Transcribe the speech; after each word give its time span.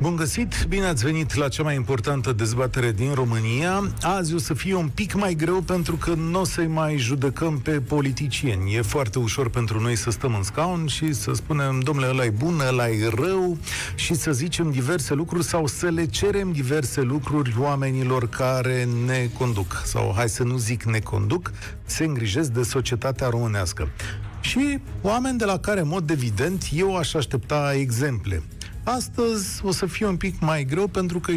Bun 0.00 0.16
găsit, 0.16 0.66
bine 0.68 0.86
ați 0.86 1.04
venit 1.04 1.34
la 1.34 1.48
cea 1.48 1.62
mai 1.62 1.74
importantă 1.74 2.32
dezbatere 2.32 2.92
din 2.92 3.12
România. 3.14 3.90
Azi 4.02 4.34
o 4.34 4.38
să 4.38 4.54
fie 4.54 4.74
un 4.74 4.88
pic 4.94 5.14
mai 5.14 5.34
greu 5.34 5.60
pentru 5.60 5.96
că 5.96 6.14
nu 6.14 6.40
o 6.40 6.44
să-i 6.44 6.66
mai 6.66 6.96
judecăm 6.96 7.58
pe 7.58 7.70
politicieni. 7.70 8.74
E 8.74 8.82
foarte 8.82 9.18
ușor 9.18 9.50
pentru 9.50 9.80
noi 9.80 9.96
să 9.96 10.10
stăm 10.10 10.34
în 10.34 10.42
scaun 10.42 10.86
și 10.86 11.12
să 11.12 11.32
spunem, 11.32 11.80
domnule, 11.80 12.08
ăla 12.08 12.24
e 12.24 12.30
bun, 12.30 12.60
ăla 12.68 12.88
e 12.88 13.10
rău 13.14 13.58
și 13.94 14.14
să 14.14 14.32
zicem 14.32 14.70
diverse 14.70 15.14
lucruri 15.14 15.44
sau 15.44 15.66
să 15.66 15.88
le 15.88 16.06
cerem 16.06 16.52
diverse 16.52 17.00
lucruri 17.00 17.54
oamenilor 17.58 18.28
care 18.28 18.88
ne 19.06 19.30
conduc. 19.38 19.82
Sau, 19.84 20.12
hai 20.16 20.28
să 20.28 20.42
nu 20.42 20.56
zic 20.56 20.82
ne 20.82 20.98
conduc, 20.98 21.52
se 21.84 22.04
îngrijesc 22.04 22.50
de 22.50 22.62
societatea 22.62 23.28
românească. 23.28 23.88
Și 24.40 24.78
oameni 25.00 25.38
de 25.38 25.44
la 25.44 25.58
care, 25.58 25.80
în 25.80 25.88
mod 25.88 26.10
evident, 26.10 26.68
eu 26.72 26.96
aș 26.96 27.14
aștepta 27.14 27.74
exemple. 27.74 28.42
Astăzi 28.82 29.64
o 29.64 29.70
să 29.70 29.86
fie 29.86 30.06
un 30.06 30.16
pic 30.16 30.40
mai 30.40 30.64
greu 30.64 30.86
pentru 30.86 31.20
că 31.20 31.32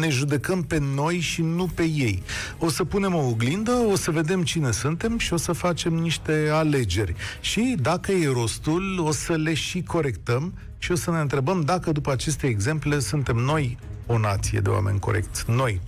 ne 0.00 0.08
judecăm 0.08 0.62
pe 0.62 0.78
noi 0.94 1.18
și 1.18 1.42
nu 1.42 1.66
pe 1.74 1.82
ei. 1.82 2.22
O 2.58 2.68
să 2.68 2.84
punem 2.84 3.14
o 3.14 3.26
oglindă, 3.26 3.72
o 3.72 3.96
să 3.96 4.10
vedem 4.10 4.42
cine 4.42 4.70
suntem 4.70 5.18
și 5.18 5.32
o 5.32 5.36
să 5.36 5.52
facem 5.52 5.94
niște 5.94 6.48
alegeri. 6.52 7.14
Și 7.40 7.76
dacă 7.80 8.12
e 8.12 8.28
rostul, 8.32 9.00
o 9.00 9.12
să 9.12 9.36
le 9.36 9.54
și 9.54 9.82
corectăm 9.82 10.54
și 10.78 10.92
o 10.92 10.94
să 10.94 11.10
ne 11.10 11.18
întrebăm 11.18 11.60
dacă 11.60 11.92
după 11.92 12.12
aceste 12.12 12.46
exemple 12.46 12.98
suntem 12.98 13.36
noi 13.36 13.78
o 14.06 14.18
nație 14.18 14.60
de 14.60 14.68
oameni 14.68 14.98
corecți. 14.98 15.44
Noi. 15.50 15.80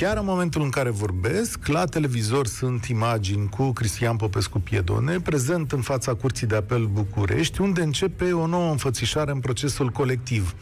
Chiar 0.00 0.16
în 0.16 0.24
momentul 0.24 0.62
în 0.62 0.70
care 0.70 0.90
vorbesc, 0.90 1.66
la 1.66 1.84
televizor 1.84 2.46
sunt 2.46 2.84
imagini 2.84 3.48
cu 3.48 3.72
Cristian 3.72 4.16
Popescu 4.16 4.58
Piedone, 4.58 5.20
prezent 5.20 5.72
în 5.72 5.80
fața 5.80 6.14
Curții 6.14 6.46
de 6.46 6.56
Apel 6.56 6.86
București, 6.86 7.60
unde 7.60 7.82
începe 7.82 8.32
o 8.32 8.46
nouă 8.46 8.70
înfățișare 8.70 9.30
în 9.30 9.40
procesul 9.40 9.88
colectiv. 9.88 10.54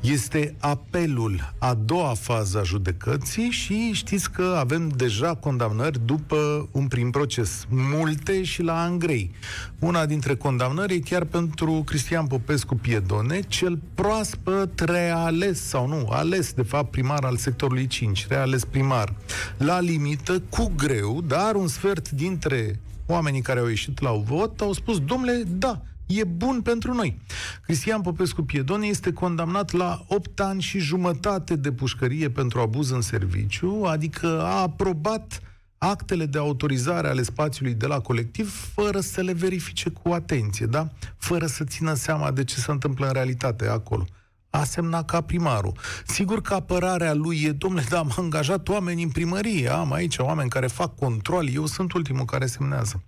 Este 0.00 0.54
apelul, 0.60 1.54
a 1.58 1.74
doua 1.74 2.14
fază 2.14 2.58
a 2.58 2.62
judecății 2.62 3.50
și 3.50 3.90
știți 3.92 4.30
că 4.30 4.56
avem 4.58 4.88
deja 4.88 5.34
condamnări 5.34 6.04
după 6.04 6.68
un 6.72 6.86
prim 6.86 7.10
proces. 7.10 7.66
Multe 7.68 8.42
și 8.42 8.62
la 8.62 8.82
Angrei. 8.82 9.30
Una 9.78 10.06
dintre 10.06 10.34
condamnări 10.34 10.94
e 10.94 10.98
chiar 10.98 11.24
pentru 11.24 11.82
Cristian 11.86 12.26
Popescu 12.26 12.74
Piedone, 12.74 13.40
cel 13.40 13.78
proaspăt 13.94 14.80
reales, 14.80 15.62
sau 15.62 15.88
nu, 15.88 16.08
ales 16.10 16.52
de 16.52 16.62
fapt 16.62 16.90
primar 16.90 17.24
al 17.24 17.36
sectorului 17.36 17.86
5, 17.86 18.26
reales 18.28 18.64
primar 18.64 18.82
primar 18.84 19.14
la 19.56 19.80
limită, 19.80 20.42
cu 20.48 20.72
greu, 20.76 21.20
dar 21.20 21.54
un 21.54 21.66
sfert 21.66 22.10
dintre 22.10 22.80
oamenii 23.06 23.40
care 23.40 23.60
au 23.60 23.66
ieșit 23.66 24.00
la 24.00 24.10
vot 24.10 24.60
au 24.60 24.72
spus, 24.72 25.00
domnule, 25.00 25.42
da, 25.46 25.82
e 26.06 26.24
bun 26.24 26.60
pentru 26.60 26.92
noi. 26.92 27.20
Cristian 27.62 28.00
Popescu 28.00 28.42
Piedone 28.42 28.86
este 28.86 29.12
condamnat 29.12 29.72
la 29.72 30.04
8 30.08 30.40
ani 30.40 30.60
și 30.60 30.78
jumătate 30.78 31.56
de 31.56 31.72
pușcărie 31.72 32.30
pentru 32.30 32.60
abuz 32.60 32.90
în 32.90 33.00
serviciu, 33.00 33.82
adică 33.86 34.42
a 34.42 34.60
aprobat 34.60 35.40
actele 35.78 36.26
de 36.26 36.38
autorizare 36.38 37.08
ale 37.08 37.22
spațiului 37.22 37.74
de 37.74 37.86
la 37.86 38.00
colectiv 38.00 38.54
fără 38.74 39.00
să 39.00 39.20
le 39.20 39.32
verifice 39.32 39.90
cu 39.90 40.12
atenție, 40.12 40.66
da? 40.66 40.88
Fără 41.16 41.46
să 41.46 41.64
țină 41.64 41.94
seama 41.94 42.30
de 42.30 42.44
ce 42.44 42.54
se 42.54 42.70
întâmplă 42.70 43.06
în 43.06 43.12
realitate 43.12 43.66
acolo 43.66 44.06
a 44.54 44.64
semnat 44.64 45.04
ca 45.04 45.20
primarul. 45.20 45.72
Sigur 46.06 46.42
că 46.42 46.54
apărarea 46.54 47.14
lui 47.14 47.42
e, 47.42 47.52
domnule, 47.52 47.84
da, 47.88 47.98
am 47.98 48.12
angajat 48.16 48.68
oameni 48.68 49.02
în 49.02 49.08
primărie, 49.08 49.68
am 49.68 49.92
aici 49.92 50.18
oameni 50.18 50.48
care 50.48 50.66
fac 50.66 50.94
control, 50.94 51.48
eu 51.48 51.66
sunt 51.66 51.92
ultimul 51.92 52.24
care 52.24 52.46
semnează. 52.46 53.02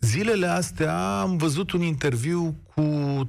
Zilele 0.00 0.46
astea 0.46 1.20
am 1.20 1.36
văzut 1.36 1.70
un 1.70 1.80
interviu 1.80 2.56
cu 2.74 2.82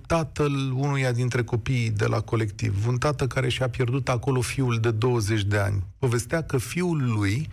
tatăl 0.07 0.71
unuia 0.75 1.11
dintre 1.11 1.43
copiii 1.43 1.89
de 1.89 2.05
la 2.05 2.19
colectiv, 2.19 2.87
un 2.87 2.97
tată 2.97 3.27
care 3.27 3.49
și-a 3.49 3.69
pierdut 3.69 4.09
acolo 4.09 4.41
fiul 4.41 4.79
de 4.79 4.91
20 4.91 5.43
de 5.43 5.57
ani. 5.57 5.83
Povestea 5.97 6.43
că 6.43 6.57
fiul 6.57 7.11
lui 7.13 7.49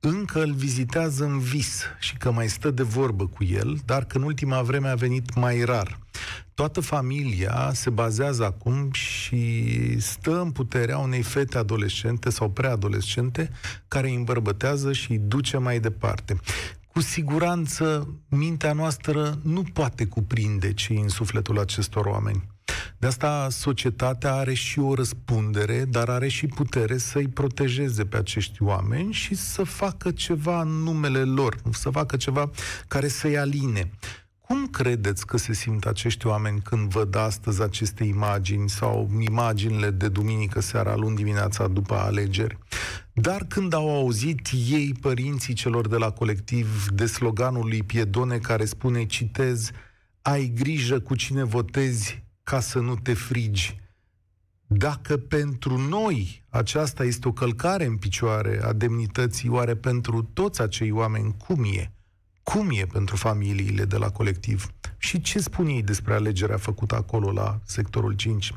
încă 0.00 0.42
îl 0.42 0.52
vizitează 0.52 1.24
în 1.24 1.38
vis 1.38 1.82
și 1.98 2.16
că 2.16 2.30
mai 2.30 2.48
stă 2.48 2.70
de 2.70 2.82
vorbă 2.82 3.26
cu 3.26 3.44
el, 3.44 3.78
dar 3.84 4.04
că 4.04 4.16
în 4.16 4.22
ultima 4.22 4.62
vreme 4.62 4.88
a 4.88 4.94
venit 4.94 5.34
mai 5.34 5.62
rar. 5.64 5.98
Toată 6.58 6.80
familia 6.80 7.70
se 7.74 7.90
bazează 7.90 8.44
acum 8.44 8.92
și 8.92 10.00
stă 10.00 10.40
în 10.40 10.50
puterea 10.50 10.98
unei 10.98 11.22
fete 11.22 11.58
adolescente 11.58 12.30
sau 12.30 12.50
preadolescente 12.50 13.50
care 13.88 14.08
îi 14.08 14.14
îmbărbătează 14.14 14.92
și 14.92 15.10
îi 15.10 15.18
duce 15.18 15.56
mai 15.56 15.80
departe. 15.80 16.40
Cu 16.92 17.00
siguranță, 17.00 18.14
mintea 18.28 18.72
noastră 18.72 19.38
nu 19.42 19.62
poate 19.72 20.06
cuprinde 20.06 20.72
ce 20.72 20.92
e 20.92 21.00
în 21.00 21.08
sufletul 21.08 21.58
acestor 21.58 22.06
oameni. 22.06 22.48
De 22.96 23.06
asta 23.06 23.46
societatea 23.50 24.34
are 24.34 24.54
și 24.54 24.78
o 24.78 24.94
răspundere, 24.94 25.84
dar 25.84 26.08
are 26.08 26.28
și 26.28 26.46
putere 26.46 26.96
să-i 26.96 27.28
protejeze 27.28 28.04
pe 28.04 28.16
acești 28.16 28.62
oameni 28.62 29.12
și 29.12 29.34
să 29.34 29.62
facă 29.62 30.10
ceva 30.10 30.60
în 30.60 30.68
numele 30.68 31.22
lor, 31.22 31.56
să 31.70 31.90
facă 31.90 32.16
ceva 32.16 32.50
care 32.88 33.08
să-i 33.08 33.38
aline. 33.38 33.90
Cum 34.48 34.66
credeți 34.66 35.26
că 35.26 35.36
se 35.36 35.52
simt 35.52 35.86
acești 35.86 36.26
oameni 36.26 36.60
când 36.60 36.90
văd 36.90 37.14
astăzi 37.14 37.62
aceste 37.62 38.04
imagini 38.04 38.68
sau 38.68 39.10
imaginile 39.18 39.90
de 39.90 40.08
duminică 40.08 40.60
seara, 40.60 40.96
luni 40.96 41.16
dimineața 41.16 41.66
după 41.66 41.94
alegeri? 41.94 42.58
Dar 43.12 43.44
când 43.48 43.72
au 43.72 43.96
auzit 43.96 44.48
ei, 44.70 44.94
părinții 45.00 45.54
celor 45.54 45.88
de 45.88 45.96
la 45.96 46.10
colectiv, 46.10 46.86
de 46.88 47.06
sloganul 47.06 47.66
lui 47.66 47.82
Piedone 47.82 48.38
care 48.38 48.64
spune, 48.64 49.06
citez, 49.06 49.70
ai 50.22 50.52
grijă 50.54 51.00
cu 51.00 51.14
cine 51.14 51.44
votezi 51.44 52.24
ca 52.42 52.60
să 52.60 52.78
nu 52.78 52.96
te 52.96 53.14
frigi. 53.14 53.80
Dacă 54.66 55.16
pentru 55.16 55.76
noi 55.88 56.44
aceasta 56.48 57.04
este 57.04 57.28
o 57.28 57.32
călcare 57.32 57.84
în 57.84 57.96
picioare 57.96 58.60
a 58.62 58.72
demnității, 58.72 59.48
oare 59.48 59.76
pentru 59.76 60.22
toți 60.22 60.62
acei 60.62 60.90
oameni 60.90 61.34
cum 61.46 61.64
e? 61.64 61.92
Cum 62.54 62.70
e 62.70 62.86
pentru 62.92 63.16
familiile 63.16 63.84
de 63.84 63.96
la 63.96 64.10
colectiv? 64.10 64.72
Și 64.98 65.20
ce 65.20 65.40
spun 65.40 65.66
ei 65.66 65.82
despre 65.82 66.14
alegerea 66.14 66.56
făcută 66.56 66.94
acolo 66.94 67.32
la 67.32 67.60
sectorul 67.64 68.12
5? 68.12 68.52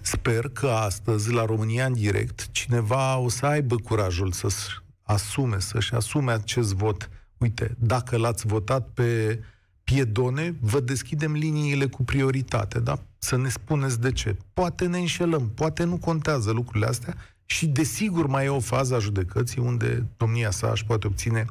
Sper 0.00 0.48
că 0.48 0.66
astăzi, 0.66 1.32
la 1.32 1.44
România 1.44 1.86
în 1.86 1.92
direct, 1.92 2.48
cineva 2.52 3.16
o 3.16 3.28
să 3.28 3.46
aibă 3.46 3.76
curajul 3.76 4.32
să-și 4.32 4.80
asume, 5.02 5.60
să-și 5.60 5.94
asume 5.94 6.32
acest 6.32 6.74
vot. 6.74 7.10
Uite, 7.36 7.76
dacă 7.78 8.16
l-ați 8.16 8.46
votat 8.46 8.88
pe 8.94 9.40
piedone, 9.84 10.54
vă 10.60 10.80
deschidem 10.80 11.32
liniile 11.32 11.86
cu 11.86 12.04
prioritate, 12.04 12.78
da? 12.78 13.02
Să 13.18 13.36
ne 13.36 13.48
spuneți 13.48 14.00
de 14.00 14.12
ce. 14.12 14.36
Poate 14.52 14.86
ne 14.86 14.98
înșelăm, 14.98 15.50
poate 15.54 15.84
nu 15.84 15.96
contează 15.96 16.50
lucrurile 16.50 16.86
astea 16.86 17.14
și 17.44 17.66
desigur 17.66 18.26
mai 18.26 18.44
e 18.44 18.48
o 18.48 18.60
fază 18.60 18.94
a 18.94 18.98
judecății 18.98 19.60
unde 19.60 20.06
domnia 20.16 20.50
sa 20.50 20.70
își 20.70 20.84
poate 20.84 21.06
obține 21.06 21.44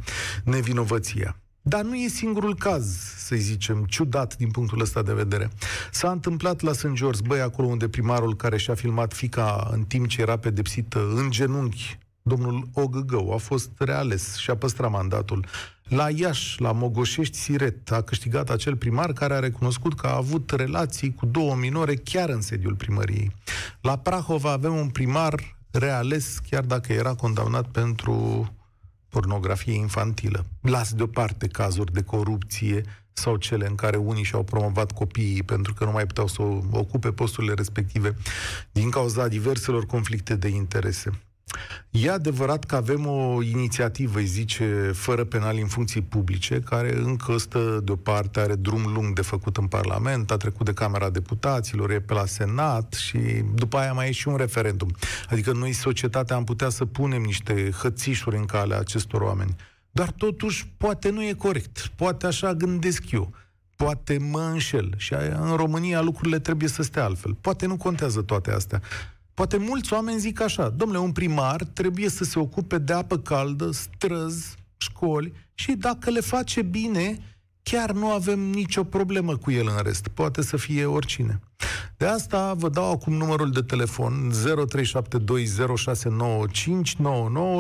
nevinovăția. 0.44 1.40
Dar 1.68 1.84
nu 1.84 1.96
e 1.96 2.08
singurul 2.08 2.56
caz, 2.56 2.86
să 3.18 3.36
zicem, 3.36 3.84
ciudat 3.84 4.38
din 4.38 4.52
punctul 4.52 4.82
ăsta 4.82 5.02
de 5.02 5.14
vedere. 5.14 5.50
S-a 5.92 6.12
întâmplat 6.12 6.62
la 6.62 6.74
St. 6.74 6.92
George, 6.94 7.22
băi, 7.28 7.40
acolo 7.40 7.68
unde 7.68 7.88
primarul 7.88 8.36
care 8.36 8.58
și-a 8.58 8.76
filmat 8.76 9.14
fica 9.14 9.70
în 9.72 9.84
timp 9.84 10.08
ce 10.08 10.22
era 10.22 10.38
pedepsită 10.38 11.12
în 11.16 11.30
genunchi, 11.30 11.98
domnul 12.22 12.68
Ogăgău, 12.74 13.34
a 13.34 13.38
fost 13.38 13.70
reales 13.78 14.36
și 14.36 14.50
a 14.50 14.56
păstrat 14.56 14.92
mandatul. 14.92 15.46
La 15.84 16.10
Iași, 16.10 16.62
la 16.62 16.72
Mogoșești 16.72 17.38
Siret, 17.38 17.92
a 17.92 18.02
câștigat 18.02 18.50
acel 18.50 18.76
primar 18.76 19.14
care 19.14 19.34
a 19.34 19.40
recunoscut 19.40 19.94
că 19.94 20.08
a 20.08 20.16
avut 20.16 20.52
relații 20.52 21.14
cu 21.14 21.26
două 21.26 21.56
minore 21.56 21.96
chiar 21.96 22.30
în 22.30 22.42
sediul 22.42 22.76
primăriei. 22.76 23.32
La 23.82 23.98
Prahova 23.98 24.52
avem 24.52 24.76
un 24.76 24.90
primar 24.90 25.58
reales, 25.72 26.38
chiar 26.50 26.64
dacă 26.64 26.94
era 26.94 27.14
condamnat 27.14 27.68
pentru 27.68 28.50
pornografie 29.16 29.74
infantilă. 29.74 30.46
Las 30.62 30.94
deoparte 30.94 31.48
cazuri 31.48 31.94
de 31.94 32.04
corupție 32.04 32.82
sau 33.14 33.36
cele 33.36 33.68
în 33.68 33.76
care 33.76 33.98
unii 33.98 34.24
și-au 34.24 34.44
promovat 34.44 34.92
copiii 34.92 35.44
pentru 35.44 35.74
că 35.74 35.86
nu 35.86 35.92
mai 35.92 36.06
puteau 36.06 36.28
să 36.28 36.42
ocupe 36.72 37.12
posturile 37.12 37.54
respective 37.54 38.16
din 38.72 38.90
cauza 38.90 39.28
diverselor 39.28 39.86
conflicte 39.86 40.36
de 40.36 40.48
interese. 40.48 41.10
E 41.90 42.12
adevărat 42.12 42.64
că 42.64 42.76
avem 42.76 43.06
o 43.06 43.42
inițiativă, 43.42 44.20
îi 44.20 44.26
zice, 44.26 44.92
fără 44.94 45.24
penal 45.24 45.58
în 45.58 45.68
funcții 45.68 46.02
publice, 46.02 46.60
care 46.60 46.96
încă 46.98 47.38
stă 47.38 47.82
deoparte, 47.84 48.40
are 48.40 48.56
drum 48.56 48.94
lung 48.94 49.16
de 49.16 49.22
făcut 49.22 49.58
în 49.58 49.68
Parlament, 49.68 50.32
a 50.32 50.38
trecut 50.38 50.66
de 50.66 50.74
Camera 50.74 51.10
Deputaților, 51.10 51.92
e 51.92 52.00
pe 52.00 52.14
la 52.14 52.26
Senat 52.26 52.94
și 52.94 53.18
după 53.54 53.78
aia 53.78 53.94
mai 53.94 54.08
e 54.08 54.12
și 54.12 54.28
un 54.28 54.36
referendum. 54.36 54.96
Adică 55.30 55.52
noi, 55.52 55.74
societatea, 55.74 56.36
am 56.36 56.44
putea 56.44 56.70
să 56.70 56.86
punem 56.86 57.22
niște 57.22 57.72
hățișuri 57.72 58.38
în 58.38 58.46
calea 58.46 58.80
acestor 58.80 59.22
oameni. 59.22 59.56
Dar 59.92 60.12
totuși, 60.12 60.74
poate 60.78 61.10
nu 61.10 61.24
e 61.24 61.34
corect. 61.34 61.92
Poate 61.96 62.26
așa 62.26 62.54
gândesc 62.54 63.12
eu. 63.12 63.34
Poate 63.76 64.18
mă 64.18 64.40
înșel. 64.40 64.94
Și 64.98 65.14
în 65.40 65.56
România 65.56 66.02
lucrurile 66.02 66.40
trebuie 66.40 66.70
să 66.70 66.84
stea 66.84 67.04
altfel. 67.04 67.34
Poate 67.34 67.66
nu 67.66 67.78
contează 67.78 68.22
toate 68.22 68.52
astea. 68.52 68.82
Poate 69.36 69.58
mulți 69.58 69.94
oameni 69.94 70.20
zic 70.20 70.42
așa, 70.42 70.70
domnule, 70.70 71.00
un 71.00 71.12
primar 71.12 71.64
trebuie 71.64 72.10
să 72.10 72.24
se 72.24 72.40
ocupe 72.40 72.78
de 72.78 72.94
apă 72.94 73.18
caldă, 73.18 73.72
străzi, 73.72 74.56
școli 74.78 75.34
și 75.54 75.72
dacă 75.72 76.10
le 76.10 76.20
face 76.20 76.62
bine, 76.62 77.20
chiar 77.64 77.92
nu 77.92 78.12
avem 78.12 78.40
nicio 78.40 78.84
problemă 78.84 79.38
cu 79.38 79.52
el 79.52 79.68
în 79.68 79.84
rest. 79.84 80.08
Poate 80.08 80.42
să 80.42 80.58
fie 80.58 80.86
oricine. 80.86 81.40
De 81.98 82.06
asta 82.06 82.54
vă 82.54 82.70
dau 82.70 82.92
acum 82.92 83.14
numărul 83.14 83.52
de 83.52 83.62
telefon 83.62 84.32
0372069599 84.32 84.38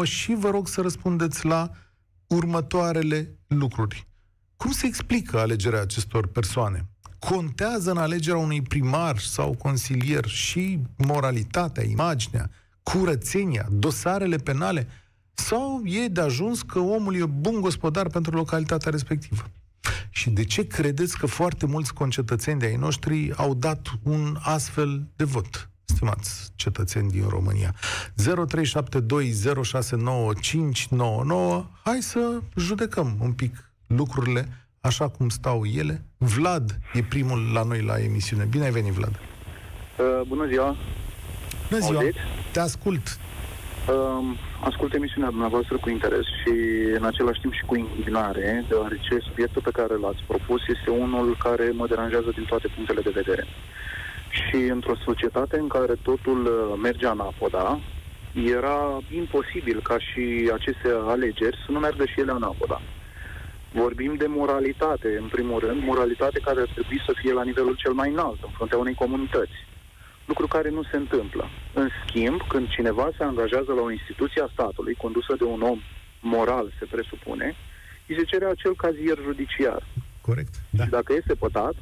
și 0.04 0.34
vă 0.34 0.50
rog 0.50 0.68
să 0.68 0.82
răspundeți 0.82 1.46
la 1.46 1.72
următoarele 2.28 3.40
lucruri. 3.48 4.08
Cum 4.56 4.72
se 4.72 4.86
explică 4.86 5.40
alegerea 5.40 5.82
acestor 5.82 6.28
persoane? 6.28 6.90
Contează 7.30 7.92
în 7.92 7.98
alegerea 7.98 8.40
unui 8.40 8.62
primar 8.62 9.18
sau 9.18 9.54
consilier 9.54 10.26
și 10.26 10.80
moralitatea, 10.98 11.84
imaginea, 11.84 12.50
curățenia, 12.84 13.68
dosarele 13.72 14.38
penale? 14.38 14.88
Sau 15.34 15.82
e 15.86 16.08
de 16.08 16.22
ajuns 16.22 16.62
că 16.62 16.80
omul 16.80 17.16
e 17.16 17.26
bun 17.26 17.62
gospodar 17.62 18.10
pentru 18.10 18.36
localitatea 18.36 18.92
respectivă? 18.92 19.42
Și 20.10 20.30
de 20.30 20.44
ce 20.44 20.68
credeți 20.68 21.18
că 21.18 21.26
foarte 21.26 21.66
mulți 21.66 21.94
concetățeni 21.94 22.60
de 22.60 22.66
ai 22.66 22.76
noștri 22.76 23.34
au 23.36 23.54
dat 23.54 23.88
un 24.04 24.38
astfel 24.42 25.08
de 25.16 25.24
vot? 25.24 25.70
Stimați 25.86 26.52
cetățeni 26.56 27.10
din 27.10 27.28
România. 27.28 27.76
0372069599. 27.76 27.80
Hai 31.84 32.02
să 32.02 32.42
judecăm 32.56 33.18
un 33.20 33.32
pic 33.32 33.72
lucrurile 33.88 34.65
așa 34.86 35.08
cum 35.08 35.30
stau 35.30 35.62
ele. 35.66 36.06
Vlad 36.18 36.80
e 36.94 37.02
primul 37.10 37.40
la 37.54 37.64
noi 37.64 37.82
la 37.82 37.96
emisiune. 38.00 38.44
Bine 38.50 38.64
ai 38.64 38.72
venit, 38.72 38.94
Vlad. 38.94 39.16
Uh, 39.20 40.22
bună 40.28 40.46
ziua. 40.46 40.76
Bună 41.70 41.82
ziua. 41.82 42.00
Auziți? 42.00 42.18
Te 42.52 42.60
ascult. 42.60 43.06
Uh, 43.90 44.38
ascult 44.60 44.94
emisiunea 44.94 45.30
dumneavoastră 45.30 45.78
cu 45.78 45.90
interes 45.90 46.26
și 46.42 46.54
în 46.98 47.06
același 47.06 47.40
timp 47.40 47.54
și 47.54 47.66
cu 47.66 47.76
indignare, 47.76 48.66
deoarece 48.68 49.18
subiectul 49.20 49.62
pe 49.62 49.76
care 49.80 49.96
l-ați 49.96 50.24
propus 50.28 50.62
este 50.68 50.90
unul 50.90 51.38
care 51.40 51.72
mă 51.74 51.88
deranjează 51.88 52.30
din 52.36 52.44
toate 52.44 52.68
punctele 52.76 53.02
de 53.02 53.18
vedere. 53.22 53.46
Și 54.30 54.56
într-o 54.56 54.96
societate 55.06 55.58
în 55.60 55.68
care 55.68 55.94
totul 56.02 56.40
uh, 56.46 56.80
merge 56.82 57.08
anapoda, 57.08 57.80
era 58.34 59.00
imposibil 59.16 59.82
ca 59.82 59.98
și 60.00 60.52
aceste 60.54 60.90
alegeri 61.08 61.58
să 61.66 61.72
nu 61.72 61.80
meargă 61.80 62.06
și 62.06 62.20
ele 62.20 62.32
anapoda. 62.32 62.82
Vorbim 63.84 64.16
de 64.16 64.28
moralitate, 64.28 65.18
în 65.18 65.28
primul 65.28 65.60
rând, 65.60 65.84
moralitate 65.84 66.40
care 66.40 66.60
ar 66.60 66.70
trebui 66.74 67.02
să 67.06 67.14
fie 67.22 67.34
la 67.34 67.44
nivelul 67.44 67.76
cel 67.76 67.94
mai 67.94 68.10
înalt, 68.12 68.40
în 68.44 68.50
fruntea 68.50 68.78
unei 68.78 68.94
comunități. 68.94 69.58
Lucru 70.26 70.48
care 70.48 70.70
nu 70.70 70.84
se 70.84 70.98
întâmplă. 70.98 71.50
În 71.74 71.90
schimb, 72.00 72.42
când 72.48 72.68
cineva 72.68 73.10
se 73.18 73.24
angajează 73.24 73.72
la 73.74 73.82
o 73.82 73.92
instituție 73.92 74.42
a 74.42 74.50
statului, 74.52 74.94
condusă 74.94 75.34
de 75.38 75.44
un 75.44 75.62
om 75.62 75.80
moral, 76.22 76.74
se 76.80 76.86
presupune, 76.86 77.56
îi 78.08 78.16
se 78.18 78.24
cere 78.24 78.46
acel 78.46 78.76
cazier 78.76 79.18
judiciar. 79.24 79.84
Corect. 80.22 80.54
Da. 80.70 80.84
Și 80.84 80.90
dacă 80.90 81.14
este 81.14 81.34
pătat, 81.34 81.74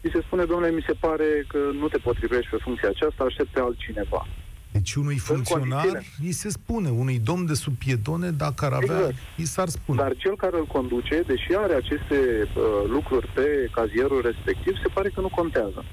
îi 0.00 0.10
se 0.10 0.20
spune, 0.20 0.44
domnule, 0.44 0.70
mi 0.70 0.84
se 0.86 0.92
pare 0.92 1.44
că 1.48 1.58
nu 1.72 1.88
te 1.88 1.98
potrivești 1.98 2.50
pe 2.50 2.56
funcția 2.56 2.88
aceasta, 2.88 3.24
aștept 3.24 3.48
pe 3.48 3.60
altcineva. 3.60 4.26
Deci 4.76 4.94
unui 4.94 5.18
funcționar 5.18 5.84
condițiile. 5.84 6.04
îi 6.26 6.32
se 6.32 6.48
spune, 6.48 6.88
unui 6.90 7.18
domn 7.18 7.46
de 7.46 7.54
sub 7.54 7.74
pietone, 7.84 8.30
dacă 8.30 8.64
ar 8.64 8.72
avea, 8.72 8.96
Exact. 8.98 9.14
i 9.36 9.44
s-ar 9.44 9.68
spune. 9.68 9.98
Dar 10.02 10.12
cel 10.16 10.36
care 10.36 10.56
îl 10.58 10.66
conduce, 10.66 11.22
deși 11.26 11.50
are 11.64 11.74
aceste 11.74 12.18
uh, 12.44 12.62
lucruri 12.88 13.26
pe 13.34 13.68
cazierul 13.72 14.20
respectiv, 14.30 14.72
se 14.82 14.88
pare 14.94 15.08
că 15.14 15.20
nu 15.20 15.28
contează. 15.28 15.84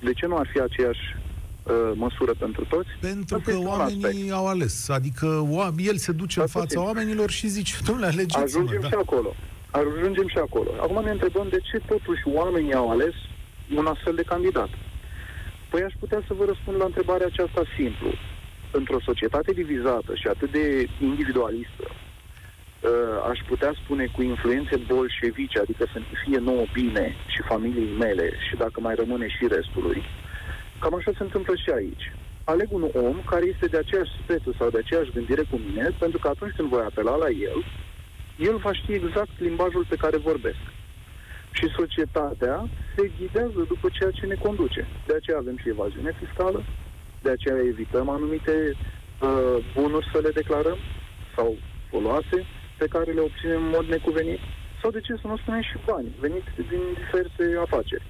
De 0.00 0.12
ce 0.12 0.26
nu 0.26 0.36
ar 0.36 0.48
fi 0.52 0.60
aceeași 0.60 1.00
uh, 1.16 1.74
măsură 1.94 2.32
pentru 2.38 2.64
toți? 2.64 2.88
Pentru 3.00 3.34
Asta 3.36 3.44
că 3.44 3.50
este 3.50 3.62
un 3.62 3.66
oamenii 3.66 4.04
aspect. 4.04 4.32
au 4.32 4.46
ales. 4.46 4.88
Adică 4.88 5.48
oa- 5.56 5.74
el 5.90 5.96
se 5.96 6.12
duce 6.12 6.38
în 6.38 6.44
Asta 6.44 6.58
fața 6.58 6.70
simt. 6.80 6.84
oamenilor 6.86 7.30
și 7.30 7.46
zice, 7.48 7.74
domnule, 7.86 8.06
alegeți-mă. 8.06 8.42
Ajungem 8.42 8.80
Da. 8.80 8.88
și 8.88 8.94
acolo. 8.94 9.34
Ajungem 9.70 10.28
și 10.28 10.38
acolo. 10.38 10.70
Acum 10.80 11.04
ne 11.04 11.10
întrebăm 11.10 11.46
de 11.50 11.58
ce 11.70 11.76
totuși 11.86 12.22
oamenii 12.24 12.74
au 12.74 12.90
ales 12.90 13.14
un 13.76 13.86
astfel 13.86 14.14
de 14.14 14.22
candidat. 14.22 14.68
Păi 15.70 15.82
aș 15.82 15.94
putea 15.98 16.20
să 16.26 16.34
vă 16.34 16.44
răspund 16.44 16.76
la 16.76 16.84
întrebarea 16.84 17.26
aceasta 17.26 17.62
simplu. 17.76 18.10
Într-o 18.72 19.00
societate 19.00 19.52
divizată 19.52 20.14
și 20.14 20.26
atât 20.26 20.50
de 20.50 20.88
individualistă, 21.00 21.86
uh, 21.90 22.90
aș 23.30 23.38
putea 23.48 23.72
spune 23.82 24.06
cu 24.14 24.22
influențe 24.22 24.76
bolșevice, 24.76 25.58
adică 25.58 25.84
să 25.92 25.98
ne 25.98 26.18
fie 26.24 26.38
nouă 26.38 26.64
bine 26.72 27.14
și 27.26 27.42
familiei 27.42 27.96
mele 27.98 28.32
și 28.48 28.56
dacă 28.56 28.80
mai 28.80 28.94
rămâne 28.94 29.28
și 29.28 29.46
restului, 29.48 30.02
cam 30.80 30.94
așa 30.94 31.10
se 31.16 31.22
întâmplă 31.22 31.54
și 31.56 31.70
aici. 31.70 32.12
Aleg 32.44 32.68
un 32.72 32.84
om 32.94 33.16
care 33.30 33.46
este 33.46 33.66
de 33.66 33.78
aceeași 33.78 34.18
speță 34.22 34.50
sau 34.58 34.70
de 34.70 34.78
aceeași 34.78 35.12
gândire 35.12 35.42
cu 35.50 35.60
mine, 35.66 35.94
pentru 35.98 36.18
că 36.18 36.28
atunci 36.28 36.54
când 36.56 36.68
voi 36.68 36.84
apela 36.84 37.16
la 37.16 37.28
el, 37.28 37.64
el 38.36 38.56
va 38.56 38.72
ști 38.72 38.92
exact 38.92 39.34
limbajul 39.38 39.84
pe 39.88 39.96
care 39.96 40.16
vorbesc. 40.16 40.64
Și 41.52 41.66
societatea 41.76 42.68
se 42.96 43.10
ghidează 43.18 43.60
după 43.68 43.88
ceea 43.92 44.10
ce 44.10 44.26
ne 44.26 44.34
conduce. 44.34 44.86
De 45.06 45.14
aceea 45.14 45.38
avem 45.38 45.56
și 45.56 45.68
evaziune 45.68 46.12
fiscală, 46.22 46.64
de 47.22 47.30
aceea 47.30 47.56
evităm 47.72 48.08
anumite 48.08 48.54
uh, 48.74 49.56
bunuri 49.74 50.08
să 50.12 50.18
le 50.18 50.30
declarăm 50.30 50.78
sau 51.36 51.56
foloase 51.90 52.38
pe 52.78 52.86
care 52.86 53.10
le 53.12 53.20
obținem 53.20 53.62
în 53.64 53.68
mod 53.68 53.86
necuvenit. 53.86 54.38
Sau 54.80 54.90
de 54.90 55.00
ce 55.00 55.14
să 55.20 55.26
nu 55.26 55.36
spunem 55.36 55.62
și 55.62 55.76
bani 55.86 56.08
veniți 56.20 56.50
din 56.56 56.82
diverse 56.98 57.58
afaceri. 57.60 58.06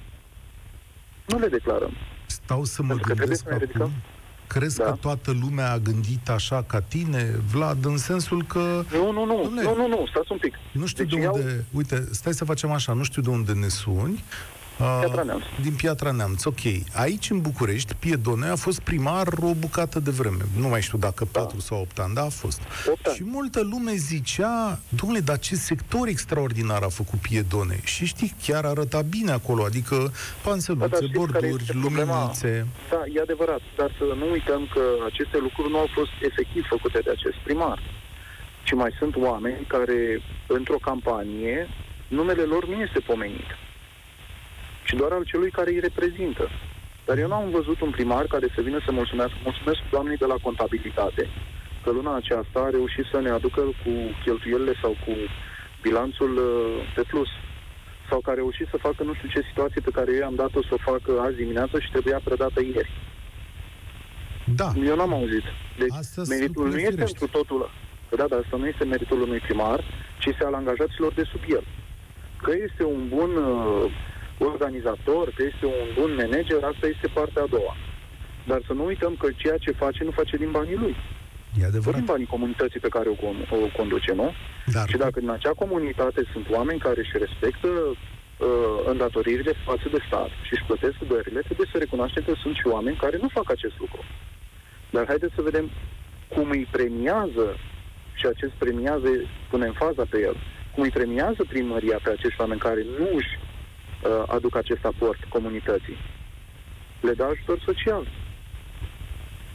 Nu 1.26 1.38
le 1.38 1.48
declarăm. 1.48 1.92
Stau 2.26 2.64
să 2.64 2.82
mă 2.82 2.88
Pentru 2.88 3.06
că 3.08 3.14
trebuie 3.14 3.36
gândesc 3.36 3.70
să 3.70 3.78
ne 3.78 3.82
acum. 3.82 3.92
Ridicăm. 4.48 4.58
Crezi 4.60 4.76
Da. 4.76 4.84
că 4.84 4.90
toată 5.00 5.36
lumea 5.42 5.72
a 5.72 5.78
gândit 5.78 6.28
așa 6.28 6.62
ca 6.66 6.80
tine, 6.80 7.34
Vlad, 7.52 7.84
în 7.84 7.96
sensul 7.96 8.44
că 8.44 8.84
Nu, 8.92 9.12
nu, 9.12 9.24
nu, 9.24 9.42
Dom'le, 9.44 9.62
nu, 9.62 9.76
nu, 9.76 9.88
nu, 9.88 10.06
stați 10.10 10.32
un 10.32 10.38
pic. 10.38 10.54
nu 10.72 10.86
știu 10.86 11.04
Deci 11.04 11.14
de 11.14 11.20
iau- 11.20 11.34
unde... 11.34 11.64
Uite, 11.72 12.08
stai 12.12 12.32
să 12.34 12.44
facem 12.44 12.70
așa, 12.70 12.92
nu 12.92 13.02
știu 13.02 13.22
de 13.22 13.28
unde 13.30 13.52
ne 13.52 13.68
suni. 13.68 14.24
Uh, 14.80 14.98
Piatra 15.00 15.22
Neamț. 15.22 15.42
Din 15.62 15.72
Piatra 15.72 16.10
Neamț, 16.10 16.44
ok. 16.44 16.58
Aici, 16.94 17.30
în 17.30 17.40
București, 17.40 17.94
Piedone 17.94 18.46
a 18.48 18.56
fost 18.56 18.80
primar 18.80 19.26
o 19.42 19.54
bucată 19.54 20.00
de 20.00 20.10
vreme. 20.10 20.42
Nu 20.58 20.68
mai 20.68 20.82
știu 20.82 20.98
dacă 20.98 21.24
4 21.24 21.60
sau 21.60 21.80
8 21.80 21.98
ani, 21.98 22.14
dar 22.14 22.24
a 22.24 22.28
fost. 22.28 22.60
Opt 22.90 23.06
ani. 23.06 23.16
Și 23.16 23.22
multă 23.24 23.60
lume 23.62 23.92
zicea, 23.94 24.78
domnule, 24.88 25.20
dar 25.20 25.38
ce 25.38 25.54
sector 25.54 26.08
extraordinar 26.08 26.82
a 26.82 26.88
făcut 26.88 27.18
Piedone. 27.18 27.80
Și 27.84 28.04
știi, 28.06 28.34
chiar 28.46 28.64
arăta 28.64 29.00
bine 29.02 29.30
acolo, 29.30 29.64
adică 29.64 29.94
Da, 29.96 30.02
dar 30.02 30.12
panseluțe, 30.42 30.94
știți 30.96 31.12
care 31.12 31.18
borduri, 31.18 31.62
este 31.62 31.76
problema? 31.80 32.14
luminițe. 32.14 32.66
Da, 32.90 33.02
e 33.14 33.20
adevărat, 33.20 33.60
dar 33.76 33.90
să 33.98 34.04
nu 34.16 34.30
uităm 34.30 34.68
că 34.74 34.80
aceste 35.10 35.38
lucruri 35.40 35.70
nu 35.70 35.78
au 35.78 35.88
fost 35.94 36.10
efectiv 36.30 36.64
făcute 36.68 36.98
de 37.04 37.10
acest 37.10 37.36
primar. 37.44 37.78
Ci 38.64 38.72
mai 38.72 38.90
sunt 38.98 39.16
oameni 39.16 39.64
care, 39.66 40.22
într-o 40.46 40.78
campanie, 40.82 41.68
numele 42.08 42.42
lor 42.42 42.68
nu 42.68 42.80
este 42.82 42.98
pomenit, 42.98 43.48
ci 44.88 44.94
doar 45.00 45.12
al 45.12 45.24
celui 45.24 45.50
care 45.50 45.70
îi 45.70 45.86
reprezintă. 45.88 46.44
Dar 47.06 47.18
eu 47.18 47.28
nu 47.28 47.34
am 47.34 47.50
văzut 47.50 47.80
un 47.80 47.90
primar 47.90 48.24
care 48.34 48.46
să 48.54 48.60
vină 48.60 48.78
să 48.84 48.92
mulțumesc, 48.92 49.32
mulțumesc 49.44 49.80
doamnei 49.90 50.16
de 50.16 50.24
la 50.32 50.38
contabilitate, 50.42 51.28
că 51.82 51.90
luna 51.90 52.14
aceasta 52.16 52.58
a 52.60 52.70
reușit 52.70 53.06
să 53.12 53.18
ne 53.20 53.30
aducă 53.30 53.60
cu 53.60 53.92
cheltuielile 54.24 54.74
sau 54.82 54.92
cu 55.04 55.12
bilanțul 55.82 56.32
uh, 56.36 56.92
pe 56.94 57.02
plus 57.10 57.28
sau 58.08 58.18
că 58.20 58.30
a 58.30 58.34
reușit 58.34 58.66
să 58.70 58.84
facă 58.86 59.02
nu 59.02 59.14
știu 59.14 59.28
ce 59.28 59.48
situație 59.50 59.80
pe 59.80 59.90
care 59.90 60.08
eu 60.12 60.18
i-am 60.18 60.34
dat-o 60.34 60.62
să 60.62 60.72
o 60.74 60.84
facă 60.90 61.10
azi 61.20 61.36
dimineață 61.36 61.80
și 61.80 61.90
trebuia 61.90 62.20
predată 62.24 62.60
ieri. 62.60 62.92
Da, 64.60 64.72
Eu 64.90 64.96
n-am 64.96 65.12
auzit. 65.14 65.46
Deci 65.78 65.94
Astea 66.00 66.24
sunt 66.24 66.28
meritul 66.28 66.62
nu 66.62 66.68
este 66.68 66.82
nefirești. 66.82 67.18
pentru 67.18 67.38
totul. 67.38 67.70
Da, 68.16 68.24
dar 68.30 68.38
asta 68.42 68.56
nu 68.56 68.66
este 68.66 68.84
meritul 68.84 69.22
unui 69.22 69.38
primar, 69.38 69.80
ci 70.18 70.26
este 70.26 70.44
al 70.44 70.54
angajaților 70.54 71.12
de 71.12 71.24
sub 71.32 71.42
el. 71.48 71.64
Că 72.42 72.52
este 72.66 72.84
un 72.84 73.08
bun 73.08 73.30
uh, 73.36 73.90
organizator, 74.44 75.24
că 75.36 75.42
este 75.50 75.66
un 75.66 75.88
bun 75.98 76.14
manager, 76.14 76.62
asta 76.62 76.86
este 76.86 77.06
partea 77.18 77.42
a 77.42 77.46
doua. 77.56 77.74
Dar 78.46 78.60
să 78.66 78.72
nu 78.72 78.84
uităm 78.84 79.14
că 79.14 79.28
ceea 79.36 79.56
ce 79.56 79.70
face, 79.70 80.04
nu 80.04 80.10
face 80.10 80.36
din 80.36 80.50
banii 80.50 80.76
lui. 80.76 80.96
e 80.96 81.60
Tot 81.60 81.68
adevărat. 81.68 81.94
din 81.98 82.04
banii 82.04 82.26
comunității 82.26 82.80
pe 82.80 82.88
care 82.88 83.08
o, 83.08 83.14
con- 83.14 83.48
o 83.50 83.68
conduce, 83.76 84.12
nu? 84.12 84.32
Dar 84.66 84.88
Și 84.88 84.96
dacă 84.96 85.18
în 85.22 85.28
acea 85.30 85.52
comunitate 85.62 86.22
sunt 86.32 86.46
oameni 86.50 86.78
care 86.78 87.00
își 87.00 87.18
respectă 87.18 87.68
uh, 87.68 87.96
îndatoririle 88.86 89.52
față 89.64 89.86
de 89.92 89.98
stat 90.06 90.28
și 90.46 90.52
își 90.52 90.64
plătesc 90.66 90.96
dările, 91.08 91.40
trebuie 91.40 91.68
să 91.72 91.78
recunoaștem 91.78 92.22
că 92.26 92.32
sunt 92.42 92.54
și 92.54 92.66
oameni 92.66 92.96
care 92.96 93.16
nu 93.20 93.28
fac 93.28 93.50
acest 93.50 93.78
lucru. 93.78 94.02
Dar 94.90 95.06
haideți 95.06 95.34
să 95.34 95.42
vedem 95.42 95.70
cum 96.34 96.50
îi 96.50 96.66
premiază 96.70 97.46
și 98.14 98.26
acest 98.26 98.52
premiază, 98.58 99.08
punem 99.50 99.72
faza 99.72 100.04
pe 100.10 100.18
el, 100.20 100.36
cum 100.74 100.82
îi 100.82 100.90
premiază 100.90 101.44
primăria 101.48 101.98
pe 102.02 102.10
acești 102.10 102.40
oameni 102.40 102.60
care 102.60 102.82
nu 102.98 103.08
își 103.16 103.32
uh, 103.40 103.47
aduc 104.26 104.56
acest 104.56 104.84
aport 104.84 105.24
comunității. 105.24 105.96
Le 107.00 107.12
dă 107.12 107.24
ajutor 107.24 107.58
social. 107.64 108.06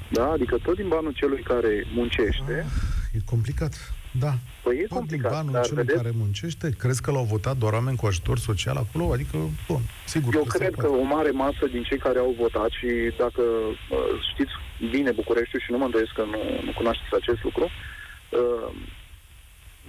Da? 0.10 0.30
Adică 0.30 0.58
tot 0.58 0.76
din 0.76 0.88
banul 0.88 1.14
celui 1.14 1.42
care 1.42 1.86
muncește, 1.94 2.66
e 3.14 3.20
complicat. 3.26 3.74
Da. 4.20 4.34
păi 4.64 4.78
e 4.78 4.80
Tot 4.82 4.90
din 4.90 4.98
complicat, 4.98 5.32
banul 5.32 5.52
dar 5.52 5.66
celui 5.66 5.84
vedeți, 5.84 5.98
care 5.98 6.14
muncește, 6.18 6.70
crezi 6.78 7.02
că 7.02 7.12
l-au 7.12 7.24
votat 7.24 7.58
doar 7.58 7.74
oameni 7.74 7.98
cu 7.98 8.06
ajutor 8.06 8.38
social 8.38 8.78
acolo? 8.78 9.12
Adică, 9.12 9.38
bun, 9.68 9.82
sigur. 10.06 10.36
Eu 10.36 10.46
se 10.48 10.58
cred 10.58 10.76
că 10.76 10.88
poate. 10.88 11.02
o 11.02 11.04
mare 11.16 11.32
masă 11.32 11.66
din 11.72 11.84
cei 11.84 11.98
care 11.98 12.20
au 12.20 12.36
votat 12.40 12.70
și 12.70 12.88
dacă 13.18 13.42
uh, 13.42 13.98
știți 14.32 14.52
bine 14.92 15.12
Bucureștiul 15.12 15.62
și 15.62 15.72
nu 15.72 15.78
mă 15.78 15.86
îndoiesc 15.86 16.12
că 16.12 16.24
nu, 16.24 16.42
nu 16.66 16.72
cunoașteți 16.76 17.16
acest 17.22 17.44
lucru, 17.44 17.64
uh, 17.64 18.76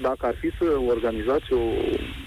dacă 0.01 0.27
ar 0.27 0.35
fi 0.41 0.51
să 0.59 0.67
organizați 0.95 1.53
o, 1.53 1.63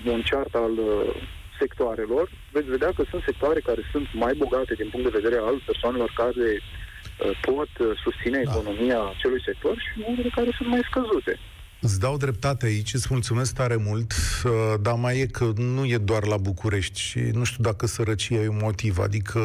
un 0.05 0.21
chart 0.29 0.53
al 0.55 0.71
uh, 0.71 1.15
sectoarelor, 1.59 2.25
veți 2.51 2.69
vedea 2.75 2.91
că 2.95 3.03
sunt 3.09 3.23
sectoare 3.25 3.59
care 3.59 3.81
sunt 3.91 4.07
mai 4.13 4.33
bogate 4.43 4.73
din 4.73 4.89
punct 4.89 5.05
de 5.11 5.17
vedere 5.19 5.37
al 5.41 5.57
persoanelor 5.65 6.11
care 6.21 6.49
uh, 6.59 7.39
pot 7.41 7.71
uh, 7.79 7.87
susține 8.03 8.41
da. 8.43 8.51
economia 8.51 8.99
acelui 9.13 9.41
sector 9.49 9.75
și 9.85 10.03
unele 10.09 10.29
care 10.37 10.49
sunt 10.57 10.69
mai 10.69 10.83
scăzute. 10.89 11.33
Îți 11.81 11.99
dau 11.99 12.17
dreptate 12.17 12.65
aici, 12.65 12.93
îți 12.93 13.07
mulțumesc 13.09 13.53
tare 13.53 13.75
mult, 13.75 14.13
uh, 14.45 14.51
dar 14.81 14.95
mai 14.95 15.19
e 15.19 15.25
că 15.25 15.51
nu 15.55 15.85
e 15.85 15.97
doar 15.97 16.25
la 16.25 16.37
București 16.37 16.99
și 16.99 17.19
nu 17.19 17.43
știu 17.43 17.63
dacă 17.63 17.85
sărăcia 17.85 18.35
e 18.35 18.47
un 18.47 18.59
motiv. 18.61 18.99
Adică, 18.99 19.39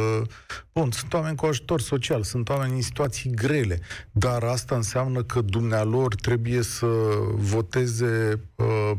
bun, 0.73 0.91
sunt 0.91 1.13
oameni 1.13 1.37
cu 1.37 1.47
ajutor 1.47 1.81
social, 1.81 2.23
sunt 2.23 2.49
oameni 2.49 2.75
în 2.75 2.83
situații 2.83 3.31
grele, 3.31 3.81
dar 4.13 4.43
asta 4.43 4.75
înseamnă 4.75 5.23
că 5.23 5.41
dumnealor 5.41 6.15
trebuie 6.15 6.63
să 6.63 6.87
voteze 7.35 8.41
uh, 8.55 8.97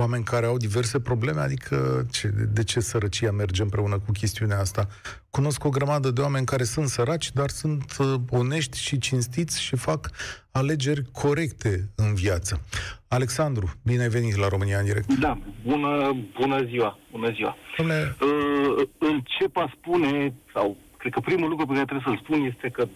oameni 0.00 0.24
care 0.24 0.46
au 0.46 0.56
diverse 0.56 1.00
probleme, 1.00 1.40
adică 1.40 2.06
ce, 2.10 2.28
de 2.28 2.64
ce 2.64 2.80
sărăcia 2.80 3.30
merge 3.30 3.62
împreună 3.62 3.98
cu 3.98 4.12
chestiunea 4.12 4.58
asta? 4.58 4.88
Cunosc 5.30 5.64
o 5.64 5.68
grămadă 5.68 6.10
de 6.10 6.20
oameni 6.20 6.46
care 6.46 6.64
sunt 6.64 6.88
săraci, 6.88 7.32
dar 7.32 7.48
sunt 7.48 7.96
uh, 7.98 8.14
onești 8.30 8.78
și 8.78 8.98
cinstiți 8.98 9.62
și 9.62 9.76
fac 9.76 10.10
alegeri 10.52 11.02
corecte 11.12 11.90
în 11.96 12.14
viață. 12.14 12.60
Alexandru, 13.08 13.72
bine 13.84 14.02
ai 14.02 14.08
venit 14.08 14.36
la 14.36 14.48
România 14.48 14.78
în 14.78 14.84
direct. 14.84 15.12
Da, 15.12 15.38
bună, 15.66 16.16
bună 16.40 16.64
ziua, 16.64 16.98
bună 17.10 17.30
ziua. 17.32 17.56
Dom'le... 17.82 18.16
Uh, 18.20 18.88
încep 18.98 19.56
a 19.56 19.72
spune, 19.76 20.34
sau 20.54 20.76
cred 20.96 21.12
că 21.12 21.20
primul 21.20 21.48
lucru 21.48 21.66
pe 21.66 21.72
care 21.72 21.84
trebuie 21.84 22.06
să-l 22.08 22.22
spun 22.24 22.44
este 22.44 22.68
că 22.68 22.88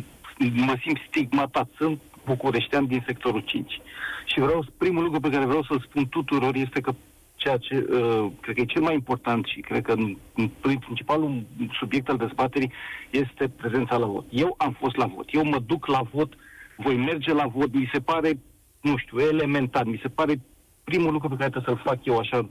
mă 0.66 0.76
simt 0.82 0.98
stigmatat. 1.08 1.68
Sunt 1.78 2.00
bucureștean 2.24 2.86
din 2.86 3.02
sectorul 3.06 3.40
5. 3.40 3.80
Și 4.24 4.40
vreau, 4.40 4.64
primul 4.76 5.02
lucru 5.02 5.20
pe 5.20 5.30
care 5.30 5.44
vreau 5.44 5.62
să-l 5.62 5.86
spun 5.88 6.08
tuturor 6.08 6.54
este 6.54 6.80
că 6.80 6.92
ceea 7.36 7.56
ce 7.56 7.74
uh, 7.76 8.30
cred 8.40 8.54
că 8.54 8.60
e 8.60 8.64
cel 8.64 8.82
mai 8.82 8.94
important 8.94 9.46
și 9.46 9.60
cred 9.60 9.82
că 9.82 9.94
principalul 10.60 11.42
subiect 11.78 12.08
al 12.08 12.16
dezbaterii 12.16 12.72
este 13.10 13.48
prezența 13.48 13.96
la 13.96 14.06
vot. 14.06 14.24
Eu 14.30 14.54
am 14.58 14.72
fost 14.72 14.96
la 14.96 15.06
vot, 15.06 15.28
eu 15.32 15.44
mă 15.44 15.58
duc 15.58 15.86
la 15.86 16.00
vot, 16.12 16.32
voi 16.76 16.96
merge 16.96 17.32
la 17.32 17.46
vot, 17.46 17.74
mi 17.74 17.90
se 17.92 18.00
pare, 18.00 18.38
nu 18.80 18.96
știu, 18.96 19.18
elementar, 19.18 19.84
mi 19.84 20.00
se 20.02 20.08
pare 20.08 20.40
primul 20.84 21.12
lucru 21.12 21.28
pe 21.28 21.36
care 21.36 21.50
trebuie 21.50 21.74
să-l 21.74 21.90
fac 21.92 22.04
eu 22.04 22.18
așa, 22.18 22.48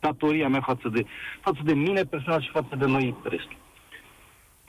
datoria 0.00 0.48
mea 0.48 0.60
față 0.60 0.88
de, 0.88 1.04
față 1.40 1.60
de 1.64 1.74
mine 1.74 2.02
personal 2.02 2.42
și 2.42 2.50
față 2.50 2.76
de 2.76 2.86
noi 2.86 3.14
restul. 3.22 3.56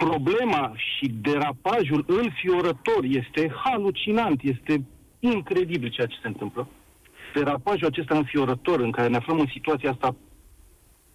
Problema 0.07 0.73
și 0.75 1.07
derapajul 1.21 2.05
înfiorător 2.07 3.03
este 3.03 3.51
halucinant, 3.63 4.41
este 4.43 4.85
incredibil 5.19 5.89
ceea 5.89 6.07
ce 6.07 6.17
se 6.21 6.27
întâmplă. 6.27 6.67
Derapajul 7.33 7.87
acesta 7.87 8.17
înfiorător 8.17 8.79
în 8.79 8.91
care 8.91 9.07
ne 9.07 9.15
aflăm 9.15 9.39
în 9.39 9.49
situația 9.51 9.91
asta 9.91 10.15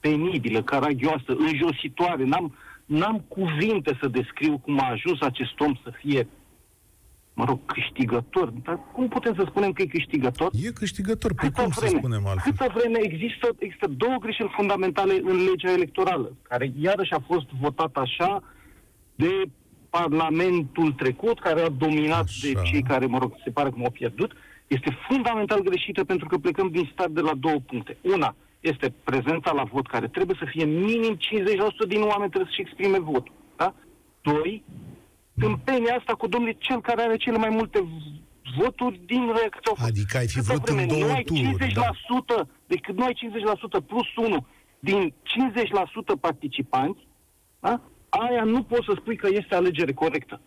penibilă, 0.01 0.63
caragioasă, 0.63 1.33
înjositoare, 1.39 2.25
n-am, 2.25 2.55
n-am 2.85 3.25
cuvinte 3.29 3.99
să 4.01 4.09
descriu 4.09 4.59
cum 4.59 4.81
a 4.81 4.91
ajuns 4.91 5.21
acest 5.21 5.61
om 5.61 5.75
să 5.85 5.93
fie 5.97 6.29
mă 7.35 7.45
rog, 7.45 7.59
câștigător. 7.65 8.53
Dar 8.63 8.81
cum 8.93 9.09
putem 9.09 9.35
să 9.35 9.45
spunem 9.49 9.73
că 9.73 9.83
e 9.83 9.87
câștigător? 9.87 10.51
E 10.63 10.71
câștigător, 10.71 11.35
pe 11.35 11.51
cum 11.51 11.69
vreme, 11.77 11.91
să 11.91 11.97
spunem 11.97 12.27
altfel? 12.27 12.53
Câtă 12.53 12.73
vreme 12.75 12.99
există, 13.03 13.49
există 13.59 13.87
două 13.87 14.17
greșeli 14.21 14.53
fundamentale 14.57 15.21
în 15.23 15.37
legea 15.49 15.73
electorală, 15.73 16.37
care 16.43 16.73
iarăși 16.81 17.13
a 17.13 17.21
fost 17.27 17.47
votat 17.61 17.97
așa 17.97 18.43
de 19.17 19.49
Parlamentul 19.91 20.93
trecut, 20.93 21.41
care 21.41 21.61
a 21.61 21.69
dominat 21.69 22.25
Așa. 22.25 22.47
de 22.47 22.53
cei 22.71 22.83
care, 22.83 23.07
mă 23.07 23.19
rog, 23.19 23.33
se 23.45 23.51
pare 23.51 23.71
că 23.71 23.77
m-au 23.79 23.91
pierdut, 23.91 24.33
este 24.67 24.99
fundamental 25.09 25.61
greșită 25.61 26.05
pentru 26.05 26.27
că 26.29 26.39
plecăm 26.39 26.69
din 26.69 26.89
start 26.93 27.11
de 27.11 27.21
la 27.21 27.35
două 27.35 27.59
puncte. 27.67 27.97
Una 28.01 28.35
este 28.61 28.95
prezența 29.05 29.53
la 29.53 29.63
vot, 29.63 29.87
care 29.87 30.09
trebuie 30.09 30.37
să 30.39 30.47
fie 30.49 30.65
minim 30.65 31.15
50% 31.17 31.89
din 31.89 32.03
oameni 32.03 32.31
trebuie 32.31 32.51
să-și 32.51 32.61
exprime 32.61 32.99
votul. 32.99 33.33
Da? 33.57 33.75
Doi, 34.23 34.65
tâmpenia 35.41 35.97
asta 35.99 36.13
cu 36.13 36.27
domnule 36.27 36.57
cel 36.59 36.81
care 36.81 37.03
are 37.03 37.17
cele 37.17 37.39
mai 37.39 37.49
multe 37.49 37.89
voturi 38.59 39.01
din 39.07 39.25
reacția. 39.27 39.87
Adică 39.87 40.17
ai 40.17 40.27
fi 40.27 40.41
vrut 40.41 40.69
în 40.69 40.87
două 40.87 41.01
nu 41.01 41.13
ai 41.13 41.25
50%, 41.25 41.75
da. 41.75 42.47
decât 42.67 42.97
nu 42.97 43.05
ai 43.05 43.17
50% 43.83 43.87
plus 43.87 44.17
1 44.17 44.47
din 44.79 45.15
50% 46.17 46.21
participanți, 46.21 47.07
da? 47.61 47.81
Aia 48.09 48.45
nu 48.45 48.63
poți 48.63 48.85
să 48.85 48.93
spui 49.01 49.17
că 49.17 49.29
este 49.31 49.55
alegere 49.55 49.93
corectă. 49.93 50.41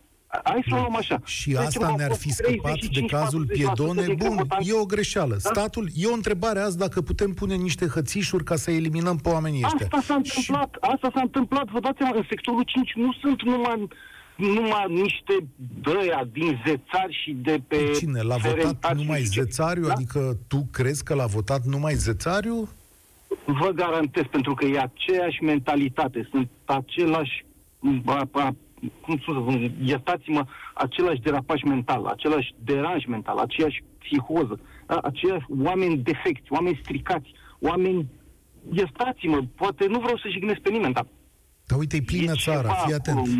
Hai 0.44 0.64
să 0.68 0.74
o 0.74 0.78
luăm 0.78 0.96
așa. 0.96 1.20
Și 1.24 1.56
asta 1.56 1.94
ne-ar 1.96 2.14
fi 2.14 2.30
scăpat 2.32 2.84
de 2.92 3.00
cazul 3.00 3.46
Piedone. 3.46 4.14
Bun, 4.16 4.46
e 4.58 4.72
o 4.72 4.84
greșeală. 4.84 5.36
Da? 5.42 5.50
Statul, 5.50 5.88
e 5.94 6.06
o 6.06 6.12
întrebare 6.12 6.58
azi 6.58 6.78
dacă 6.78 7.00
putem 7.00 7.32
pune 7.32 7.54
niște 7.54 7.86
hățișuri 7.86 8.44
ca 8.44 8.56
să 8.56 8.70
eliminăm 8.70 9.16
pe 9.16 9.28
oamenii 9.28 9.62
ăștia. 9.64 9.86
Asta 9.90 10.00
s-a 10.00 10.14
întâmplat, 10.14 10.70
și... 10.72 10.90
asta 10.92 11.10
s-a 11.14 11.20
întâmplat, 11.20 11.68
vă 11.70 11.80
dați 11.80 11.98
seama, 11.98 12.16
în 12.16 12.24
sectorul 12.28 12.62
5 12.62 12.92
nu 12.94 13.12
sunt 13.20 13.42
numai 13.42 13.88
numai 14.36 14.86
niște 14.88 15.46
dăia 15.82 16.28
din 16.32 16.62
zețari 16.66 17.18
și 17.22 17.32
de 17.32 17.62
pe... 17.68 17.90
Cine? 17.98 18.20
L-a 18.20 18.36
votat 18.36 18.96
numai 18.96 19.22
zețariu? 19.22 19.86
Da? 19.86 19.92
Adică 19.92 20.36
tu 20.48 20.68
crezi 20.72 21.04
că 21.04 21.14
l-a 21.14 21.26
votat 21.26 21.64
numai 21.64 21.94
zețariu? 21.94 22.68
Vă 23.44 23.70
garantez, 23.74 24.22
pentru 24.30 24.54
că 24.54 24.64
e 24.64 24.78
aceeași 24.78 25.42
mentalitate, 25.42 26.28
sunt 26.30 26.48
același 26.64 27.44
a, 28.04 28.28
a, 28.30 28.54
cum 29.00 29.18
să 29.18 29.24
spun, 29.26 29.72
iertați-mă, 29.84 30.44
același 30.74 31.20
derapaj 31.20 31.62
mental, 31.62 32.06
același 32.06 32.54
deranj 32.64 33.04
mental, 33.04 33.38
aceeași 33.38 33.82
psihoză, 33.98 34.60
da? 34.86 34.96
aceiași 34.96 35.44
oameni 35.64 35.96
defecți, 35.96 36.52
oameni 36.52 36.80
stricați, 36.82 37.30
oameni, 37.60 38.06
iertați-mă, 38.72 39.40
poate 39.56 39.86
nu 39.86 39.98
vreau 39.98 40.16
să 40.16 40.28
jignesc 40.28 40.60
pe 40.60 40.70
nimeni, 40.70 40.94
dar 40.94 41.06
dar 41.70 41.78
uite, 41.78 41.96
e 41.96 42.00
plină 42.00 42.32
e 42.34 42.40
țara, 42.46 42.72
fii 42.72 42.94
atent. 42.94 43.18
Acolo, 43.18 43.32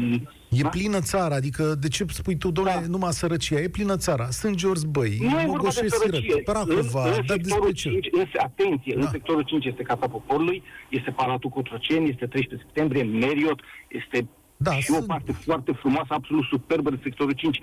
e 0.49 0.63
da? 0.63 0.69
plină 0.69 1.01
țara, 1.01 1.35
adică 1.35 1.75
de 1.81 1.89
ce 1.89 2.05
spui 2.09 2.37
tu, 2.37 2.51
domnule, 2.51 2.77
da. 2.81 2.87
numai 2.87 3.13
sărăcia? 3.13 3.61
E 3.61 3.69
plină 3.69 3.97
țara. 3.97 4.31
Sunt 4.31 4.55
George 4.57 4.87
Băi, 4.87 5.19
nu 5.21 5.41
e 5.41 5.45
vorba 5.47 5.69
de 5.81 5.89
sărăcie. 5.89 6.43
Prahova, 6.43 7.05
în, 7.05 7.15
în 7.17 7.27
dar 7.27 7.37
despre 7.37 7.73
ce? 7.73 7.89
5, 7.91 8.09
însă, 8.13 8.37
atenție, 8.37 8.95
da. 8.95 9.01
în 9.01 9.09
sectorul 9.11 9.43
5 9.43 9.65
este 9.65 9.83
Casa 9.83 10.07
Poporului, 10.09 10.63
este 10.89 11.11
Palatul 11.11 11.51
Cotroceni, 11.51 12.09
este 12.09 12.27
13 12.27 12.67
septembrie, 12.67 13.03
Meriot, 13.03 13.61
este 13.89 14.29
da, 14.57 14.73
și 14.73 14.83
sunt... 14.83 15.03
o 15.03 15.07
parte 15.07 15.33
foarte 15.33 15.73
frumoasă, 15.73 16.09
absolut 16.09 16.45
superbă 16.45 16.91
de 16.91 16.99
sectorul 17.03 17.33
5. 17.33 17.61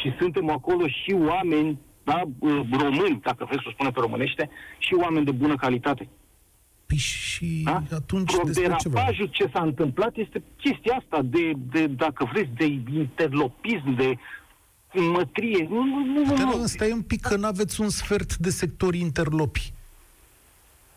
Și 0.00 0.14
suntem 0.18 0.50
acolo 0.50 0.86
și 0.86 1.12
oameni, 1.28 1.78
da, 2.04 2.22
români, 2.70 3.20
dacă 3.22 3.44
vreți 3.44 3.62
să 3.62 3.68
o 3.68 3.72
spunem 3.72 3.92
pe 3.92 4.00
românește, 4.00 4.50
și 4.78 4.94
oameni 4.94 5.24
de 5.24 5.30
bună 5.30 5.54
calitate. 5.54 6.08
Păi 6.94 7.02
și 7.02 7.60
da? 7.64 7.82
atunci 7.90 8.32
despre 8.44 8.76
ce 9.14 9.26
ce 9.30 9.50
s-a 9.52 9.62
întâmplat 9.62 10.16
este 10.16 10.42
chestia 10.56 10.94
asta 10.94 11.22
de, 11.22 11.52
de, 11.72 11.86
dacă 11.86 12.28
vreți, 12.32 12.50
de 12.56 12.64
interlopism, 12.92 13.94
de 13.94 14.18
mătrie. 15.00 15.66
Nu, 15.70 15.84
nu, 15.84 16.04
nu, 16.04 16.34
Dar 16.34 16.54
nu. 16.54 16.66
stai 16.66 16.92
un 16.92 17.02
pic 17.02 17.20
că 17.20 17.36
nu 17.36 17.46
aveți 17.46 17.80
un 17.80 17.88
sfert 17.88 18.36
de 18.36 18.50
sectori 18.50 18.98
interlopi. 18.98 19.72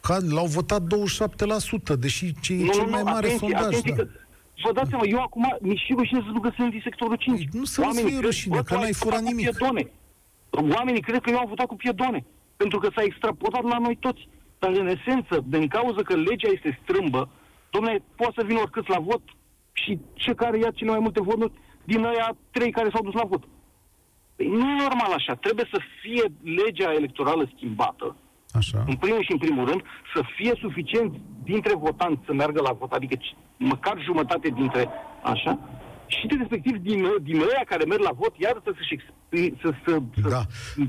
Ca, 0.01 0.18
l-au 0.30 0.46
votat 0.46 0.82
27%, 0.82 2.00
deși 2.00 2.34
ce 2.42 2.54
e 2.54 2.63
nu, 2.63 2.72
cel 2.72 2.86
mai 2.86 3.04
mare 3.04 3.25
atenție, 3.25 3.38
sondaj. 3.38 3.66
Atenție 3.66 3.94
da. 3.98 4.04
că, 4.04 4.10
vă 4.63 4.72
dați 4.74 4.89
seama, 4.89 5.06
eu 5.06 5.22
acum 5.22 5.58
mi 5.62 5.75
și 5.86 5.94
rușine 5.94 6.20
să 6.20 6.25
spun 6.30 6.42
că 6.42 6.51
sunt 6.56 6.72
din 6.72 6.82
sectorul 6.84 7.16
5. 7.16 7.38
Păi, 7.38 7.60
nu 7.60 7.66
să 7.66 7.82
fie 8.06 8.20
rușine, 8.20 8.62
că 8.66 8.75
n-ai 8.75 8.94
furat 8.94 9.22
nimic. 9.22 9.50
Piedone. 9.50 9.92
Oamenii 10.50 11.01
cred 11.01 11.22
că 11.22 11.30
eu 11.30 11.38
am 11.38 11.48
votat 11.48 11.66
cu 11.66 11.75
piedone. 11.75 12.25
Pentru 12.58 12.80
că 12.80 12.89
s-a 12.96 13.04
extrapolat 13.04 13.63
la 13.63 13.77
noi 13.77 13.98
toți. 14.00 14.27
Dar 14.59 14.71
în 14.71 14.87
esență, 14.87 15.43
din 15.45 15.67
cauza 15.67 16.01
că 16.01 16.15
legea 16.15 16.49
este 16.51 16.79
strâmbă, 16.83 17.29
domnule, 17.69 18.03
poate 18.15 18.33
să 18.37 18.45
vină 18.45 18.59
oricât 18.59 18.87
la 18.87 18.99
vot 18.99 19.21
și 19.71 19.99
ce 20.13 20.33
care 20.33 20.57
ia 20.57 20.71
cele 20.71 20.89
mai 20.89 20.99
multe 20.99 21.21
voturi 21.21 21.51
din 21.83 22.05
aia 22.05 22.35
trei 22.51 22.71
care 22.71 22.89
s-au 22.93 23.03
dus 23.03 23.13
la 23.13 23.23
vot. 23.23 23.43
Păi 24.35 24.47
nu 24.47 24.69
e 24.69 24.81
normal 24.87 25.11
așa. 25.11 25.35
Trebuie 25.35 25.67
să 25.71 25.79
fie 26.01 26.23
legea 26.43 26.93
electorală 26.93 27.49
schimbată, 27.55 28.15
Așa. 28.51 28.83
în 28.87 28.95
primul 28.95 29.23
și 29.23 29.31
în 29.31 29.37
primul 29.37 29.65
rând, 29.65 29.81
să 30.13 30.21
fie 30.35 30.53
suficient 30.59 31.15
dintre 31.43 31.75
votanți 31.75 32.25
să 32.25 32.33
meargă 32.33 32.61
la 32.61 32.71
vot, 32.71 32.91
adică 32.91 33.15
măcar 33.57 34.01
jumătate 34.01 34.49
dintre 34.49 34.89
așa, 35.23 35.59
și 36.07 36.27
de 36.27 36.35
respectiv 36.39 36.75
din, 36.77 36.99
din 37.21 37.35
ăia 37.35 37.63
care 37.65 37.83
merg 37.85 38.01
la 38.01 38.11
vot, 38.21 38.33
iar 38.37 38.61
să, 38.63 38.71
să, 38.75 38.93
să, 39.61 39.69
să, 39.85 39.99
da. 40.29 40.41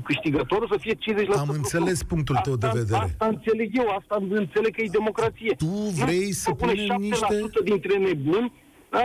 câștigătorul 0.03 0.67
să 0.71 0.77
fie 0.79 0.95
50%. 0.95 0.97
Am 1.37 1.49
înțeles 1.49 2.03
punctul 2.03 2.35
tău 2.43 2.53
asta, 2.53 2.71
de 2.71 2.79
vedere. 2.79 3.03
Asta 3.03 3.25
înțeleg 3.25 3.69
eu, 3.77 3.87
asta 3.99 4.15
înțeleg 4.29 4.75
că 4.75 4.81
e 4.81 4.89
democrație. 4.91 5.55
Tu 5.57 5.65
vrei 6.03 6.25
nu, 6.25 6.31
să 6.31 6.51
punem 6.51 6.75
niște... 6.99 7.35
dintre 7.63 7.97
nebuni 7.97 8.51
da, 8.89 8.99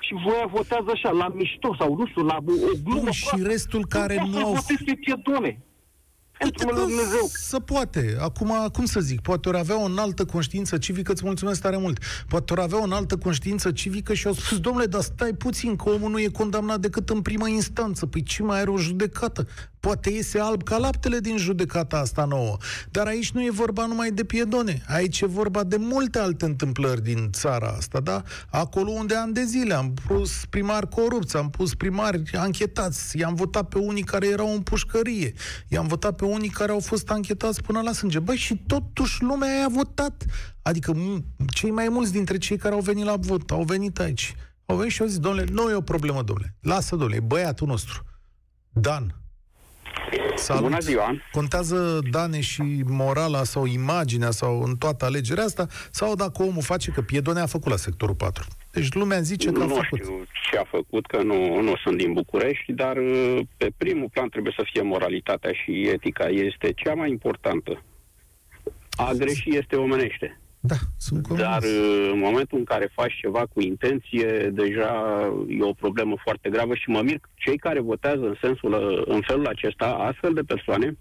și 0.00 0.14
voi 0.24 0.44
votează 0.50 0.90
așa, 0.92 1.10
la 1.10 1.28
mișto 1.34 1.76
sau 1.78 1.96
nu 1.96 2.06
știu, 2.06 2.22
la 2.22 2.36
o 2.46 2.76
glumă. 2.84 3.10
și 3.10 3.42
restul 3.42 3.86
care 3.88 4.24
nu 4.30 4.38
au... 4.38 4.52
Votezi 4.52 4.84
pe 4.84 4.94
piedone. 4.94 5.58
Să 7.32 7.60
poate. 7.60 8.16
Acum, 8.20 8.68
cum 8.72 8.84
să 8.84 9.00
zic, 9.00 9.20
poate 9.20 9.48
ori 9.48 9.58
avea 9.58 9.80
o 9.80 9.84
înaltă 9.84 10.24
conștiință 10.24 10.78
civică, 10.78 11.12
îți 11.12 11.24
mulțumesc 11.24 11.60
tare 11.60 11.76
mult. 11.76 11.98
Poate 12.28 12.52
ori 12.52 12.62
avea 12.62 12.78
o 12.80 12.82
înaltă 12.82 13.16
conștiință 13.16 13.70
civică 13.70 14.14
și 14.14 14.26
au 14.26 14.32
spus, 14.32 14.58
domnule, 14.58 14.86
dar 14.86 15.00
stai 15.00 15.32
puțin, 15.32 15.76
că 15.76 15.88
omul 15.88 16.10
nu 16.10 16.20
e 16.20 16.28
condamnat 16.28 16.80
decât 16.80 17.10
în 17.10 17.22
prima 17.22 17.48
instanță. 17.48 18.06
Păi 18.06 18.22
ce 18.22 18.42
mai 18.42 18.60
are 18.60 18.70
o 18.70 18.78
judecată? 18.78 19.46
Poate 19.84 20.10
iese 20.10 20.38
alb 20.38 20.62
ca 20.62 20.76
laptele 20.76 21.18
din 21.18 21.36
judecata 21.36 21.98
asta 21.98 22.24
nouă. 22.24 22.56
Dar 22.90 23.06
aici 23.06 23.30
nu 23.30 23.44
e 23.44 23.50
vorba 23.50 23.86
numai 23.86 24.10
de 24.10 24.24
piedone. 24.24 24.82
Aici 24.88 25.20
e 25.20 25.26
vorba 25.26 25.64
de 25.64 25.76
multe 25.76 26.18
alte 26.18 26.44
întâmplări 26.44 27.02
din 27.02 27.30
țara 27.32 27.66
asta, 27.66 28.00
da? 28.00 28.22
Acolo 28.50 28.90
unde 28.90 29.14
ani 29.14 29.32
de 29.32 29.44
zile 29.44 29.74
am 29.74 29.94
pus 30.06 30.44
primari 30.50 30.88
corupți, 30.88 31.36
am 31.36 31.50
pus 31.50 31.74
primari 31.74 32.22
anchetați, 32.32 33.18
i-am 33.18 33.34
votat 33.34 33.68
pe 33.68 33.78
unii 33.78 34.02
care 34.02 34.26
erau 34.26 34.54
în 34.54 34.60
pușcărie, 34.60 35.32
i-am 35.68 35.86
votat 35.86 36.16
pe 36.16 36.24
unii 36.24 36.48
care 36.48 36.72
au 36.72 36.80
fost 36.80 37.10
anchetați 37.10 37.62
până 37.62 37.80
la 37.80 37.92
sânge. 37.92 38.18
Băi, 38.18 38.36
și 38.36 38.56
totuși 38.66 39.22
lumea 39.22 39.64
a 39.64 39.68
votat. 39.68 40.24
Adică 40.62 40.96
cei 41.46 41.70
mai 41.70 41.88
mulți 41.88 42.12
dintre 42.12 42.38
cei 42.38 42.56
care 42.56 42.74
au 42.74 42.80
venit 42.80 43.04
la 43.04 43.16
vot 43.16 43.50
au 43.50 43.62
venit 43.62 43.98
aici. 43.98 44.34
Au 44.66 44.76
venit 44.76 44.92
și 44.92 45.02
au 45.02 45.08
zis, 45.08 45.18
domnule, 45.18 45.46
nu 45.52 45.70
e 45.70 45.74
o 45.74 45.80
problemă, 45.80 46.22
domnule. 46.22 46.56
Lasă, 46.60 46.96
domnule, 46.96 47.16
e 47.16 47.20
băiatul 47.20 47.66
nostru. 47.66 48.04
Dan. 48.72 49.23
Salut. 50.34 50.62
Bună 50.62 50.78
ziua! 50.78 51.16
Contează 51.32 51.98
Dane 52.10 52.40
și 52.40 52.82
morala 52.86 53.44
sau 53.44 53.66
imaginea 53.66 54.30
sau 54.30 54.62
în 54.62 54.76
toată 54.76 55.04
alegerea 55.04 55.44
asta 55.44 55.66
sau 55.90 56.14
dacă 56.14 56.42
omul 56.42 56.62
face 56.62 56.90
că 56.90 57.00
Piedone 57.02 57.40
a 57.40 57.46
făcut 57.46 57.70
la 57.70 57.76
sectorul 57.76 58.14
4? 58.14 58.44
Deci 58.70 58.92
lumea 58.92 59.20
zice 59.20 59.50
că 59.50 59.58
nu 59.58 59.64
a 59.64 59.82
făcut. 59.82 59.98
Nu 59.98 60.04
știu 60.04 60.26
ce 60.50 60.58
a 60.58 60.64
făcut, 60.64 61.06
că 61.06 61.22
nu, 61.22 61.60
nu 61.60 61.76
sunt 61.76 61.96
din 61.96 62.12
București, 62.12 62.72
dar 62.72 62.96
uh, 62.96 63.38
pe 63.56 63.70
primul 63.76 64.08
plan 64.12 64.28
trebuie 64.28 64.52
să 64.56 64.66
fie 64.72 64.82
moralitatea 64.82 65.52
și 65.52 65.88
etica. 65.88 66.26
Este 66.26 66.72
cea 66.72 66.94
mai 66.94 67.10
importantă. 67.10 67.82
A 68.90 69.12
greși 69.12 69.56
este 69.56 69.76
omenește. 69.76 70.38
Da, 70.66 70.74
sunt 70.98 71.26
convins. 71.26 71.48
Dar 71.48 71.62
uh, 71.62 72.10
în 72.12 72.18
momentul 72.18 72.58
în 72.58 72.64
care 72.64 72.90
faci 72.92 73.14
ceva 73.20 73.46
cu 73.52 73.60
intenție, 73.60 74.50
deja 74.52 74.92
e 75.48 75.62
o 75.62 75.72
problemă 75.72 76.14
foarte 76.22 76.50
gravă 76.50 76.74
și 76.74 76.90
mă 76.90 77.02
mir 77.02 77.20
cei 77.34 77.56
care 77.56 77.80
votează 77.80 78.26
în 78.26 78.36
sensul, 78.40 78.72
uh, 78.72 79.02
în 79.06 79.20
felul 79.20 79.46
acesta, 79.46 79.86
astfel 79.86 80.32
de 80.32 80.42
persoane, 80.42 80.96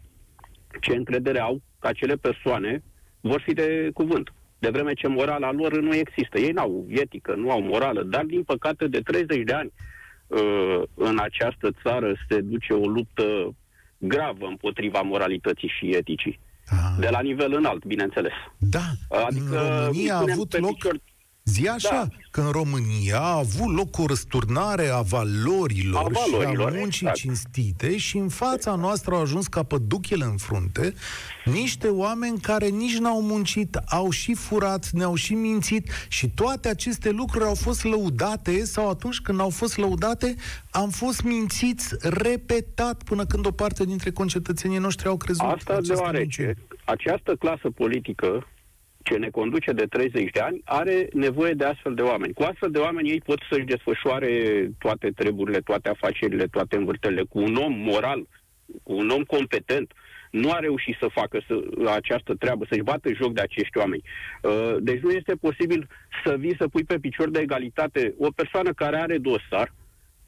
ce 0.81 0.95
încredere 0.95 1.39
au 1.39 1.61
că 1.79 1.87
acele 1.87 2.15
persoane 2.15 2.83
vor 3.21 3.41
fi 3.41 3.53
de 3.53 3.89
cuvânt. 3.93 4.33
De 4.59 4.69
vreme 4.69 4.93
ce 4.93 5.07
morala 5.07 5.51
lor 5.51 5.79
nu 5.79 5.95
există. 5.95 6.39
Ei 6.39 6.51
n-au 6.51 6.85
etică, 6.89 7.33
nu 7.35 7.51
au 7.51 7.61
morală, 7.61 8.03
dar 8.03 8.23
din 8.23 8.43
păcate 8.43 8.87
de 8.87 8.99
30 8.99 9.43
de 9.43 9.53
ani 9.53 9.71
uh, 10.27 10.81
în 10.93 11.17
această 11.19 11.69
țară 11.83 12.15
se 12.29 12.41
duce 12.41 12.73
o 12.73 12.87
luptă 12.87 13.55
gravă 13.97 14.45
împotriva 14.45 15.01
moralității 15.01 15.73
și 15.77 15.95
eticii. 15.95 16.39
Aha. 16.69 16.95
De 16.99 17.09
la 17.09 17.21
nivel 17.21 17.53
înalt, 17.53 17.85
bineînțeles. 17.85 18.33
Da, 18.57 18.83
adică 19.25 19.61
în 19.61 19.85
România 19.85 20.15
a 20.15 20.25
avut 20.31 20.59
loc... 20.59 20.73
Picior... 20.73 21.01
Zi 21.43 21.67
așa, 21.67 21.89
da. 21.89 22.07
că 22.31 22.41
în 22.41 22.51
România 22.51 23.19
a 23.19 23.37
avut 23.37 23.75
loc 23.75 23.97
o 23.97 24.05
răsturnare 24.05 24.87
a 24.87 25.01
valorilor, 25.01 26.01
a 26.01 26.07
valorilor 26.31 26.71
și 26.71 26.75
a 26.75 26.79
muncii 26.79 27.07
exact. 27.07 27.15
cinstite 27.15 27.97
și 27.97 28.17
în 28.17 28.29
fața 28.29 28.75
noastră 28.75 29.13
au 29.15 29.21
ajuns 29.21 29.47
ca 29.47 29.63
păduchele 29.63 30.23
în 30.23 30.37
frunte 30.37 30.93
niște 31.45 31.87
oameni 31.87 32.39
care 32.39 32.67
nici 32.67 32.97
n-au 32.97 33.21
muncit, 33.21 33.75
au 33.75 34.09
și 34.09 34.33
furat, 34.33 34.89
ne-au 34.89 35.15
și 35.15 35.33
mințit 35.33 35.89
și 36.07 36.29
toate 36.29 36.69
aceste 36.69 37.09
lucruri 37.09 37.45
au 37.45 37.55
fost 37.55 37.83
lăudate 37.83 38.63
sau 38.63 38.89
atunci 38.89 39.19
când 39.19 39.39
au 39.39 39.49
fost 39.49 39.77
lăudate 39.77 40.35
am 40.71 40.89
fost 40.89 41.23
mințiți 41.23 41.95
repetat 41.99 43.03
până 43.03 43.25
când 43.25 43.45
o 43.45 43.51
parte 43.51 43.85
dintre 43.85 44.11
concetățenii 44.11 44.77
noștri 44.77 45.07
au 45.07 45.17
crezut. 45.17 45.45
Asta 45.45 45.77
deoarece 45.81 46.53
această 46.85 47.35
clasă 47.35 47.69
politică 47.69 48.47
ce 49.03 49.17
ne 49.17 49.29
conduce 49.29 49.71
de 49.71 49.85
30 49.85 50.31
de 50.31 50.39
ani 50.39 50.61
are 50.63 51.07
nevoie 51.13 51.53
de 51.53 51.65
astfel 51.65 51.93
de 51.93 52.01
oameni. 52.01 52.33
Cu 52.33 52.43
astfel 52.43 52.71
de 52.71 52.79
oameni 52.79 53.09
ei 53.09 53.21
pot 53.25 53.39
să-și 53.49 53.65
desfășoare 53.65 54.31
toate 54.79 55.11
treburile, 55.11 55.59
toate 55.59 55.89
afacerile, 55.89 56.45
toate 56.45 56.75
învârtele. 56.75 57.23
Cu 57.29 57.39
un 57.39 57.55
om 57.55 57.73
moral, 57.73 58.27
cu 58.83 58.93
un 58.93 59.09
om 59.09 59.23
competent, 59.23 59.91
nu 60.31 60.51
a 60.51 60.59
reușit 60.59 60.95
să 60.99 61.07
facă 61.07 61.41
să, 61.47 61.53
această 61.89 62.35
treabă, 62.35 62.65
să-și 62.69 62.81
bată 62.81 63.13
joc 63.13 63.33
de 63.33 63.41
acești 63.41 63.77
oameni. 63.77 64.03
Uh, 64.41 64.75
deci 64.79 65.01
nu 65.01 65.11
este 65.11 65.33
posibil 65.35 65.87
să 66.25 66.35
vii 66.37 66.55
să 66.57 66.67
pui 66.67 66.83
pe 66.83 66.99
picior 66.99 67.29
de 67.29 67.39
egalitate 67.39 68.13
o 68.17 68.31
persoană 68.31 68.73
care 68.73 68.97
are 68.97 69.17
dosar, 69.17 69.73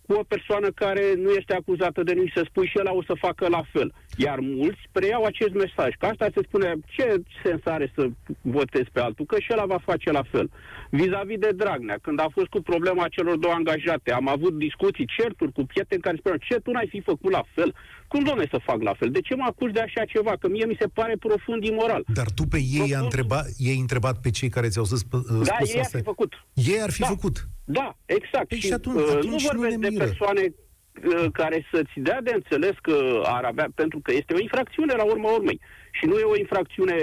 cu 0.07 0.13
o 0.13 0.23
persoană 0.27 0.69
care 0.69 1.13
nu 1.15 1.29
este 1.31 1.53
acuzată 1.53 2.03
de 2.03 2.13
nimic, 2.13 2.31
să 2.35 2.45
spui 2.45 2.67
și 2.67 2.77
el 2.77 2.87
o 2.89 3.03
să 3.03 3.13
facă 3.13 3.47
la 3.47 3.63
fel. 3.71 3.93
Iar 4.17 4.39
mulți 4.39 4.81
preiau 4.91 5.23
acest 5.23 5.53
mesaj. 5.53 5.93
Că 5.99 6.05
asta 6.05 6.27
se 6.33 6.41
spune, 6.47 6.73
ce 6.95 7.21
sens 7.43 7.65
are 7.65 7.91
să 7.95 8.07
votezi 8.41 8.89
pe 8.91 8.99
altul? 8.99 9.25
Că 9.25 9.39
și 9.39 9.51
el 9.51 9.63
va 9.65 9.77
face 9.77 10.11
la 10.11 10.23
fel. 10.31 10.49
Vis-a-vis 10.89 11.37
de 11.37 11.51
Dragnea, 11.55 11.97
când 12.01 12.19
a 12.19 12.27
fost 12.31 12.47
cu 12.47 12.61
problema 12.61 13.07
celor 13.07 13.37
două 13.37 13.53
angajate, 13.53 14.11
am 14.11 14.27
avut 14.27 14.53
discuții, 14.57 15.11
certuri 15.17 15.51
cu 15.51 15.65
prieteni 15.65 16.01
care 16.01 16.17
spuneau, 16.17 16.39
ce 16.47 16.55
tu 16.55 16.71
n-ai 16.71 16.87
fi 16.87 16.99
făcut 17.01 17.31
la 17.31 17.43
fel? 17.53 17.73
Cum, 18.15 18.23
doamne, 18.23 18.47
să 18.49 18.59
fac 18.63 18.81
la 18.81 18.93
fel? 18.93 19.11
De 19.11 19.21
ce 19.21 19.35
mă 19.35 19.45
acuz 19.47 19.71
de 19.71 19.79
așa 19.79 20.05
ceva? 20.05 20.33
Că 20.39 20.47
mie 20.47 20.65
mi 20.65 20.77
se 20.79 20.87
pare 20.87 21.15
profund 21.19 21.63
imoral. 21.63 22.03
Dar 22.13 22.25
tu 22.35 22.43
pe 22.43 22.57
ei 22.57 22.93
ai 22.95 23.01
întrebat, 23.03 23.45
ei 23.57 23.79
întrebat 23.79 24.21
pe 24.21 24.29
cei 24.29 24.49
care 24.49 24.67
ți-au 24.67 24.83
spus, 24.83 24.99
spus 24.99 25.47
Da, 25.47 25.55
ei 25.59 25.79
ar 25.79 25.89
fi 25.91 26.01
făcut. 26.01 26.33
Ei 26.53 26.81
ar 26.81 26.91
fi 26.91 26.99
da. 26.99 27.07
făcut. 27.07 27.47
Da, 27.63 27.97
exact. 28.05 28.47
Păi 28.47 28.57
și, 28.57 28.67
și 28.67 28.73
atunci, 28.73 29.01
uh, 29.01 29.07
atunci 29.09 29.31
nu 29.31 29.49
vorbesc 29.51 29.75
de 29.75 29.87
persoane 29.97 30.41
uh, 30.43 31.25
care 31.31 31.67
să-ți 31.71 31.91
dea 31.95 32.21
de 32.21 32.31
înțeles 32.33 32.75
că 32.81 33.21
ar 33.23 33.43
avea, 33.43 33.67
pentru 33.75 33.99
că 33.99 34.11
este 34.11 34.33
o 34.33 34.39
infracțiune 34.39 34.93
la 34.93 35.03
urma 35.03 35.31
urmei. 35.31 35.59
Și 35.91 36.05
nu 36.05 36.17
e 36.17 36.23
o 36.23 36.37
infracțiune 36.37 36.95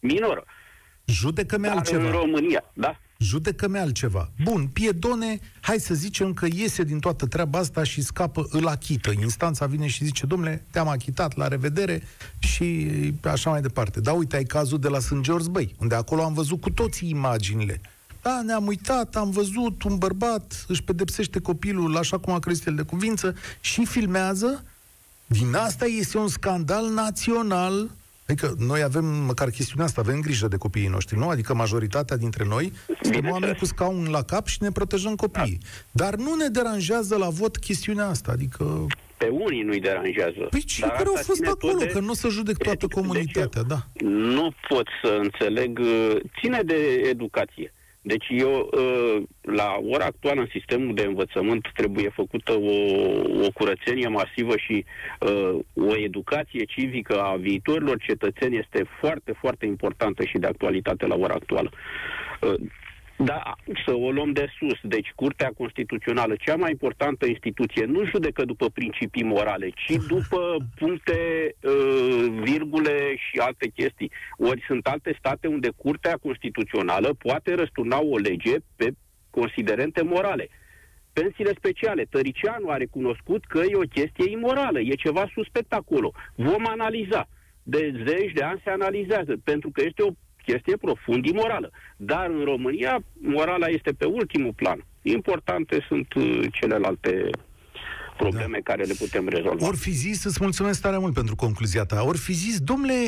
minoră. 0.00 0.44
Judecă-mi 1.04 1.66
altceva. 1.66 2.04
în 2.04 2.10
România, 2.10 2.64
da. 2.74 2.98
Judecă-mi 3.20 3.78
altceva. 3.78 4.30
Bun, 4.42 4.66
Piedone, 4.66 5.40
hai 5.60 5.78
să 5.78 5.94
zicem 5.94 6.34
că 6.34 6.46
iese 6.52 6.82
din 6.82 6.98
toată 6.98 7.26
treaba 7.26 7.58
asta 7.58 7.82
și 7.84 8.02
scapă, 8.02 8.46
îl 8.50 8.66
achită. 8.66 9.10
Instanța 9.20 9.66
vine 9.66 9.86
și 9.86 10.04
zice, 10.04 10.26
domnule, 10.26 10.64
te-am 10.70 10.88
achitat, 10.88 11.36
la 11.36 11.48
revedere 11.48 12.02
și 12.38 12.88
așa 13.22 13.50
mai 13.50 13.60
departe. 13.60 14.00
Dar 14.00 14.16
uite, 14.16 14.36
ai 14.36 14.44
cazul 14.44 14.78
de 14.78 14.88
la 14.88 14.98
St. 14.98 15.20
George 15.20 15.48
Bay, 15.48 15.74
unde 15.78 15.94
acolo 15.94 16.22
am 16.22 16.32
văzut 16.32 16.60
cu 16.60 16.70
toții 16.70 17.08
imaginile 17.08 17.80
da, 18.22 18.42
ne-am 18.42 18.66
uitat, 18.66 19.16
am 19.16 19.30
văzut 19.30 19.82
un 19.82 19.98
bărbat 19.98 20.64
își 20.68 20.82
pedepsește 20.82 21.40
copilul 21.40 21.96
așa 21.96 22.18
cum 22.18 22.32
a 22.32 22.38
crezut 22.38 22.66
el 22.66 22.74
de 22.74 22.82
cuvință 22.82 23.34
și 23.60 23.84
filmează. 23.84 24.64
Din 25.26 25.54
asta 25.54 25.84
este 25.84 26.18
un 26.18 26.28
scandal 26.28 26.88
național 26.92 27.90
Adică 28.28 28.54
noi 28.58 28.82
avem 28.82 29.04
măcar 29.04 29.50
chestiunea 29.50 29.84
asta, 29.84 30.00
avem 30.00 30.20
grijă 30.20 30.48
de 30.48 30.56
copiii 30.56 30.86
noștri, 30.86 31.18
nu? 31.18 31.28
Adică 31.28 31.54
majoritatea 31.54 32.16
dintre 32.16 32.44
noi 32.44 32.72
suntem 33.02 33.30
oameni 33.30 33.56
cu 33.56 33.64
scaun 33.64 34.08
la 34.10 34.22
cap 34.22 34.46
și 34.46 34.62
ne 34.62 34.70
protejăm 34.70 35.14
copiii. 35.14 35.58
Da. 35.60 36.04
Dar 36.04 36.14
nu 36.14 36.34
ne 36.34 36.46
deranjează 36.48 37.16
la 37.16 37.28
vot 37.28 37.56
chestiunea 37.56 38.06
asta, 38.06 38.32
adică... 38.32 38.86
Pe 39.16 39.28
unii 39.28 39.62
nu-i 39.62 39.80
deranjează. 39.80 40.46
Păi 40.50 40.60
cei 40.60 40.88
care 40.88 41.04
au 41.06 41.14
fost 41.22 41.46
acolo, 41.46 41.78
de... 41.78 41.86
că 41.86 42.00
nu 42.00 42.10
o 42.10 42.14
să 42.14 42.28
judec 42.28 42.56
toată 42.56 42.86
comunitatea, 42.86 43.62
da. 43.62 43.86
Nu 44.04 44.52
pot 44.68 44.86
să 45.02 45.18
înțeleg, 45.22 45.78
uh, 45.78 46.16
ține 46.40 46.60
de 46.64 47.02
educație. 47.08 47.72
Deci 48.02 48.26
eu, 48.28 48.70
ă, 48.72 48.82
la 49.40 49.78
ora 49.82 50.04
actuală, 50.04 50.40
în 50.40 50.46
sistemul 50.50 50.94
de 50.94 51.02
învățământ, 51.02 51.70
trebuie 51.74 52.08
făcută 52.08 52.52
o, 52.52 52.74
o 53.44 53.50
curățenie 53.54 54.08
masivă 54.08 54.56
și 54.56 54.84
uh, 55.20 55.58
o 55.74 55.96
educație 55.96 56.64
civică 56.64 57.22
a 57.22 57.36
viitorilor 57.36 57.98
cetățeni 57.98 58.58
este 58.58 58.84
foarte, 59.00 59.32
foarte 59.32 59.66
importantă 59.66 60.24
și 60.24 60.38
de 60.38 60.46
actualitate 60.46 61.06
la 61.06 61.14
ora 61.14 61.34
actuală. 61.34 61.70
Uh, 62.40 62.54
da, 63.24 63.54
să 63.86 63.94
o 63.94 64.10
luăm 64.10 64.32
de 64.32 64.46
sus. 64.58 64.78
Deci, 64.82 65.12
Curtea 65.14 65.52
Constituțională, 65.56 66.34
cea 66.38 66.56
mai 66.56 66.70
importantă 66.70 67.26
instituție, 67.26 67.84
nu 67.84 68.04
judecă 68.04 68.44
după 68.44 68.68
principii 68.68 69.22
morale, 69.22 69.68
ci 69.68 69.96
după 70.14 70.56
puncte, 70.76 71.18
uh, 71.60 72.26
virgule 72.42 73.16
și 73.16 73.38
alte 73.38 73.68
chestii. 73.68 74.10
Ori 74.36 74.64
sunt 74.66 74.86
alte 74.86 75.16
state 75.18 75.46
unde 75.46 75.68
Curtea 75.76 76.18
Constituțională 76.22 77.14
poate 77.18 77.54
răsturna 77.54 78.00
o 78.00 78.16
lege 78.16 78.54
pe 78.76 78.92
considerente 79.30 80.02
morale. 80.02 80.48
Pensiile 81.12 81.52
speciale. 81.56 82.04
Tăricianu 82.04 82.68
a 82.70 82.76
recunoscut 82.76 83.44
că 83.44 83.58
e 83.58 83.76
o 83.76 83.92
chestie 83.98 84.30
imorală, 84.30 84.80
e 84.80 84.94
ceva 84.94 85.30
suspect 85.34 85.72
acolo. 85.72 86.12
Vom 86.34 86.66
analiza. 86.66 87.28
De 87.62 88.04
zeci 88.06 88.32
de 88.32 88.42
ani 88.42 88.60
se 88.64 88.70
analizează, 88.70 89.36
pentru 89.44 89.70
că 89.70 89.82
este 89.84 90.02
o 90.02 90.10
chestie 90.50 90.76
profund 90.76 91.24
imorală. 91.24 91.70
Dar 91.96 92.26
în 92.38 92.44
România, 92.44 93.02
morala 93.20 93.66
este 93.66 93.92
pe 93.92 94.04
ultimul 94.04 94.52
plan. 94.52 94.84
Importante 95.02 95.84
sunt 95.88 96.14
uh, 96.14 96.46
celelalte 96.52 97.30
probleme 98.16 98.58
da. 98.62 98.72
care 98.72 98.82
le 98.82 98.94
putem 98.98 99.28
rezolva. 99.28 99.66
Ori 99.66 99.76
fi 99.76 99.90
zis, 99.90 100.24
îți 100.24 100.38
mulțumesc 100.40 100.80
tare 100.80 100.98
mult 100.98 101.14
pentru 101.14 101.34
concluzia 101.36 101.84
ta, 101.84 102.02
ori 102.02 102.18
fi 102.18 102.32
zis, 102.32 102.60
domnule, 102.60 102.98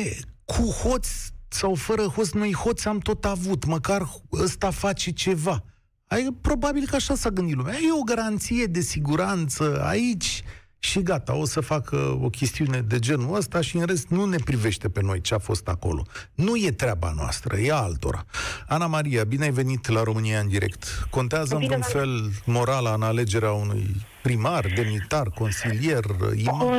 cu 0.45 0.61
hoți 0.61 1.33
sau 1.47 1.75
fără 1.75 2.01
hoți, 2.01 2.37
noi 2.37 2.53
hoți 2.53 2.87
am 2.87 2.99
tot 2.99 3.25
avut, 3.25 3.65
măcar 3.65 4.01
ăsta 4.31 4.69
face 4.69 5.11
ceva. 5.11 5.63
Ai, 6.07 6.27
probabil 6.41 6.83
că 6.89 6.95
așa 6.95 7.15
s-a 7.15 7.29
gândit 7.29 7.55
lumea. 7.55 7.73
E 7.73 7.99
o 7.99 8.03
garanție 8.03 8.65
de 8.65 8.79
siguranță 8.79 9.81
aici, 9.85 10.43
și 10.83 11.01
gata, 11.01 11.35
o 11.35 11.45
să 11.45 11.59
facă 11.59 12.17
o 12.21 12.29
chestiune 12.29 12.81
de 12.81 12.99
genul 12.99 13.35
ăsta 13.35 13.61
și 13.61 13.77
în 13.77 13.85
rest 13.85 14.07
nu 14.07 14.25
ne 14.25 14.37
privește 14.45 14.89
pe 14.89 15.01
noi 15.01 15.21
ce 15.21 15.33
a 15.33 15.37
fost 15.37 15.67
acolo. 15.67 16.05
Nu 16.35 16.55
e 16.55 16.71
treaba 16.71 17.13
noastră, 17.15 17.57
e 17.57 17.71
altora. 17.71 18.25
Ana 18.67 18.87
Maria, 18.87 19.23
bine 19.23 19.43
ai 19.43 19.51
venit 19.51 19.87
la 19.87 20.03
România 20.03 20.39
în 20.39 20.47
direct. 20.47 21.07
Contează 21.09 21.55
în 21.55 21.65
vreun 21.65 21.81
fel 21.81 22.31
morala 22.45 22.93
în 22.93 23.01
alegerea 23.01 23.51
unui 23.51 23.95
primar, 24.21 24.65
demnitar, 24.75 25.27
consilier, 25.27 26.03
imam? 26.35 26.73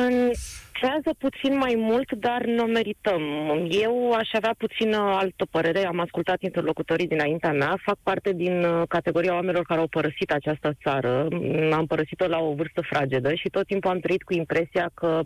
Creează 0.83 1.13
puțin 1.17 1.57
mai 1.57 1.75
mult, 1.77 2.11
dar 2.11 2.45
nu 2.45 2.63
merităm. 2.63 3.21
Eu 3.69 4.11
aș 4.11 4.29
avea 4.33 4.55
puțin 4.57 4.93
altă 4.93 5.45
părere, 5.51 5.85
am 5.85 5.99
ascultat 5.99 6.41
interlocutorii 6.41 7.07
dinaintea 7.07 7.51
mea, 7.51 7.77
fac 7.83 7.97
parte 8.03 8.33
din 8.33 8.63
uh, 8.63 8.81
categoria 8.87 9.33
oamenilor 9.33 9.63
care 9.63 9.79
au 9.79 9.87
părăsit 9.87 10.31
această 10.31 10.73
țară. 10.83 11.27
Am 11.71 11.85
părăsit-o 11.85 12.27
la 12.27 12.39
o 12.39 12.53
vârstă 12.53 12.81
fragedă 12.81 13.33
și 13.33 13.49
tot 13.49 13.65
timpul 13.67 13.89
am 13.89 13.99
trăit 13.99 14.23
cu 14.23 14.33
impresia 14.33 14.91
că 14.93 15.21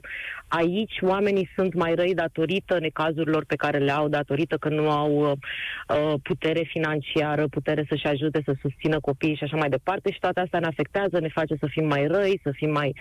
aici 0.48 0.98
oamenii 1.02 1.50
sunt 1.56 1.74
mai 1.74 1.96
răi 1.96 2.13
datorită 2.13 2.80
necazurilor 2.80 3.46
pe 3.46 3.56
care 3.56 3.78
le 3.78 3.91
au, 3.91 4.08
datorită 4.08 4.58
că 4.58 4.70
nu 4.70 4.89
au 4.89 5.12
uh, 5.22 6.13
putere 6.24 6.63
financiară, 6.63 7.48
putere 7.48 7.86
să-și 7.89 8.08
ajute 8.08 8.41
să 8.46 8.54
susțină 8.62 9.00
copiii 9.00 9.36
și 9.36 9.43
așa 9.43 9.58
mai 9.58 9.70
departe 9.70 10.12
și 10.12 10.20
toate 10.20 10.39
astea 10.39 10.60
ne 10.60 10.67
afectează, 10.67 11.20
ne 11.20 11.30
face 11.34 11.56
să 11.60 11.67
fim 11.70 11.88
mai 11.88 12.08
răi, 12.08 12.39
să 12.43 12.52
fim 12.54 12.72
mai... 12.72 12.96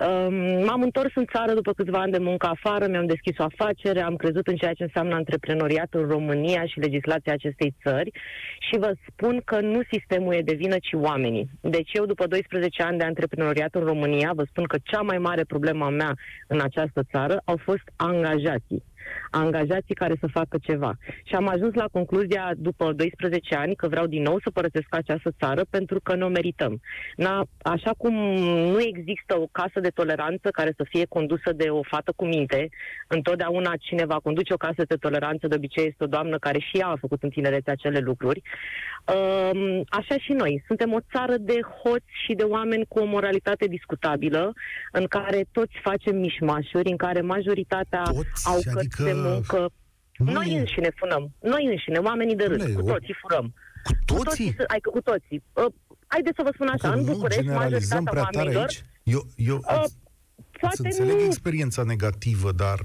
Uh, 0.00 0.26
m-am 0.66 0.82
întors 0.82 1.12
în 1.14 1.24
țară 1.34 1.52
după 1.54 1.72
câțiva 1.72 1.94
ani 1.96 2.12
de 2.12 2.18
muncă 2.18 2.46
afară, 2.46 2.86
mi-am 2.86 3.06
deschis 3.06 3.38
o 3.38 3.42
afacere, 3.42 4.00
am 4.00 4.16
crezut 4.16 4.46
în 4.46 4.56
ceea 4.56 4.72
ce 4.72 4.82
înseamnă 4.82 5.14
antreprenoriatul 5.14 6.00
în 6.00 6.08
România 6.08 6.64
și 6.64 6.78
legislația 6.78 7.32
acestei 7.32 7.74
țări 7.82 8.10
și 8.58 8.78
vă 8.78 8.92
spun 9.08 9.42
că 9.44 9.60
nu 9.60 9.80
sistemul 9.90 10.34
e 10.34 10.40
de 10.40 10.54
vină, 10.54 10.76
ci 10.78 10.92
oamenii. 10.92 11.48
Deci 11.60 11.90
eu, 11.92 12.06
după 12.06 12.26
12 12.26 12.82
ani 12.82 12.98
de 12.98 13.04
antreprenoriat 13.04 13.74
în 13.74 13.84
România, 13.84 14.32
vă 14.34 14.44
spun 14.48 14.64
că 14.64 14.76
cea 14.82 15.00
mai 15.00 15.18
mare 15.18 15.44
problemă 15.44 15.84
a 15.84 15.88
mea 15.88 16.14
în 16.46 16.60
această 16.60 17.02
țară 17.10 17.42
au 17.44 17.56
fost 17.56 17.84
angajații 17.96 18.82
angajații 19.36 19.94
care 19.94 20.16
să 20.20 20.26
facă 20.26 20.56
ceva. 20.62 20.92
Și 21.24 21.34
am 21.34 21.48
ajuns 21.48 21.74
la 21.74 21.88
concluzia 21.92 22.52
după 22.56 22.92
12 22.92 23.54
ani 23.54 23.74
că 23.74 23.88
vreau 23.88 24.06
din 24.06 24.22
nou 24.22 24.38
să 24.42 24.50
părăsesc 24.50 24.86
această 24.88 25.30
țară 25.38 25.62
pentru 25.70 26.00
că 26.00 26.14
nu 26.14 26.26
o 26.26 26.28
merităm. 26.28 26.80
Na, 27.16 27.44
așa 27.62 27.90
cum 27.96 28.14
nu 28.72 28.80
există 28.80 29.40
o 29.40 29.48
casă 29.52 29.80
de 29.80 29.88
toleranță 29.88 30.48
care 30.50 30.72
să 30.76 30.84
fie 30.88 31.04
condusă 31.08 31.52
de 31.52 31.68
o 31.68 31.82
fată 31.82 32.12
cu 32.16 32.24
minte, 32.24 32.68
întotdeauna 33.06 33.72
cine 33.78 34.04
va 34.04 34.18
conduce 34.22 34.52
o 34.52 34.56
casă 34.66 34.82
de 34.88 34.94
toleranță 34.94 35.46
de 35.46 35.54
obicei 35.54 35.86
este 35.86 36.04
o 36.04 36.06
doamnă 36.06 36.38
care 36.38 36.58
și 36.58 36.78
ea 36.78 36.86
a 36.86 36.96
făcut 37.00 37.22
în 37.22 37.30
tinerețe 37.30 37.70
acele 37.70 37.98
lucruri. 37.98 38.42
Um, 39.14 39.84
așa 39.88 40.16
și 40.18 40.32
noi. 40.32 40.62
Suntem 40.66 40.92
o 40.92 40.98
țară 41.12 41.34
de 41.38 41.60
hoți 41.82 42.12
și 42.24 42.32
de 42.34 42.42
oameni 42.42 42.84
cu 42.88 42.98
o 42.98 43.04
moralitate 43.04 43.66
discutabilă, 43.66 44.52
în 44.92 45.06
care 45.06 45.44
toți 45.52 45.72
facem 45.82 46.16
mișmașuri, 46.16 46.90
în 46.90 46.96
care 46.96 47.20
majoritatea 47.20 48.02
toți? 48.02 48.46
au 48.46 48.54
Adică 48.54 48.70
cărți 48.74 49.04
de 49.04 49.12
muncă. 49.32 49.70
Nu 50.16 50.32
Noi 50.32 50.46
e- 50.54 50.58
înșine 50.58 50.90
furăm. 50.96 51.32
Noi 51.40 51.64
înșine, 51.66 51.98
oamenii 51.98 52.36
de 52.36 52.44
râs. 52.44 52.62
Dom'le, 52.62 52.72
Cu 52.74 52.80
o- 52.80 52.92
toții 52.92 53.14
furăm. 53.20 53.54
Cu 53.84 53.92
Cu 53.92 53.96
toții? 54.04 54.24
toții, 54.24 54.54
să- 54.56 54.64
adică 54.66 54.90
cu 54.90 55.00
toții. 55.00 55.42
Uh, 55.52 55.72
haideți 56.06 56.36
să 56.36 56.42
vă 56.42 56.50
spun 56.54 56.68
așa, 56.68 56.88
Că 56.88 56.94
în 56.94 57.04
nu 57.04 57.12
București, 57.12 57.42
generalizăm 57.42 58.02
majoritatea 58.02 58.12
prea 58.12 58.22
tare 58.22 58.36
oamenilor... 58.36 58.62
aici. 58.68 58.84
Eu, 59.14 59.22
eu 59.50 59.56
Uh, 59.56 59.82
îți, 59.84 59.94
îți 60.36 60.58
poate 60.60 60.76
înțeleg 60.82 61.14
nu... 61.16 61.24
experiența 61.24 61.82
negativă, 61.82 62.52
dar 62.52 62.78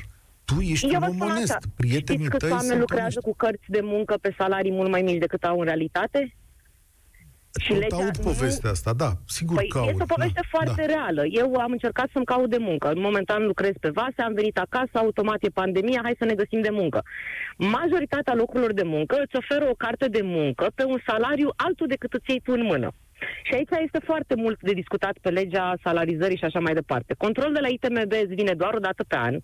tu 0.45 0.59
ești 0.59 0.85
Eu 0.85 0.93
un 0.93 0.99
vă 0.99 1.05
om 1.05 1.15
spun 1.15 1.29
onest. 1.29 1.51
așa, 1.51 1.59
Prietenii 1.75 2.25
știți 2.25 2.29
câți 2.29 2.41
tăi 2.43 2.49
oameni 2.51 2.67
sunt 2.69 2.79
lucrează 2.79 3.03
onești. 3.03 3.21
cu 3.21 3.33
cărți 3.35 3.67
de 3.67 3.79
muncă 3.83 4.13
pe 4.21 4.35
salarii 4.37 4.71
mult 4.71 4.89
mai 4.89 5.01
mici 5.01 5.17
decât 5.25 5.43
au 5.43 5.59
în 5.59 5.65
realitate? 5.65 6.35
Și 7.59 7.71
Tot 7.71 7.79
legea 7.81 7.95
aud 7.95 8.17
nu- 8.17 8.23
povestea 8.23 8.69
asta, 8.69 8.93
da, 8.93 9.11
sigur 9.27 9.55
Păi 9.55 9.67
că 9.67 9.77
aud. 9.77 9.89
este 9.89 10.03
o 10.03 10.13
poveste 10.15 10.39
da, 10.41 10.47
foarte 10.57 10.83
da. 10.87 10.93
reală. 10.93 11.23
Eu 11.25 11.55
am 11.55 11.71
încercat 11.71 12.09
să-mi 12.13 12.25
caut 12.25 12.49
de 12.49 12.57
muncă. 12.57 12.91
Momentan 12.95 13.45
lucrez 13.45 13.71
pe 13.79 13.89
vase, 13.89 14.21
am 14.21 14.33
venit 14.33 14.57
acasă, 14.57 14.91
automat 14.93 15.37
e 15.43 15.49
pandemia, 15.49 15.99
hai 16.03 16.15
să 16.19 16.25
ne 16.25 16.33
găsim 16.35 16.61
de 16.61 16.69
muncă. 16.69 17.03
Majoritatea 17.57 18.33
locurilor 18.35 18.73
de 18.73 18.83
muncă 18.83 19.15
îți 19.23 19.35
oferă 19.35 19.69
o 19.69 19.73
carte 19.73 20.05
de 20.07 20.21
muncă 20.23 20.71
pe 20.75 20.83
un 20.83 20.99
salariu 21.07 21.49
altul 21.55 21.87
decât 21.87 22.13
îți 22.13 22.29
iei 22.29 22.41
tu 22.43 22.51
în 22.51 22.63
mână. 22.63 22.91
Și 23.43 23.53
aici 23.53 23.69
este 23.83 23.99
foarte 24.03 24.35
mult 24.35 24.61
de 24.61 24.73
discutat 24.73 25.17
pe 25.21 25.29
legea 25.29 25.73
salarizării 25.83 26.37
și 26.37 26.43
așa 26.43 26.59
mai 26.59 26.73
departe. 26.73 27.13
Controlul 27.17 27.53
de 27.53 27.59
la 27.59 27.67
ITMB 27.67 28.11
îți 28.11 28.33
vine 28.41 28.53
doar 28.53 28.73
o 28.73 28.79
dată 28.79 29.03
pe 29.07 29.15
an, 29.15 29.37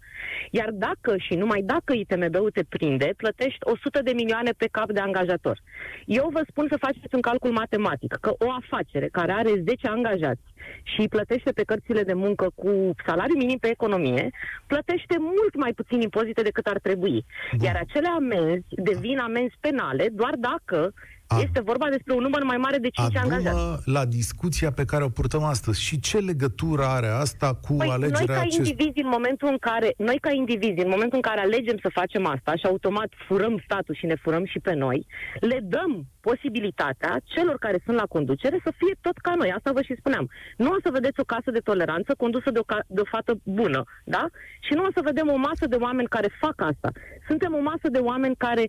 iar 0.51 0.69
dacă 0.71 1.17
și 1.17 1.33
numai 1.35 1.61
dacă 1.61 1.93
ITMB-ul 1.93 2.51
te 2.51 2.63
prinde, 2.69 3.13
plătești 3.17 3.59
100 3.61 4.01
de 4.03 4.11
milioane 4.13 4.51
pe 4.57 4.67
cap 4.71 4.91
de 4.91 4.99
angajator. 4.99 5.61
Eu 6.05 6.29
vă 6.31 6.41
spun 6.49 6.67
să 6.69 6.77
faceți 6.79 7.15
un 7.15 7.21
calcul 7.21 7.51
matematic, 7.51 8.13
că 8.21 8.31
o 8.37 8.51
afacere 8.51 9.07
care 9.11 9.31
are 9.31 9.63
10 9.65 9.87
angajați 9.87 10.41
și 10.83 10.99
îi 10.99 11.07
plătește 11.07 11.51
pe 11.51 11.63
cărțile 11.63 12.03
de 12.03 12.13
muncă 12.13 12.51
cu 12.55 12.91
salariu 13.05 13.37
minim 13.37 13.57
pe 13.57 13.69
economie, 13.69 14.29
plătește 14.67 15.15
mult 15.19 15.55
mai 15.55 15.73
puțin 15.73 16.01
impozite 16.01 16.41
decât 16.41 16.65
ar 16.65 16.79
trebui. 16.79 17.25
Iar 17.61 17.75
acele 17.75 18.07
amenzi 18.07 18.65
devin 18.69 19.17
amenzi 19.17 19.55
penale 19.59 20.07
doar 20.11 20.33
dacă 20.37 20.93
A. 21.27 21.39
este 21.39 21.59
vorba 21.59 21.87
despre 21.89 22.13
un 22.13 22.21
număr 22.21 22.43
mai 22.43 22.57
mare 22.57 22.77
de 22.77 22.89
5 22.89 23.15
angajați. 23.15 23.47
Adumă 23.47 23.77
la 23.85 24.05
discuția 24.05 24.71
pe 24.71 24.85
care 24.85 25.03
o 25.03 25.09
purtăm 25.09 25.43
astăzi. 25.43 25.81
Și 25.81 25.99
ce 25.99 26.17
legătură 26.17 26.83
are 26.83 27.07
asta 27.07 27.47
cu 27.65 27.73
Păi, 27.75 27.87
noi 27.87 27.95
alegerea 27.95 28.35
ca 28.35 28.41
acestui... 28.41 28.65
indivizi, 28.67 29.01
în 29.05 29.09
momentul 29.09 29.47
în 29.47 29.57
care, 29.57 29.93
noi 29.97 30.17
ca 30.21 30.31
indivizi, 30.31 30.83
în 30.85 30.89
momentul 30.89 31.19
în 31.21 31.27
care 31.29 31.39
alegem 31.41 31.77
să 31.81 31.89
facem 31.93 32.25
asta 32.25 32.55
și 32.55 32.65
automat 32.65 33.09
furăm 33.27 33.61
statul 33.63 33.95
și 33.95 34.05
ne 34.05 34.15
furăm 34.15 34.45
și 34.45 34.59
pe 34.59 34.73
noi, 34.73 35.05
le 35.39 35.59
dăm 35.63 35.91
posibilitatea 36.29 37.19
celor 37.23 37.57
care 37.65 37.81
sunt 37.85 37.97
la 37.97 38.05
conducere 38.15 38.57
să 38.63 38.71
fie 38.79 38.95
tot 39.01 39.17
ca 39.17 39.33
noi. 39.35 39.51
Asta 39.51 39.71
vă 39.71 39.81
și 39.81 39.95
spuneam. 39.99 40.29
Nu 40.57 40.69
o 40.69 40.79
să 40.83 40.89
vedeți 40.91 41.19
o 41.19 41.29
casă 41.33 41.49
de 41.51 41.59
toleranță 41.69 42.13
condusă 42.17 42.49
de 42.51 42.59
o, 42.59 42.63
ca- 42.71 42.87
de 42.87 43.01
o 43.01 43.11
fată 43.13 43.33
bună, 43.43 43.83
da? 44.03 44.23
Și 44.65 44.73
nu 44.73 44.83
o 44.83 44.91
să 44.95 45.01
vedem 45.03 45.27
o 45.29 45.37
masă 45.49 45.65
de 45.67 45.75
oameni 45.75 46.07
care 46.07 46.29
fac 46.39 46.57
asta. 46.71 46.89
Suntem 47.27 47.53
o 47.53 47.61
masă 47.61 47.87
de 47.91 48.01
oameni 48.11 48.35
care 48.35 48.65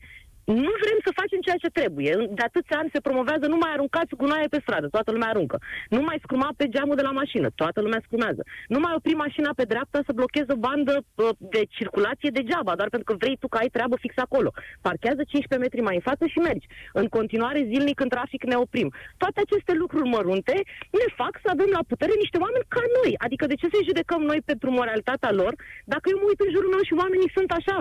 nu 0.54 0.72
vrem 0.82 0.98
să 1.06 1.18
facem 1.20 1.40
ceea 1.46 1.62
ce 1.64 1.76
trebuie. 1.78 2.12
De 2.38 2.42
atâția 2.48 2.78
ani 2.78 2.94
se 2.94 3.06
promovează 3.06 3.46
nu 3.46 3.58
mai 3.62 3.72
aruncați 3.72 4.18
gunoaie 4.20 4.48
pe 4.50 4.62
stradă, 4.64 4.86
toată 4.96 5.10
lumea 5.10 5.28
aruncă. 5.28 5.58
Nu 5.94 6.00
mai 6.08 6.18
scruma 6.24 6.50
pe 6.56 6.68
geamul 6.74 6.96
de 7.00 7.06
la 7.08 7.14
mașină, 7.20 7.48
toată 7.60 7.78
lumea 7.80 8.00
scrumează. 8.06 8.42
Nu 8.72 8.78
mai 8.84 8.92
opri 8.96 9.22
mașina 9.24 9.50
pe 9.56 9.64
dreapta 9.72 9.98
să 10.06 10.12
blocheze 10.18 10.52
o 10.52 10.62
bandă 10.68 10.94
uh, 10.98 11.28
de 11.54 11.62
circulație 11.76 12.30
degeaba, 12.38 12.72
doar 12.78 12.88
pentru 12.94 13.08
că 13.08 13.14
vrei 13.22 13.36
tu 13.40 13.48
că 13.48 13.58
ai 13.58 13.74
treabă 13.76 13.96
fix 14.04 14.12
acolo. 14.26 14.50
Parchează 14.86 15.22
15 15.24 15.64
metri 15.64 15.86
mai 15.88 15.98
în 15.98 16.06
față 16.10 16.24
și 16.32 16.38
mergi. 16.48 16.66
În 17.00 17.06
continuare, 17.16 17.68
zilnic 17.70 17.98
în 18.04 18.08
trafic 18.14 18.42
ne 18.44 18.56
oprim. 18.64 18.88
Toate 19.22 19.38
aceste 19.40 19.72
lucruri 19.82 20.08
mărunte 20.08 20.56
ne 21.00 21.08
fac 21.20 21.32
să 21.44 21.48
avem 21.50 21.70
la 21.78 21.82
putere 21.90 22.14
niște 22.22 22.38
oameni 22.44 22.70
ca 22.74 22.82
noi. 22.98 23.10
Adică 23.24 23.44
de 23.46 23.58
ce 23.60 23.66
să 23.72 23.88
judecăm 23.88 24.22
noi 24.30 24.40
pentru 24.50 24.68
moralitatea 24.78 25.32
lor 25.40 25.52
dacă 25.92 26.06
eu 26.12 26.18
mă 26.20 26.26
uit 26.30 26.40
în 26.46 26.50
jurul 26.54 26.70
meu 26.74 26.82
și 26.88 26.98
oamenii 27.02 27.34
sunt 27.36 27.50
așa? 27.60 27.78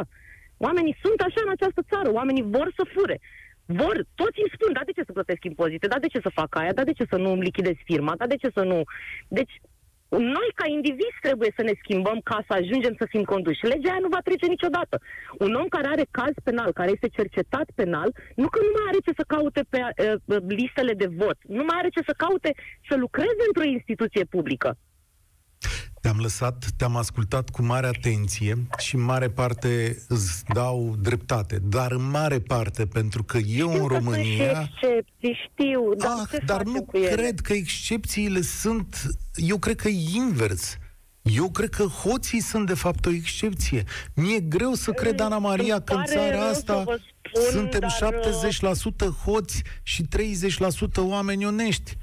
Oamenii 0.58 0.98
sunt 1.04 1.20
așa 1.22 1.42
în 1.46 1.52
această 1.52 1.82
țară, 1.92 2.12
oamenii 2.12 2.50
vor 2.56 2.72
să 2.78 2.84
fure. 2.94 3.20
Vor, 3.66 3.96
toți 4.16 4.40
îmi 4.44 4.54
spun, 4.56 4.74
da, 4.74 4.82
de 4.86 4.92
ce 4.92 5.04
să 5.06 5.12
plătesc 5.12 5.44
impozite, 5.44 5.88
da, 5.88 6.00
de 6.00 6.08
ce 6.08 6.20
să 6.20 6.38
fac 6.40 6.56
aia, 6.56 6.74
da, 6.74 6.84
de 6.84 6.98
ce 6.98 7.06
să 7.10 7.18
nu 7.18 7.30
îmi 7.32 7.44
lichidez 7.44 7.78
firma, 7.84 8.14
da, 8.18 8.28
de 8.28 8.36
ce 8.36 8.50
să 8.54 8.64
nu... 8.64 8.82
Deci, 9.28 9.54
noi, 10.10 10.50
ca 10.56 10.66
indivizi, 10.68 11.22
trebuie 11.22 11.52
să 11.56 11.62
ne 11.64 11.74
schimbăm 11.82 12.20
ca 12.24 12.38
să 12.48 12.54
ajungem 12.54 12.96
să 12.98 13.06
fim 13.10 13.24
conduși. 13.24 13.66
Legea 13.66 13.92
aia 13.92 14.06
nu 14.06 14.08
va 14.16 14.22
trece 14.24 14.46
niciodată. 14.46 14.96
Un 15.40 15.54
om 15.54 15.68
care 15.68 15.88
are 15.88 16.06
caz 16.12 16.34
penal, 16.44 16.72
care 16.74 16.92
este 16.92 17.08
cercetat 17.08 17.68
penal, 17.76 18.10
nu 18.36 18.48
că 18.50 18.60
nu 18.62 18.72
mai 18.76 18.86
are 18.88 19.00
ce 19.06 19.12
să 19.20 19.24
caute 19.28 19.62
pe 19.70 19.80
uh, 19.80 20.38
listele 20.48 20.94
de 20.94 21.08
vot, 21.20 21.38
nu 21.48 21.64
mai 21.68 21.78
are 21.80 21.90
ce 21.90 22.02
să 22.06 22.14
caute 22.18 22.52
să 22.90 22.96
lucreze 22.96 23.44
într-o 23.48 23.70
instituție 23.76 24.24
publică. 24.24 24.78
Te-am 26.08 26.20
lăsat, 26.22 26.66
te-am 26.78 26.96
ascultat 26.96 27.50
cu 27.50 27.64
mare 27.64 27.88
atenție 27.88 28.68
și 28.78 28.96
în 28.96 29.02
mare 29.02 29.30
parte 29.30 30.04
îți 30.08 30.44
dau 30.54 30.96
dreptate, 31.00 31.60
dar 31.64 31.92
în 31.92 32.10
mare 32.10 32.40
parte 32.40 32.86
pentru 32.86 33.24
că 33.24 33.38
eu 33.38 33.70
Știu 33.70 33.82
în 33.82 33.88
că 33.88 33.94
România... 33.94 34.54
Sunt 34.54 34.68
și 34.68 34.86
excepții, 34.86 35.38
știu, 35.52 35.94
dar 35.98 36.12
ah, 36.22 36.28
ce 36.32 36.38
dar 36.46 36.58
facem 36.58 36.72
nu 36.72 36.84
cu 36.84 36.98
ele? 36.98 37.16
cred 37.16 37.40
că 37.40 37.54
excepțiile 37.54 38.42
sunt... 38.42 39.02
Eu 39.36 39.58
cred 39.58 39.76
că 39.76 39.88
e 39.88 40.16
invers. 40.16 40.78
Eu 41.22 41.50
cred 41.50 41.70
că 41.70 41.84
hoții 41.84 42.42
sunt 42.42 42.68
de 42.68 42.74
fapt 42.74 43.06
o 43.06 43.12
excepție. 43.12 43.84
Mi-e 44.16 44.40
greu 44.40 44.74
să 44.74 44.92
cred, 44.92 45.20
Ana 45.20 45.38
Maria, 45.38 45.74
Îmi 45.74 45.84
că 45.86 45.94
în 45.94 46.00
pare 46.00 46.12
țara 46.12 46.30
rău 46.30 46.40
să 46.40 46.48
asta 46.48 46.84
vă 46.84 47.00
spun, 47.28 47.42
suntem 47.52 47.80
dar, 47.80 48.20
70% 49.14 49.24
hoți 49.24 49.62
și 49.84 50.04
30% 50.04 50.08
oameni 50.96 51.46
onești. 51.46 51.98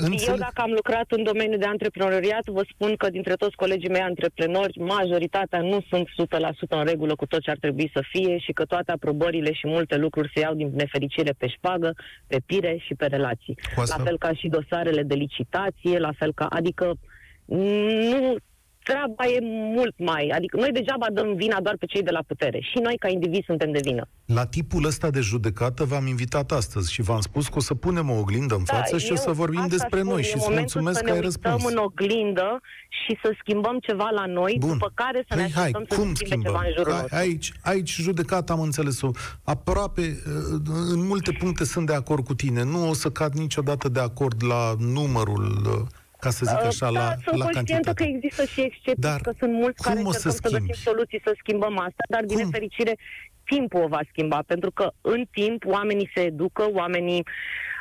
Eu, 0.00 0.06
Înțeleg? 0.06 0.38
dacă 0.38 0.60
am 0.60 0.70
lucrat 0.70 1.10
în 1.10 1.22
domeniul 1.22 1.58
de 1.58 1.64
antreprenoriat, 1.66 2.44
vă 2.46 2.64
spun 2.72 2.96
că 2.96 3.10
dintre 3.10 3.34
toți 3.34 3.56
colegii 3.56 3.88
mei 3.88 4.00
antreprenori, 4.00 4.78
majoritatea 4.78 5.60
nu 5.60 5.78
sunt 5.88 6.08
100% 6.08 6.68
în 6.68 6.84
regulă 6.84 7.14
cu 7.14 7.26
tot 7.26 7.40
ce 7.40 7.50
ar 7.50 7.56
trebui 7.60 7.90
să 7.94 8.02
fie 8.10 8.38
și 8.38 8.52
că 8.52 8.64
toate 8.64 8.92
aprobările 8.92 9.52
și 9.52 9.66
multe 9.66 9.96
lucruri 9.96 10.30
se 10.34 10.40
iau 10.40 10.54
din 10.54 10.70
nefericire 10.74 11.32
pe 11.38 11.48
șpagă, 11.48 11.94
pe 12.26 12.40
pire 12.46 12.76
și 12.86 12.94
pe 12.94 13.06
relații. 13.06 13.54
Cu 13.74 13.80
asta- 13.80 13.94
La 13.98 14.04
fel 14.04 14.18
ca 14.18 14.32
și 14.34 14.48
dosarele 14.48 15.02
de 15.02 15.14
licitație, 15.14 15.98
la 15.98 16.12
fel 16.18 16.32
ca... 16.34 16.46
Adică 16.46 16.92
nu 17.44 18.36
treaba 18.90 19.24
e 19.36 19.38
mult 19.76 19.94
mai... 19.98 20.24
Adică 20.34 20.56
noi 20.56 20.70
degeaba 20.72 21.06
dăm 21.12 21.34
vina 21.34 21.60
doar 21.60 21.76
pe 21.78 21.86
cei 21.86 22.02
de 22.02 22.10
la 22.10 22.22
putere. 22.26 22.58
Și 22.70 22.78
noi, 22.82 22.96
ca 22.98 23.08
indivizi, 23.08 23.42
suntem 23.46 23.70
de 23.72 23.80
vină. 23.82 24.04
La 24.24 24.46
tipul 24.46 24.84
ăsta 24.86 25.10
de 25.10 25.20
judecată 25.20 25.84
v-am 25.84 26.06
invitat 26.06 26.50
astăzi 26.52 26.92
și 26.92 27.02
v-am 27.02 27.20
spus 27.20 27.44
că 27.48 27.54
o 27.56 27.60
să 27.60 27.74
punem 27.74 28.10
o 28.10 28.18
oglindă 28.18 28.54
în 28.54 28.64
față 28.64 28.98
și 28.98 29.12
o 29.12 29.16
să 29.16 29.30
vorbim 29.30 29.58
Da, 29.58 29.64
asta 29.64 29.76
despre 29.76 29.98
spun, 30.00 30.10
noi 30.10 30.20
e 30.20 30.24
și 30.24 30.34
îți 30.34 30.44
momentul 30.48 30.80
mulțumesc 30.80 30.98
să 30.98 31.04
că 31.04 31.10
ne 31.10 31.16
ai 31.18 31.24
uităm 31.24 31.50
răspuns. 31.50 31.72
în 31.72 31.78
oglindă 31.88 32.60
și 33.04 33.18
să 33.22 33.34
schimbăm 33.40 33.78
ceva 33.80 34.08
la 34.14 34.26
noi, 34.26 34.56
Bun. 34.58 34.68
după 34.72 34.90
care 34.94 35.24
să 35.28 35.34
ne 35.36 35.42
Păi 35.42 35.52
hai, 35.54 35.62
așteptăm 35.64 35.84
să 35.88 35.94
cum 35.96 36.14
se 36.14 36.24
schimbe 36.24 36.26
schimbăm? 36.48 36.52
ceva 36.52 36.62
în 36.66 36.72
jurul 36.76 36.92
Hai, 36.92 37.00
nostru. 37.00 37.16
aici, 37.18 37.52
aici 37.62 37.92
judecata 38.06 38.52
am 38.52 38.60
înțeles-o. 38.60 39.10
Aproape, 39.44 40.00
uh, 40.00 40.60
în 40.94 41.06
multe 41.06 41.32
puncte 41.38 41.64
sunt 41.64 41.86
de 41.86 41.94
acord 41.94 42.24
cu 42.24 42.34
tine. 42.34 42.62
Nu 42.64 42.88
o 42.88 42.94
să 42.94 43.10
cad 43.10 43.32
niciodată 43.34 43.88
de 43.88 44.00
acord 44.00 44.44
la 44.44 44.74
numărul 44.78 45.46
uh, 45.66 45.86
ca 46.20 46.30
să 46.30 46.44
zic 46.44 46.56
așa, 46.70 46.90
da, 46.92 47.00
la, 47.00 47.14
sunt 47.24 47.36
la 47.38 47.44
conștientă 47.44 47.92
cantitate. 47.92 48.02
că 48.02 48.16
există 48.16 48.44
și 48.52 48.60
excepții, 48.60 49.02
Dar 49.10 49.20
că 49.20 49.32
sunt 49.38 49.52
mulți 49.52 49.82
cum 49.82 49.92
care 49.92 50.06
o 50.06 50.12
să 50.12 50.26
încercăm 50.28 50.30
să, 50.30 50.48
schimbi? 50.48 50.66
găsim 50.66 50.82
soluții 50.92 51.20
să 51.24 51.32
schimbăm 51.38 51.78
asta, 51.78 52.02
dar 52.08 52.22
din 52.24 52.36
Cum? 52.36 52.44
nefericire 52.44 52.94
timpul 53.44 53.82
o 53.82 53.88
va 53.88 54.00
schimba, 54.10 54.40
pentru 54.46 54.70
că 54.70 54.90
în 55.00 55.24
timp 55.30 55.64
oamenii 55.66 56.10
se 56.14 56.20
educă, 56.20 56.64
oamenii 56.72 57.22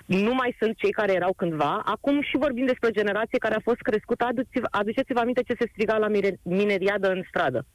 nu 0.05 0.33
mai 0.33 0.55
sunt 0.59 0.77
cei 0.77 0.91
care 0.91 1.13
erau 1.13 1.33
cândva. 1.33 1.81
Acum 1.85 2.21
și 2.21 2.37
vorbim 2.37 2.65
despre 2.65 2.87
o 2.87 2.97
generație 2.99 3.37
care 3.37 3.55
a 3.55 3.59
fost 3.69 3.79
crescută. 3.79 4.23
Aduceți-vă, 4.25 4.67
aduceți-vă 4.71 5.19
aminte 5.19 5.43
ce 5.47 5.55
se 5.59 5.69
striga 5.71 5.97
la 5.97 6.07
mire- 6.07 6.39
mineriadă 6.41 7.07
în 7.11 7.21
stradă. 7.27 7.65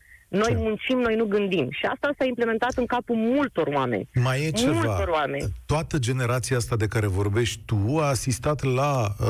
Noi 0.42 0.49
Ce? 0.49 0.57
muncim, 0.57 0.99
noi 0.99 1.14
nu 1.14 1.25
gândim. 1.25 1.68
Și 1.70 1.85
asta 1.94 2.11
s-a 2.18 2.25
implementat 2.25 2.73
în 2.77 2.87
capul 2.87 3.16
multor 3.16 3.66
oameni. 3.66 4.09
Mai 4.23 4.44
e 4.47 4.51
ceva. 4.51 4.73
Multor 4.73 5.09
oameni. 5.09 5.44
Toată 5.66 5.99
generația 5.99 6.57
asta 6.57 6.77
de 6.77 6.87
care 6.87 7.07
vorbești 7.07 7.61
tu 7.64 7.99
a 8.01 8.05
asistat 8.09 8.62
la 8.62 8.92
uh, 9.20 9.27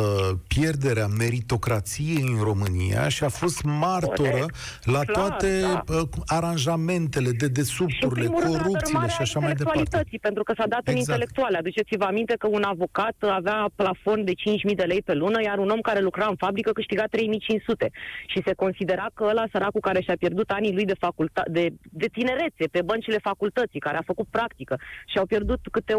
pierderea 0.48 1.06
meritocrației 1.06 2.22
în 2.22 2.42
România 2.42 3.08
și 3.08 3.24
a 3.24 3.28
fost 3.28 3.62
martoră 3.62 4.28
Corect. 4.30 4.54
la 4.84 5.00
Clar, 5.04 5.16
toate 5.16 5.60
da. 5.60 5.82
uh, 5.94 6.08
aranjamentele, 6.26 7.30
de 7.30 7.36
Și 7.38 7.44
în 7.46 7.52
desubturile, 7.52 8.10
primul 8.26 8.40
rând, 8.40 8.54
corupțiile 8.56 8.80
dărâmarea 8.84 9.14
și 9.16 9.22
așa 9.26 9.38
mai 9.38 9.52
departe. 9.52 9.78
intelectualității, 9.78 10.18
pentru 10.28 10.42
că 10.42 10.52
s-a 10.58 10.66
dat 10.74 10.82
în 10.84 10.94
Exact. 10.94 11.06
intelectuale. 11.08 11.56
Aduceți-vă 11.58 12.04
aminte 12.04 12.34
că 12.38 12.46
un 12.58 12.62
avocat 12.62 13.16
avea 13.38 13.58
plafon 13.80 14.24
de 14.24 14.32
5.000 14.32 14.76
de 14.76 14.82
lei 14.92 15.02
pe 15.08 15.14
lună, 15.14 15.38
iar 15.42 15.58
un 15.58 15.68
om 15.76 15.80
care 15.80 16.00
lucra 16.00 16.26
în 16.32 16.36
fabrică 16.44 16.70
câștiga 16.72 17.04
3.500. 17.10 17.88
Și 18.32 18.38
se 18.46 18.52
considera 18.62 19.06
că 19.14 19.22
ăla 19.30 19.44
săracul 19.52 19.80
care 19.80 20.00
și-a 20.02 20.16
pierdut 20.18 20.48
anii 20.50 20.72
lui 20.74 20.84
de, 20.84 20.93
faculta- 21.06 21.48
de, 21.56 21.64
de 22.02 22.06
tinerețe 22.16 22.64
pe 22.70 22.82
băncile 22.82 23.18
facultății, 23.30 23.80
care 23.86 23.96
a 23.96 24.02
făcut 24.12 24.26
practică 24.30 24.74
și 25.10 25.18
au 25.18 25.26
pierdut 25.26 25.60
câte 25.70 25.94
8-12 25.94 25.96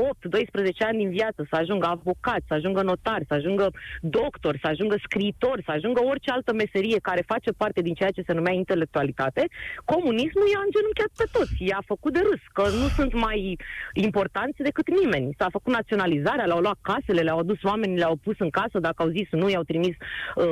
ani 0.89 0.97
din 0.97 1.09
viață 1.09 1.45
să 1.49 1.55
ajungă 1.55 1.85
avocat, 1.87 2.41
să 2.47 2.53
ajungă 2.53 2.81
notar, 2.81 3.21
să 3.27 3.33
ajungă 3.33 3.67
doctor, 4.01 4.57
să 4.61 4.67
ajungă 4.67 4.95
scriitor, 5.03 5.61
să 5.65 5.71
ajungă 5.71 6.01
orice 6.03 6.29
altă 6.31 6.53
meserie 6.53 6.99
care 7.01 7.23
face 7.33 7.51
parte 7.51 7.81
din 7.81 7.93
ceea 7.93 8.11
ce 8.11 8.23
se 8.27 8.33
numea 8.33 8.53
intelectualitate, 8.53 9.43
comunismul 9.85 10.47
i-a 10.53 10.63
îngenunchiat 10.65 11.11
pe 11.17 11.25
toți, 11.31 11.55
i-a 11.69 11.81
făcut 11.85 12.13
de 12.13 12.21
râs, 12.29 12.41
că 12.53 12.61
nu 12.81 12.87
sunt 12.97 13.13
mai 13.13 13.57
importanți 13.93 14.57
decât 14.67 14.87
nimeni. 15.01 15.35
S-a 15.37 15.47
făcut 15.51 15.73
naționalizarea, 15.73 16.45
le-au 16.45 16.59
luat 16.59 16.79
casele, 16.81 17.21
le-au 17.21 17.39
adus 17.39 17.63
oamenii, 17.63 17.97
le-au 17.97 18.15
pus 18.15 18.35
în 18.39 18.49
casă, 18.49 18.79
dacă 18.79 19.03
au 19.03 19.09
zis 19.09 19.27
nu, 19.31 19.49
i-au 19.49 19.63
trimis. 19.63 19.95
Uh, 20.35 20.43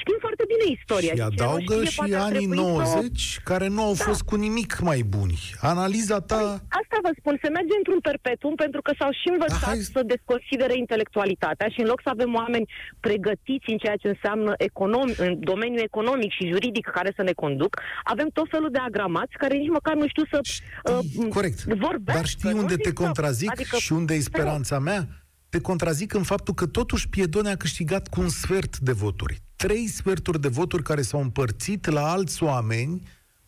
știm 0.00 0.16
foarte 0.20 0.44
bine 0.52 0.64
istoria. 0.78 1.12
Și 1.14 1.14
cine 1.14 1.26
nu 1.36 1.44
adaugă 1.44 1.74
știe, 1.74 1.84
și 1.90 1.96
poate 1.96 2.14
ar 2.16 2.22
anii 2.22 2.38
trebui 2.38 2.56
să 2.56 2.62
o- 2.62 2.66
90 2.68 3.40
care 3.44 3.66
nu 3.68 3.81
au 3.88 3.94
Da. 3.98 4.04
fost 4.08 4.22
cu 4.30 4.36
nimic 4.46 4.70
mai 4.88 5.00
buni. 5.14 5.38
Analiza 5.60 6.18
ta... 6.20 6.36
Păi, 6.36 6.44
asta 6.80 6.96
vă 7.06 7.10
spun, 7.18 7.34
se 7.42 7.48
merge 7.58 7.74
într-un 7.80 8.00
perpetuum 8.08 8.54
pentru 8.64 8.80
că 8.82 8.92
s-au 8.98 9.10
și 9.20 9.28
învățat 9.34 9.60
Da, 9.60 9.66
hai- 9.66 9.90
să 9.94 10.00
desconsidere 10.14 10.74
intelectualitatea 10.84 11.68
și 11.74 11.80
în 11.80 11.86
loc 11.92 12.00
să 12.04 12.10
avem 12.12 12.34
oameni 12.42 12.70
pregătiți 13.00 13.70
în 13.74 13.78
ceea 13.82 13.96
ce 14.02 14.08
înseamnă 14.14 14.52
econom, 14.68 15.08
în 15.26 15.32
domeniul 15.50 15.82
economic 15.90 16.30
și 16.38 16.48
juridic 16.52 16.86
care 16.98 17.12
să 17.16 17.22
ne 17.22 17.32
conduc, 17.42 17.72
avem 18.04 18.28
tot 18.32 18.46
felul 18.54 18.70
de 18.70 18.78
agramați 18.78 19.32
care 19.42 19.54
nici 19.56 19.74
măcar 19.78 19.94
nu 19.94 20.08
știu 20.08 20.24
să 20.32 20.38
Știi, 20.42 21.28
corect. 21.28 21.58
vorbească. 21.64 22.20
Dar 22.20 22.26
știi 22.34 22.50
nu 22.50 22.58
unde 22.58 22.76
te 22.76 22.88
zic 22.88 22.98
să- 22.98 23.02
contrazic 23.04 23.50
adică, 23.50 23.76
și 23.76 23.92
unde 23.92 24.14
e 24.14 24.20
speranța 24.20 24.78
mea? 24.78 25.02
Te 25.48 25.60
contrazic 25.60 26.14
în 26.14 26.22
faptul 26.22 26.54
că 26.54 26.66
totuși 26.66 27.08
Piedone 27.08 27.50
a 27.50 27.56
câștigat 27.56 28.08
cu 28.08 28.20
un 28.20 28.28
sfert 28.28 28.78
de 28.78 28.92
voturi. 28.92 29.38
Trei 29.56 29.86
sferturi 29.86 30.40
de 30.40 30.48
voturi 30.48 30.82
care 30.82 31.02
s-au 31.02 31.20
împărțit 31.20 31.86
la 31.90 32.10
alți 32.10 32.42
oameni 32.42 33.02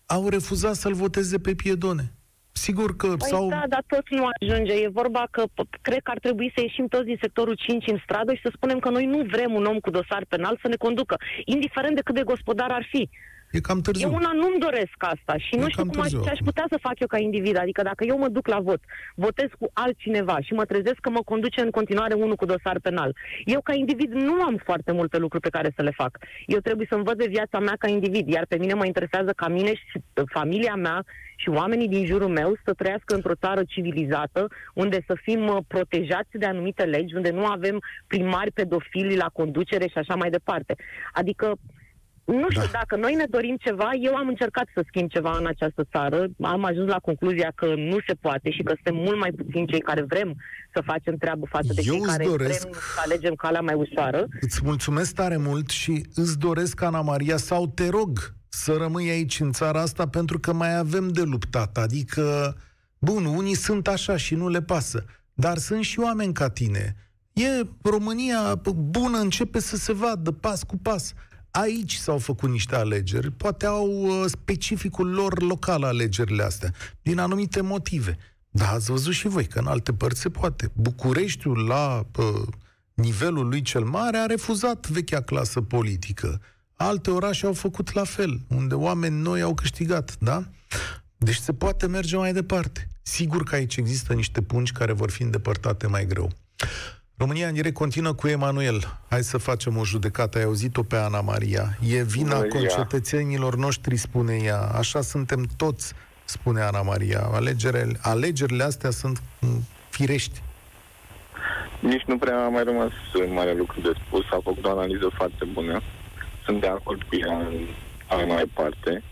au 0.07 0.29
refuzat 0.29 0.75
să-l 0.75 0.95
voteze 0.95 1.39
pe 1.39 1.55
Piedone. 1.55 2.13
Sigur 2.53 2.97
că 2.97 3.07
Păi 3.07 3.29
sau 3.29 3.49
da, 3.49 3.65
dar 3.69 3.85
tot 3.87 4.09
nu 4.11 4.25
ajunge. 4.41 4.73
E 4.73 4.89
vorba 4.89 5.27
că 5.31 5.43
p- 5.47 5.81
cred 5.81 6.01
că 6.03 6.11
ar 6.11 6.19
trebui 6.19 6.53
să 6.55 6.61
ieșim 6.61 6.87
toți 6.89 7.05
din 7.05 7.19
sectorul 7.21 7.55
5 7.55 7.87
în 7.87 7.99
stradă 8.03 8.35
și 8.35 8.41
să 8.43 8.51
spunem 8.55 8.79
că 8.79 8.89
noi 8.91 9.07
nu 9.07 9.23
vrem 9.31 9.53
un 9.55 9.65
om 9.65 9.79
cu 9.79 9.91
dosar 9.91 10.25
penal 10.29 10.59
să 10.63 10.69
ne 10.69 10.77
conducă, 10.77 11.17
indiferent 11.45 11.95
de 11.95 12.01
cât 12.01 12.15
de 12.15 12.23
gospodar 12.23 12.71
ar 12.71 12.87
fi. 12.91 13.09
E 13.57 13.61
cam 13.61 13.81
târziu. 13.81 14.09
Eu 14.09 14.15
una 14.15 14.33
nu-mi 14.33 14.59
doresc 14.59 14.97
asta 14.99 15.35
și 15.37 15.55
E 15.55 15.59
nu 15.61 15.69
știu 15.69 15.83
cam 15.83 15.89
cum 15.89 16.01
aș, 16.01 16.07
târziu 16.09 16.23
ce 16.25 16.31
aș 16.31 16.35
acum. 16.41 16.47
putea 16.47 16.67
să 16.69 16.79
fac 16.81 16.99
eu 17.01 17.07
ca 17.07 17.19
individ. 17.19 17.59
Adică 17.59 17.83
dacă 17.83 18.05
eu 18.05 18.19
mă 18.19 18.29
duc 18.29 18.47
la 18.47 18.61
vot, 18.61 18.81
votez 19.15 19.49
cu 19.59 19.71
altcineva 19.73 20.37
și 20.41 20.53
mă 20.53 20.65
trezesc 20.65 20.99
că 21.01 21.11
mă 21.11 21.23
conduce 21.25 21.61
în 21.61 21.71
continuare 21.71 22.15
unul 22.15 22.37
cu 22.37 22.45
dosar 22.45 22.79
penal. 22.83 23.17
Eu 23.45 23.61
ca 23.61 23.75
individ 23.75 24.13
nu 24.13 24.43
am 24.43 24.57
foarte 24.65 24.93
multe 24.93 25.19
lucruri 25.19 25.43
pe 25.43 25.57
care 25.57 25.73
să 25.77 25.83
le 25.83 25.91
fac. 25.91 26.19
Eu 26.47 26.59
trebuie 26.59 26.87
să 26.91 26.97
învăț 26.97 27.17
de 27.17 27.27
viața 27.37 27.59
mea 27.59 27.75
ca 27.79 27.89
individ, 27.89 28.29
iar 28.29 28.45
pe 28.49 28.57
mine 28.59 28.75
mă 28.75 28.87
interesează 28.87 29.33
ca 29.37 29.49
mine 29.49 29.75
și 29.75 30.01
familia 30.33 30.75
mea 30.75 31.05
și 31.37 31.49
oamenii 31.49 31.89
din 31.89 32.07
jurul 32.07 32.29
meu 32.29 32.57
să 32.65 32.73
trăiască 32.73 33.15
într-o 33.15 33.35
țară 33.35 33.63
civilizată, 33.67 34.47
unde 34.75 34.99
să 35.07 35.15
fim 35.23 35.47
uh, 35.47 35.57
protejați 35.67 36.39
de 36.39 36.47
anumite 36.47 36.83
legi, 36.83 37.15
unde 37.15 37.31
nu 37.31 37.45
avem 37.45 37.83
primari 38.07 38.51
pedofili 38.51 39.17
la 39.17 39.29
conducere 39.33 39.87
și 39.89 39.99
așa 39.99 40.15
mai 40.15 40.31
departe. 40.31 40.75
Adică 41.13 41.55
nu 42.25 42.47
știu, 42.51 42.61
Da. 42.61 42.67
da. 42.73 42.79
dacă 42.79 42.97
noi 42.97 43.15
ne 43.15 43.25
dorim 43.31 43.57
ceva, 43.61 43.91
eu 44.01 44.15
am 44.15 44.29
încercat 44.29 44.67
să 44.75 44.85
schimb 44.87 45.09
ceva 45.11 45.37
în 45.39 45.47
această 45.47 45.85
țară, 45.91 46.27
am 46.41 46.65
ajuns 46.65 46.89
la 46.89 46.99
concluzia 46.99 47.53
că 47.55 47.67
nu 47.77 47.97
se 48.07 48.15
poate 48.21 48.51
și 48.51 48.63
că 48.63 48.73
suntem 48.75 48.95
mult 49.05 49.19
mai 49.19 49.31
puțini 49.33 49.67
cei 49.67 49.81
care 49.81 50.03
vrem 50.03 50.35
să 50.75 50.83
facem 50.85 51.17
treabă 51.17 51.47
față 51.51 51.73
de 51.75 51.83
Eu 51.85 51.93
cei 51.93 51.99
îți 52.03 52.11
care 52.11 52.25
doresc- 52.25 52.61
vrem 52.61 52.73
să 52.73 53.01
alegem 53.05 53.35
calea 53.35 53.61
mai 53.61 53.75
ușoară. 53.75 54.27
Îți 54.41 54.61
mulțumesc 54.65 55.15
tare 55.15 55.37
mult 55.37 55.69
și 55.71 56.07
îți 56.15 56.39
doresc, 56.39 56.83
Ana 56.83 57.01
Maria, 57.01 57.37
sau 57.37 57.67
te 57.67 57.89
rog 57.89 58.35
să 58.49 58.73
rămâi 58.79 59.09
aici 59.11 59.41
în 59.41 59.53
țara 59.53 59.81
asta 59.81 60.09
pentru 60.09 60.39
că 60.39 60.53
mai 60.53 60.77
avem 60.77 61.09
de 61.09 61.23
luptat. 61.23 61.77
Adică, 61.77 62.57
bun, 62.99 63.25
unii 63.25 63.55
sunt 63.55 63.89
așa 63.89 64.17
și 64.17 64.35
nu 64.35 64.49
le 64.49 64.63
pasă, 64.63 65.05
dar 65.35 65.57
sunt 65.57 65.85
și 65.85 65.99
oameni 66.01 66.33
ca 66.33 66.49
tine. 66.51 66.97
E 67.33 67.47
România 67.83 68.61
bună, 68.75 69.19
începe 69.19 69.59
să 69.61 69.77
se 69.77 69.93
vadă 69.93 70.31
pas 70.31 70.63
cu 70.63 70.77
pas. 70.77 71.13
Aici 71.57 71.95
s-au 71.95 72.19
făcut 72.19 72.51
niște 72.51 72.75
alegeri, 72.75 73.31
poate 73.31 73.67
au 73.67 73.91
uh, 73.91 74.25
specificul 74.27 75.11
lor 75.11 75.43
local 75.43 75.83
alegerile 75.83 76.43
astea, 76.43 76.73
din 77.03 77.19
anumite 77.19 77.61
motive. 77.61 78.17
Dar 78.51 78.73
ați 78.73 78.91
văzut 78.91 79.13
și 79.13 79.29
voi 79.29 79.47
că 79.47 79.59
în 79.59 79.67
alte 79.67 79.93
părți 79.93 80.21
se 80.21 80.31
poate. 80.31 80.71
Bucureștiul 80.73 81.67
la 81.67 82.07
uh, 82.17 82.43
nivelul 82.95 83.49
lui 83.49 83.63
cel 83.63 83.85
mare 83.85 84.17
a 84.17 84.27
refuzat 84.27 84.89
vechea 84.89 85.21
clasă 85.21 85.61
politică. 85.61 86.41
Alte 86.75 87.11
orașe 87.11 87.47
au 87.47 87.53
făcut 87.53 87.93
la 87.93 88.05
fel, 88.05 88.41
unde 88.49 88.75
oameni 88.75 89.21
noi 89.21 89.43
au 89.43 89.55
câștigat, 89.55 90.17
da? 90.19 90.49
Deci 91.17 91.37
se 91.37 91.53
poate 91.53 91.87
merge 91.87 92.17
mai 92.17 92.33
departe. 92.33 92.89
Sigur 93.03 93.43
că 93.43 93.55
aici 93.55 93.77
există 93.77 94.15
niște 94.15 94.43
pungi 94.43 94.73
care 94.73 94.93
vor 94.93 95.11
fi 95.11 95.23
îndepărtate 95.23 95.87
mai 95.87 96.07
greu. 96.07 96.33
România 97.17 97.47
în 97.49 97.55
direct 97.55 97.75
continuă 97.75 98.13
cu 98.13 98.29
Emanuel. 98.29 98.99
Hai 99.11 99.23
să 99.23 99.39
facem 99.39 99.77
o 99.77 99.85
judecată. 99.85 100.39
Ai 100.39 100.45
auzit-o 100.45 100.83
pe 100.83 100.97
Ana 100.97 101.21
Maria. 101.21 101.79
E 101.89 102.03
vina 102.03 102.37
Bună 102.37 102.49
ziua. 102.49 102.61
concetățenilor 102.61 103.57
noștri, 103.57 103.97
spune 103.97 104.37
ea. 104.43 104.61
Așa 104.61 105.01
suntem 105.01 105.47
toți, 105.57 105.93
spune 106.25 106.61
Ana 106.61 106.83
Maria. 106.83 107.21
Alegerile, 107.33 107.99
alegerile 108.03 108.63
astea 108.63 108.91
sunt 108.91 109.23
mm, 109.41 109.65
firești. 109.89 110.43
Nici 111.81 112.03
nu 112.03 112.19
prea 112.19 112.45
a 112.45 112.49
mai 112.49 112.65
rămas 112.65 112.93
mare 113.35 113.55
lucru 113.55 113.81
de 113.81 113.93
spus. 114.07 114.25
A 114.31 114.41
făcut 114.43 114.65
o 114.65 114.71
analiză 114.71 115.11
foarte 115.15 115.45
bună. 115.53 115.81
Sunt 116.45 116.61
de 116.61 116.67
acord 116.67 117.03
cu 117.03 117.17
ea 117.17 117.39
în 117.39 117.67
a 118.07 118.15
mai 118.35 118.51
parte. 118.55 119.03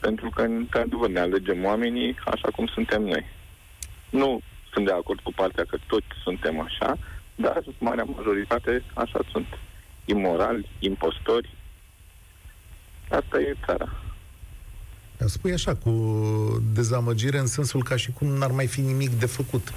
Pentru 0.00 0.30
că, 0.30 0.42
într-adevăr, 0.42 1.08
ne 1.08 1.20
alegem 1.20 1.64
oamenii 1.64 2.16
așa 2.24 2.48
cum 2.56 2.66
suntem 2.66 3.02
noi. 3.02 3.24
Nu 4.10 4.40
sunt 4.72 4.84
de 4.84 4.92
acord 4.92 5.20
cu 5.20 5.32
partea 5.36 5.64
că 5.68 5.78
toți 5.86 6.06
suntem 6.22 6.60
așa, 6.60 6.98
dar 7.34 7.62
marea 7.78 8.04
majoritate 8.04 8.82
așa 8.94 9.20
sunt. 9.30 9.46
Imorali, 10.04 10.68
impostori. 10.78 11.54
Asta 13.10 13.40
e 13.40 13.56
țara. 13.66 13.88
Spui 15.26 15.52
așa, 15.52 15.74
cu 15.74 15.92
dezamăgire 16.74 17.38
în 17.38 17.46
sensul 17.46 17.82
ca 17.82 17.96
și 17.96 18.10
cum 18.10 18.28
n-ar 18.28 18.50
mai 18.50 18.66
fi 18.66 18.80
nimic 18.80 19.10
de 19.10 19.26
făcut. 19.26 19.72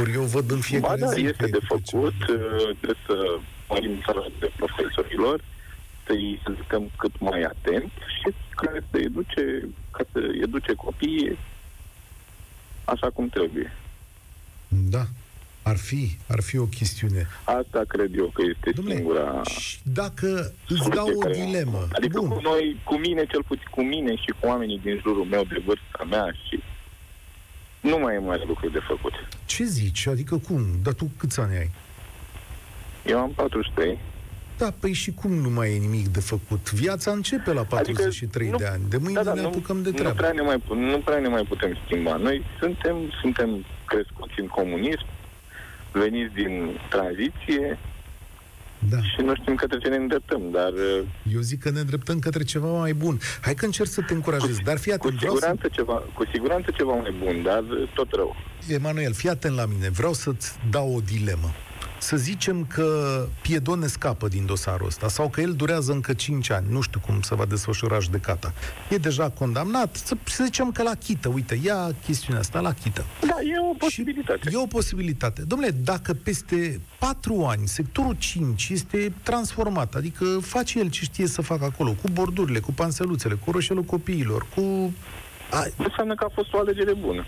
Ori 0.00 0.12
eu 0.12 0.22
văd 0.22 0.50
în 0.50 0.60
fiecare 0.60 1.00
Ba 1.00 1.06
da, 1.06 1.12
zi 1.12 1.22
că 1.22 1.28
este 1.28 1.44
e 1.44 1.46
de 1.46 1.58
câte 1.58 1.80
ceva. 1.84 2.02
făcut, 2.02 2.20
uh, 2.28 2.76
trebuie 2.76 2.98
să 3.06 3.38
mărim 3.68 4.02
salariul 4.06 4.32
de 4.38 4.50
profesorilor, 4.56 5.40
să-i 6.06 6.40
solicităm 6.44 6.90
cât 6.96 7.20
mai 7.20 7.42
atent 7.42 7.92
și 8.18 8.34
care 8.50 8.84
să 8.90 8.98
educe, 8.98 9.68
ca 9.90 10.04
să 10.12 10.20
educe 10.42 10.72
copiii 10.74 11.38
așa 12.84 13.10
cum 13.10 13.28
trebuie. 13.28 13.72
Da, 14.68 15.06
ar 15.62 15.76
fi, 15.76 16.16
ar 16.28 16.40
fi 16.40 16.58
o 16.58 16.64
chestiune. 16.64 17.26
Asta 17.44 17.82
cred 17.88 18.16
eu 18.16 18.26
că 18.34 18.42
este 18.54 18.80
Dom'le, 18.80 18.94
singura 18.94 19.42
și 19.58 19.78
dacă 19.82 20.26
îți 20.68 20.78
soluție 20.80 20.90
dau 20.94 21.08
o 21.14 21.18
care- 21.18 21.34
dilemă, 21.44 21.88
Adică 21.92 22.20
bun, 22.20 22.28
cu 22.28 22.40
noi, 22.42 22.80
cu 22.84 22.94
mine, 22.98 23.24
cel 23.26 23.42
puțin 23.46 23.66
cu 23.70 23.82
mine 23.82 24.14
și 24.16 24.34
cu 24.40 24.46
oamenii 24.46 24.80
din 24.82 24.98
jurul 25.02 25.24
meu 25.24 25.44
de 25.44 25.62
vârsta 25.66 26.04
mea 26.10 26.32
și 26.48 26.62
nu 27.80 27.98
mai 27.98 28.14
e 28.14 28.18
mare 28.18 28.42
lucru 28.46 28.68
de 28.70 28.78
făcut. 28.86 29.12
ce 29.44 29.64
zici? 29.64 30.06
Adică 30.06 30.36
cum? 30.36 30.62
Dar 30.82 30.92
tu 30.92 31.10
câți 31.16 31.40
ani 31.40 31.56
ai? 31.56 31.70
Eu 33.06 33.18
am 33.18 33.30
43. 33.36 33.98
Da, 34.58 34.70
păi 34.80 34.92
și 34.92 35.12
cum 35.12 35.32
nu 35.34 35.50
mai 35.50 35.74
e 35.74 35.78
nimic 35.78 36.08
de 36.08 36.20
făcut? 36.20 36.72
Viața 36.72 37.10
începe 37.10 37.52
la 37.52 37.62
43 37.62 38.48
Adică 38.48 38.62
nu- 38.62 38.68
de 38.68 38.74
ani. 38.74 38.90
De 38.90 38.96
mâine 38.96 39.22
da, 39.22 39.32
ne 39.34 39.40
nu, 39.40 39.46
apucăm 39.46 39.82
de 39.82 39.90
nu 39.90 39.94
treabă. 39.96 40.14
prea, 40.16 40.32
ne 40.32 40.40
mai, 40.40 40.62
nu 40.68 40.98
prea 41.04 41.18
ne 41.18 41.28
mai 41.28 41.42
putem 41.42 41.78
schimba. 41.84 42.16
Noi 42.16 42.44
suntem, 42.60 42.96
suntem 43.20 43.64
crescuți 43.86 44.40
în 44.40 44.46
comunism, 44.46 45.06
veniți 45.92 46.34
din 46.34 46.52
tranziție, 46.88 47.78
Da. 48.90 48.96
Și 49.02 49.20
nu 49.24 49.34
știm 49.34 49.54
către 49.54 49.78
ce 49.78 49.88
ne 49.88 49.96
îndreptăm, 49.96 50.42
dar... 50.52 50.72
uh, 50.72 51.02
Eu 51.34 51.40
zic 51.40 51.60
că 51.62 51.70
ne 51.70 51.80
îndreptăm 51.80 52.18
către 52.18 52.42
ceva 52.44 52.66
mai 52.78 52.92
bun. 52.92 53.18
Hai 53.40 53.54
că 53.54 53.64
încerc 53.64 53.88
să 53.88 54.02
te 54.06 54.12
încurajez, 54.12 54.56
dar 54.64 54.78
fii 54.78 54.92
Cu 54.96 55.06
atent, 55.06 55.18
vreau 55.18 55.34
să... 55.34 55.38
siguranță, 55.40 55.68
ceva, 55.72 55.92
cu 56.14 56.24
siguranță 56.32 56.70
ceva 56.76 56.92
mai 56.92 57.14
bun, 57.24 57.42
dar 57.42 57.62
uh, 57.62 57.88
tot 57.94 58.12
rău. 58.12 58.36
Emanuel, 58.68 59.12
fii 59.14 59.28
atent 59.28 59.54
la 59.56 59.66
mine, 59.66 59.88
vreau 59.90 60.12
să-ți 60.12 60.52
dau 60.70 60.94
o 60.94 61.00
dilemă. 61.00 61.50
Să 61.98 62.16
zicem 62.16 62.64
că 62.64 63.20
Piedon 63.42 63.78
ne 63.78 63.86
scapă 63.86 64.28
din 64.28 64.46
dosarul 64.46 64.86
ăsta 64.86 65.08
sau 65.08 65.28
că 65.28 65.40
el 65.40 65.52
durează 65.52 65.92
încă 65.92 66.12
5 66.12 66.50
ani, 66.50 66.66
nu 66.70 66.80
știu 66.80 67.00
cum 67.06 67.20
se 67.20 67.34
va 67.34 67.44
desfășura 67.44 67.98
judecata. 67.98 68.52
E 68.90 68.96
deja 68.96 69.30
condamnat, 69.30 69.96
să, 69.96 70.16
să 70.24 70.44
zicem 70.44 70.72
că 70.72 70.82
la 70.82 70.94
chită, 70.94 71.28
uite, 71.28 71.60
ia 71.64 71.90
chestiunea 72.04 72.40
asta, 72.40 72.60
la 72.60 72.72
chită. 72.72 73.04
Da, 73.20 73.36
e 73.42 73.70
o 73.70 73.74
posibilitate. 73.78 74.48
Și 74.48 74.54
e 74.54 74.58
o 74.58 74.66
posibilitate. 74.66 75.42
Domnule, 75.42 75.70
dacă 75.70 76.12
peste 76.12 76.80
4 76.98 77.44
ani 77.44 77.68
sectorul 77.68 78.16
5 78.18 78.68
este 78.68 79.12
transformat, 79.22 79.94
adică 79.94 80.24
face 80.40 80.78
el 80.78 80.90
ce 80.90 81.02
știe 81.02 81.26
să 81.26 81.42
facă 81.42 81.64
acolo, 81.64 81.90
cu 81.90 82.08
bordurile, 82.12 82.58
cu 82.58 82.72
panseluțele, 82.72 83.34
cu 83.34 83.50
roșelul 83.50 83.82
copiilor, 83.82 84.46
cu... 84.54 84.92
A, 85.50 85.66
Înseamnă 85.76 86.14
că 86.14 86.24
a 86.24 86.32
fost 86.34 86.52
o 86.52 86.58
alegere 86.58 86.94
bună. 86.94 87.24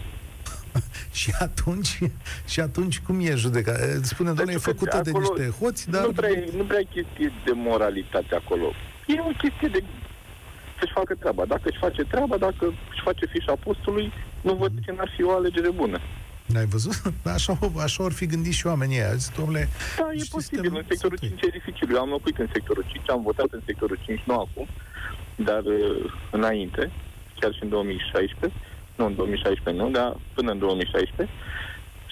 și 1.21 1.35
atunci, 1.39 1.99
și 2.47 2.61
atunci 2.61 2.99
cum 2.99 3.21
e 3.21 3.35
judecat? 3.35 3.77
Spune, 4.03 4.33
doamne, 4.33 4.53
e 4.53 4.59
Pentru 4.59 4.61
că 4.61 4.71
făcută 4.71 5.01
de 5.03 5.11
acolo 5.11 5.35
niște 5.35 5.51
hoți, 5.59 5.91
dar... 5.91 6.05
Nu 6.05 6.13
prea, 6.13 6.31
e- 6.31 6.51
nu 6.57 6.65
prea 6.65 6.81
e 6.81 6.87
chestie 6.95 7.33
de 7.45 7.53
moralitate 7.55 8.35
acolo. 8.35 8.73
E 9.07 9.21
o 9.21 9.33
chestie 9.39 9.69
de 9.69 9.85
să-și 10.79 10.93
facă 10.93 11.15
treaba. 11.15 11.45
Dacă 11.45 11.63
își 11.65 11.79
face 11.79 12.03
treaba, 12.03 12.37
dacă 12.37 12.65
își 12.93 13.01
face 13.03 13.27
fișa 13.27 13.55
postului, 13.65 14.13
nu 14.41 14.55
văd 14.55 14.71
de 14.73 14.81
ce 14.85 14.93
n-ar 14.93 15.13
fi 15.17 15.23
o 15.23 15.31
alegere 15.31 15.71
bună. 15.71 16.01
N-ai 16.47 16.67
văzut? 16.67 16.95
Așa, 17.37 17.59
așa 17.83 18.05
ar 18.05 18.13
fi 18.13 18.27
gândit 18.27 18.53
și 18.53 18.67
oamenii 18.67 18.99
ăia. 18.99 19.15
Zis, 19.15 19.31
domnule, 19.37 19.69
Da, 19.99 20.09
e 20.13 20.17
știți, 20.17 20.31
posibil. 20.31 20.59
suntem 20.59 20.79
În 20.81 20.85
sectorul 20.89 21.19
sătui. 21.21 21.37
5 21.39 21.43
e 21.43 21.59
dificil. 21.59 21.95
Eu 21.95 22.01
am 22.01 22.09
locuit 22.09 22.39
în 22.39 22.49
sectorul 22.53 22.85
5, 22.93 23.11
am 23.11 23.23
votat 23.23 23.47
în 23.51 23.63
sectorul 23.65 23.99
5, 24.05 24.21
nu 24.27 24.35
acum, 24.35 24.67
dar 25.37 25.63
uh, 25.65 26.13
înainte, 26.31 26.91
chiar 27.41 27.53
și 27.55 27.63
în 27.63 27.69
2016, 27.69 28.59
nu 28.99 29.05
în 29.07 29.15
2016, 29.15 29.83
nu, 29.83 29.91
dar 29.91 30.17
până 30.35 30.51
în 30.51 30.59
2016, 30.59 31.35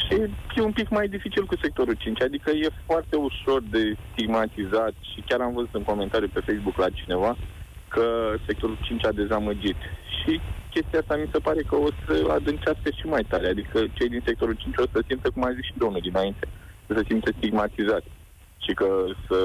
și 0.05 0.15
e 0.57 0.63
un 0.63 0.73
pic 0.73 0.89
mai 0.89 1.09
dificil 1.09 1.45
cu 1.47 1.57
sectorul 1.63 1.97
5, 1.99 2.23
adică 2.23 2.51
e 2.51 2.83
foarte 2.87 3.17
ușor 3.17 3.63
de 3.71 3.97
stigmatizat 4.13 4.95
și 5.11 5.25
chiar 5.29 5.41
am 5.41 5.53
văzut 5.53 5.75
în 5.75 5.83
comentariu 5.83 6.29
pe 6.33 6.45
Facebook 6.47 6.77
la 6.77 6.91
cineva 6.91 7.37
că 7.89 8.35
sectorul 8.47 8.79
5 8.83 9.05
a 9.05 9.13
dezamăgit. 9.13 9.77
Și 10.19 10.41
chestia 10.71 10.99
asta 11.01 11.17
mi 11.17 11.33
se 11.33 11.39
pare 11.39 11.63
că 11.63 11.77
o 11.77 11.89
să 12.05 12.15
adâncească 12.31 12.89
și 12.99 13.07
mai 13.07 13.25
tare, 13.29 13.47
adică 13.49 13.79
cei 13.97 14.09
din 14.09 14.23
sectorul 14.25 14.55
5 14.55 14.75
o 14.77 14.87
să 14.93 14.99
simtă, 15.09 15.31
cum 15.31 15.45
a 15.45 15.53
zis 15.53 15.65
și 15.65 15.83
domnul 15.83 16.01
dinainte, 16.09 16.49
să 16.87 16.93
se 16.97 17.05
simtă 17.09 17.31
stigmatizați 17.37 18.11
și 18.65 18.73
că 18.75 18.89
să 19.29 19.39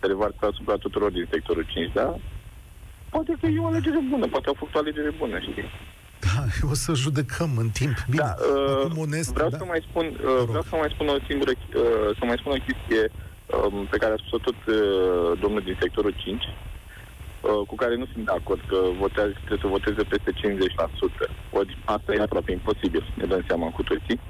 se 0.00 0.06
revarsă 0.06 0.42
asupra 0.50 0.74
tuturor 0.74 1.10
din 1.10 1.26
sectorul 1.30 1.66
5, 1.72 1.92
da? 1.92 2.16
Poate 3.10 3.32
că 3.40 3.46
e 3.46 3.58
o 3.58 3.66
alegere 3.66 4.00
bună, 4.10 4.26
poate 4.26 4.48
au 4.48 4.58
făcut 4.58 4.74
o 4.74 4.78
alegere 4.78 5.10
bună, 5.18 5.38
știi? 5.38 5.70
Da, 6.28 6.40
o 6.72 6.74
să 6.84 6.90
judecăm 7.04 7.50
în 7.64 7.68
timp. 7.80 7.96
Bine, 8.10 8.22
Da, 8.22 8.34
uh, 8.54 8.84
acum 8.84 8.98
onest, 8.98 9.32
vreau 9.32 9.48
da? 9.50 9.56
să 9.56 9.64
mai 9.64 9.80
spun, 9.88 10.04
rog. 10.22 10.38
uh, 10.40 10.44
vreau 10.52 10.62
să 10.70 10.76
mai 10.82 10.90
spun 10.94 11.06
o 11.08 11.16
singură, 11.28 11.50
uh, 11.54 12.08
să 12.18 12.22
mai 12.24 12.36
spun 12.40 12.52
o 12.58 12.62
chestie 12.68 13.02
um, 13.56 13.86
pe 13.92 13.96
care 14.02 14.12
a 14.12 14.16
spus-o 14.22 14.38
tot 14.46 14.58
uh, 14.66 15.38
domnul 15.42 15.62
din 15.68 15.76
sectorul 15.80 16.14
5, 16.16 16.42
uh, 16.44 17.66
cu 17.68 17.74
care 17.82 17.94
nu 17.96 18.06
sunt 18.12 18.24
de 18.24 18.32
acord 18.40 18.62
că 18.70 18.78
votează, 19.04 19.32
trebuie 19.46 19.64
să 19.64 19.74
voteze 19.76 20.02
peste 20.12 20.30
50%. 20.32 21.30
Ori 21.58 21.78
asta 21.84 22.12
e 22.14 22.20
aproape 22.26 22.52
imposibil, 22.52 23.04
ne 23.20 23.24
dăm 23.30 23.42
seama 23.46 23.68
cu 23.70 23.82
toții. 23.82 24.20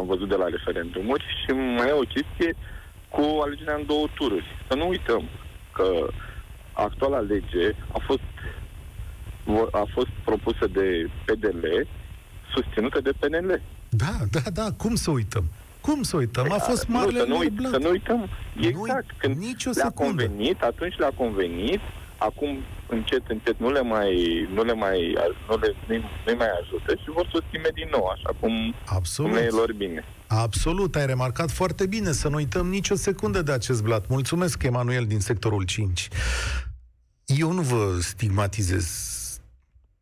Am 0.00 0.06
văzut 0.06 0.28
de 0.28 0.34
la 0.42 0.48
referendumuri 0.56 1.24
și 1.40 1.50
mai 1.78 1.88
e 1.88 1.92
o 2.04 2.10
chestie 2.16 2.50
cu 3.14 3.22
alegerea 3.44 3.74
în 3.74 3.86
două 3.86 4.06
tururi. 4.14 4.46
Să 4.68 4.74
nu 4.76 4.88
uităm 4.88 5.22
că 5.72 5.86
actuala 6.72 7.18
lege 7.20 7.66
a 7.92 7.98
fost 8.08 8.20
vo- 8.20 8.65
a 9.70 9.86
fost 9.94 10.08
propusă 10.24 10.66
de 10.72 11.10
PDL, 11.24 11.66
susținută 12.54 13.00
de 13.00 13.10
PNL. 13.18 13.62
Da, 13.88 14.14
da, 14.30 14.50
da, 14.52 14.66
cum 14.76 14.94
să 14.94 15.10
uităm? 15.10 15.44
Cum 15.80 16.02
să 16.02 16.16
uităm? 16.16 16.52
A 16.52 16.58
fost 16.58 16.86
nu, 16.86 16.96
marele 16.98 17.18
să, 17.18 17.24
nu, 17.26 17.32
lor 17.32 17.40
uit- 17.42 17.52
blat. 17.52 17.70
să 17.72 17.78
nu 17.78 17.88
uităm. 17.90 18.28
Nu 18.52 18.66
Exact. 18.66 19.10
uit- 19.10 19.18
Când 19.18 19.36
nicio 19.36 19.70
le-a 19.74 19.84
secundă. 19.84 20.24
convenit, 20.24 20.60
atunci 20.62 20.96
le-a 20.98 21.10
convenit, 21.16 21.80
acum 22.18 22.58
încet, 22.88 23.22
încet 23.28 23.58
nu 23.60 23.70
le 23.70 23.80
mai, 23.82 24.12
nu 24.54 24.62
le 24.62 24.72
mai, 24.74 25.16
nu 25.48 25.56
le, 25.56 25.74
nu 25.88 25.94
nu 26.26 26.34
mai 26.36 26.46
ajută 26.62 26.94
și 27.02 27.10
vor 27.10 27.28
să 27.30 27.38
o 27.40 27.44
schimbe 27.48 27.68
din 27.74 27.88
nou, 27.90 28.04
așa 28.06 28.30
cum, 28.40 28.74
Absolut. 28.86 29.30
cum 29.30 29.40
le 29.40 29.46
e 29.46 29.50
lor 29.50 29.72
bine. 29.72 30.04
Absolut, 30.26 30.96
ai 30.96 31.06
remarcat 31.06 31.50
foarte 31.50 31.86
bine. 31.86 32.12
Să 32.12 32.28
nu 32.28 32.34
uităm 32.34 32.66
nicio 32.68 32.94
secundă 32.94 33.42
de 33.42 33.52
acest 33.52 33.82
blat. 33.82 34.08
Mulțumesc, 34.08 34.62
Emanuel, 34.62 35.04
din 35.06 35.20
sectorul 35.20 35.64
5. 35.64 36.08
Eu 37.24 37.52
nu 37.52 37.60
vă 37.62 37.96
stigmatizez 38.00 38.84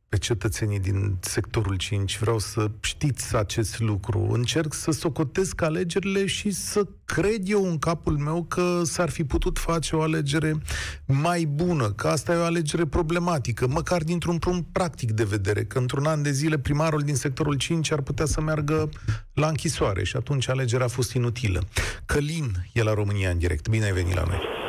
pe 0.09 0.19
cetățenii 0.19 0.79
din 0.79 1.17
sectorul 1.21 1.77
5. 1.77 2.19
Vreau 2.19 2.39
să 2.39 2.71
știți 2.81 3.37
acest 3.37 3.81
lucru. 3.81 4.29
Încerc 4.31 4.73
să 4.73 4.91
socotesc 4.91 5.63
alegerile 5.63 6.27
și 6.27 6.51
să 6.51 6.87
cred 7.05 7.43
eu 7.45 7.69
în 7.69 7.79
capul 7.79 8.17
meu 8.17 8.43
că 8.43 8.81
s-ar 8.85 9.11
fi 9.11 9.25
putut 9.25 9.59
face 9.59 9.97
o 9.97 10.03
alegere 10.03 10.59
mai 11.07 11.45
bună, 11.45 11.91
că 11.91 12.09
asta 12.09 12.33
e 12.33 12.37
o 12.37 12.45
alegere 12.45 12.87
problematică, 12.87 13.67
măcar 13.67 14.03
dintr-un 14.03 14.39
punct 14.39 14.67
practic 14.73 15.11
de 15.11 15.25
vedere, 15.25 15.65
că 15.65 15.79
într-un 15.79 16.07
an 16.07 16.23
de 16.23 16.31
zile 16.31 16.59
primarul 16.59 17.01
din 17.01 17.17
sectorul 17.17 17.55
5 17.55 17.93
ar 17.93 18.01
putea 18.01 18.27
să 18.27 18.41
meargă 18.41 18.89
la 19.33 19.49
închisoare 19.49 20.05
și 20.05 20.17
atunci 20.17 20.49
alegerea 20.49 20.87
a 20.87 20.89
fost 20.89 21.13
inutilă. 21.13 21.63
Călin 22.07 22.69
e 22.73 22.83
la 22.83 22.95
România 22.95 23.31
în 23.31 23.39
direct. 23.39 23.69
Bine 23.69 23.85
ai 23.85 23.93
venit 23.93 24.15
la 24.15 24.25
noi. 24.27 24.64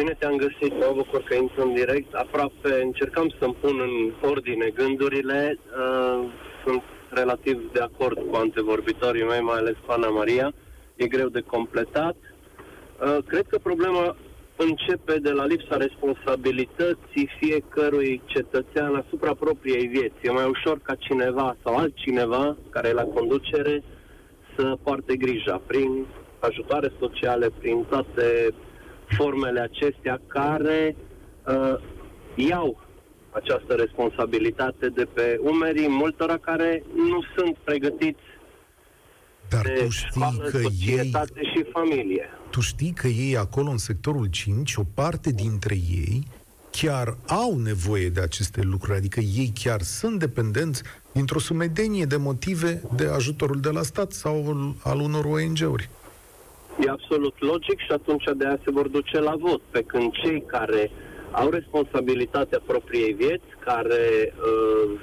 Bine 0.00 0.16
te-am 0.18 0.36
găsit, 0.36 0.72
mă 0.78 0.92
bucur 0.94 1.22
că 1.22 1.34
intru 1.34 1.62
în 1.62 1.74
direct. 1.74 2.14
Aproape 2.14 2.82
încercam 2.82 3.34
să-mi 3.38 3.56
pun 3.60 3.80
în 3.80 4.28
ordine 4.30 4.70
gândurile. 4.74 5.58
Uh, 5.58 6.28
sunt 6.64 6.82
relativ 7.08 7.72
de 7.72 7.80
acord 7.80 8.18
cu 8.30 8.36
antevorbitorii 8.36 9.24
mei, 9.24 9.40
mai 9.40 9.58
ales 9.58 9.74
cu 9.86 9.92
Ana 9.92 10.08
Maria. 10.08 10.52
E 10.96 11.06
greu 11.06 11.28
de 11.28 11.40
completat. 11.40 12.16
Uh, 12.16 13.16
cred 13.26 13.46
că 13.46 13.58
problema 13.58 14.16
începe 14.56 15.18
de 15.18 15.30
la 15.30 15.44
lipsa 15.44 15.76
responsabilității 15.76 17.28
fiecărui 17.40 18.22
cetățean 18.24 18.94
asupra 18.94 19.34
propriei 19.34 19.86
vieți. 19.86 20.22
E 20.22 20.30
mai 20.30 20.48
ușor 20.48 20.78
ca 20.82 20.94
cineva 20.94 21.56
sau 21.64 21.76
altcineva 21.76 22.56
care 22.70 22.88
e 22.88 22.92
la 23.02 23.04
conducere 23.04 23.82
să 24.56 24.76
poarte 24.82 25.16
grija 25.16 25.60
prin 25.66 26.06
ajutoare 26.38 26.92
sociale, 26.98 27.50
prin 27.58 27.84
toate 27.88 28.54
formele 29.16 29.60
acestea 29.60 30.20
care 30.26 30.96
uh, 31.46 31.74
iau 32.34 32.80
această 33.30 33.74
responsabilitate 33.74 34.88
de 34.88 35.04
pe 35.12 35.38
umerii 35.42 35.88
multora 35.88 36.36
care 36.38 36.82
nu 36.94 37.22
sunt 37.36 37.56
pregătiți 37.64 38.20
Dar 39.48 39.62
de 39.62 39.72
tu 39.82 39.88
știi 39.88 40.08
școală, 40.10 40.48
că 40.50 40.56
ei 40.56 40.62
societate 40.62 41.40
și 41.42 41.64
familie. 41.72 42.28
Tu 42.50 42.60
știi 42.60 42.92
că 42.92 43.06
ei 43.06 43.36
acolo 43.36 43.70
în 43.70 43.78
sectorul 43.78 44.26
5, 44.26 44.74
o 44.76 44.82
parte 44.94 45.30
dintre 45.30 45.74
ei 45.74 46.26
chiar 46.70 47.16
au 47.26 47.58
nevoie 47.58 48.08
de 48.08 48.20
aceste 48.20 48.62
lucruri, 48.62 48.98
adică 48.98 49.20
ei 49.20 49.52
chiar 49.62 49.82
sunt 49.82 50.18
dependenți 50.18 50.82
dintr-o 51.12 51.38
sumedenie 51.38 52.04
de 52.04 52.16
motive 52.16 52.82
de 52.96 53.06
ajutorul 53.06 53.60
de 53.60 53.70
la 53.70 53.82
stat 53.82 54.12
sau 54.12 54.74
al 54.82 55.00
unor 55.00 55.24
ONG-uri. 55.24 55.88
E 56.84 56.90
absolut 56.90 57.34
logic 57.38 57.78
și 57.78 57.92
atunci 57.92 58.24
de 58.36 58.46
aia 58.46 58.58
se 58.64 58.70
vor 58.70 58.88
duce 58.88 59.18
la 59.20 59.34
vot. 59.38 59.60
Pe 59.70 59.82
când 59.82 60.12
cei 60.12 60.44
care 60.46 60.90
au 61.30 61.50
responsabilitatea 61.50 62.60
propriei 62.66 63.12
vieți, 63.12 63.50
care 63.64 64.34
uh, 64.34 65.00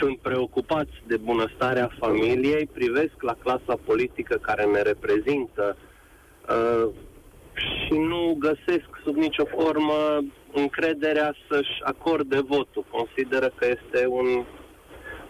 sunt 0.00 0.18
preocupați 0.18 0.92
de 1.06 1.16
bunăstarea 1.16 1.90
familiei, 1.98 2.66
privesc 2.66 3.14
la 3.20 3.36
clasa 3.42 3.80
politică 3.84 4.34
care 4.42 4.64
ne 4.64 4.82
reprezintă 4.82 5.76
uh, 5.76 6.88
și 7.54 7.92
nu 7.92 8.36
găsesc 8.38 8.88
sub 9.04 9.16
nicio 9.16 9.44
formă 9.56 10.24
încrederea 10.52 11.34
să-și 11.48 11.82
acorde 11.84 12.40
votul. 12.40 12.84
Consideră 12.90 13.52
că 13.54 13.66
este 13.66 14.06
un, 14.06 14.26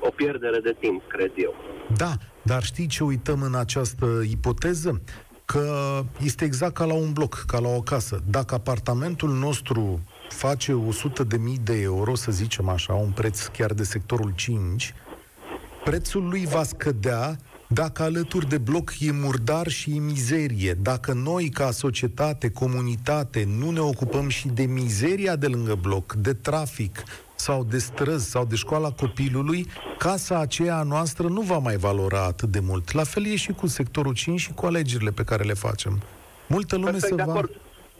o 0.01 0.11
pierdere 0.11 0.59
de 0.61 0.77
timp, 0.81 1.03
cred 1.07 1.33
eu. 1.37 1.55
Da, 1.97 2.12
dar 2.43 2.62
știi 2.62 2.87
ce 2.87 3.05
uităm 3.05 3.43
în 3.43 3.55
această 3.55 4.07
ipoteză? 4.31 5.01
Că 5.47 6.03
este 6.22 6.44
exact 6.44 6.74
ca 6.74 6.84
la 6.84 6.94
un 6.94 7.12
bloc, 7.12 7.44
ca 7.47 7.59
la 7.59 7.68
o 7.68 7.80
casă. 7.80 8.22
Dacă 8.30 8.55
apartamentul 8.55 9.30
nostru 9.30 10.01
face 10.28 10.72
100 10.72 11.24
de 11.24 11.36
mii 11.36 11.61
de 11.62 11.80
euro, 11.80 12.14
să 12.14 12.32
zicem 12.32 12.68
așa, 12.68 12.92
un 12.92 13.11
preț 13.11 13.47
chiar 13.47 13.72
de 13.72 13.84
sectorul 13.84 14.32
5, 14.34 14.94
prețul 15.84 16.28
lui 16.28 16.47
va 16.47 16.62
scădea 16.62 17.36
dacă 17.68 18.03
alături 18.03 18.49
de 18.49 18.59
bloc 18.59 18.92
e 19.01 19.12
murdar 19.12 19.68
și 19.68 19.97
e 19.97 19.99
mizerie, 19.99 20.72
dacă 20.72 21.12
noi 21.12 21.49
ca 21.49 21.70
societate, 21.70 22.51
comunitate, 22.51 23.44
nu 23.59 23.70
ne 23.70 23.80
ocupăm 23.80 24.28
și 24.28 24.49
de 24.49 24.62
mizeria 24.62 25.36
de 25.36 25.47
lângă 25.47 25.74
bloc, 25.74 26.12
de 26.14 26.32
trafic 26.32 27.03
sau 27.37 27.64
de 27.64 27.78
străzi 27.78 28.30
sau 28.30 28.45
de 28.45 28.55
școala 28.57 28.91
copilului, 28.91 29.66
casa 29.99 30.39
aceea 30.39 30.82
noastră 30.82 31.26
nu 31.28 31.41
va 31.41 31.59
mai 31.59 31.76
valora 31.76 32.24
atât 32.24 32.49
de 32.49 32.61
mult. 32.61 32.93
La 32.93 33.05
fel 33.05 33.26
e 33.26 33.37
și 33.37 33.53
cu 33.53 33.66
sectorul 33.66 34.14
5 34.14 34.41
și 34.41 34.53
cu 34.53 34.66
alegerile 34.66 35.11
pe 35.11 35.24
care 35.24 35.45
le 35.45 35.53
facem. 35.55 36.03
Multă 36.49 36.76
lume 36.76 36.91
Perfect 36.91 37.09
se 37.11 37.14
de 37.16 37.22
va... 37.22 37.32
acord. 37.32 37.51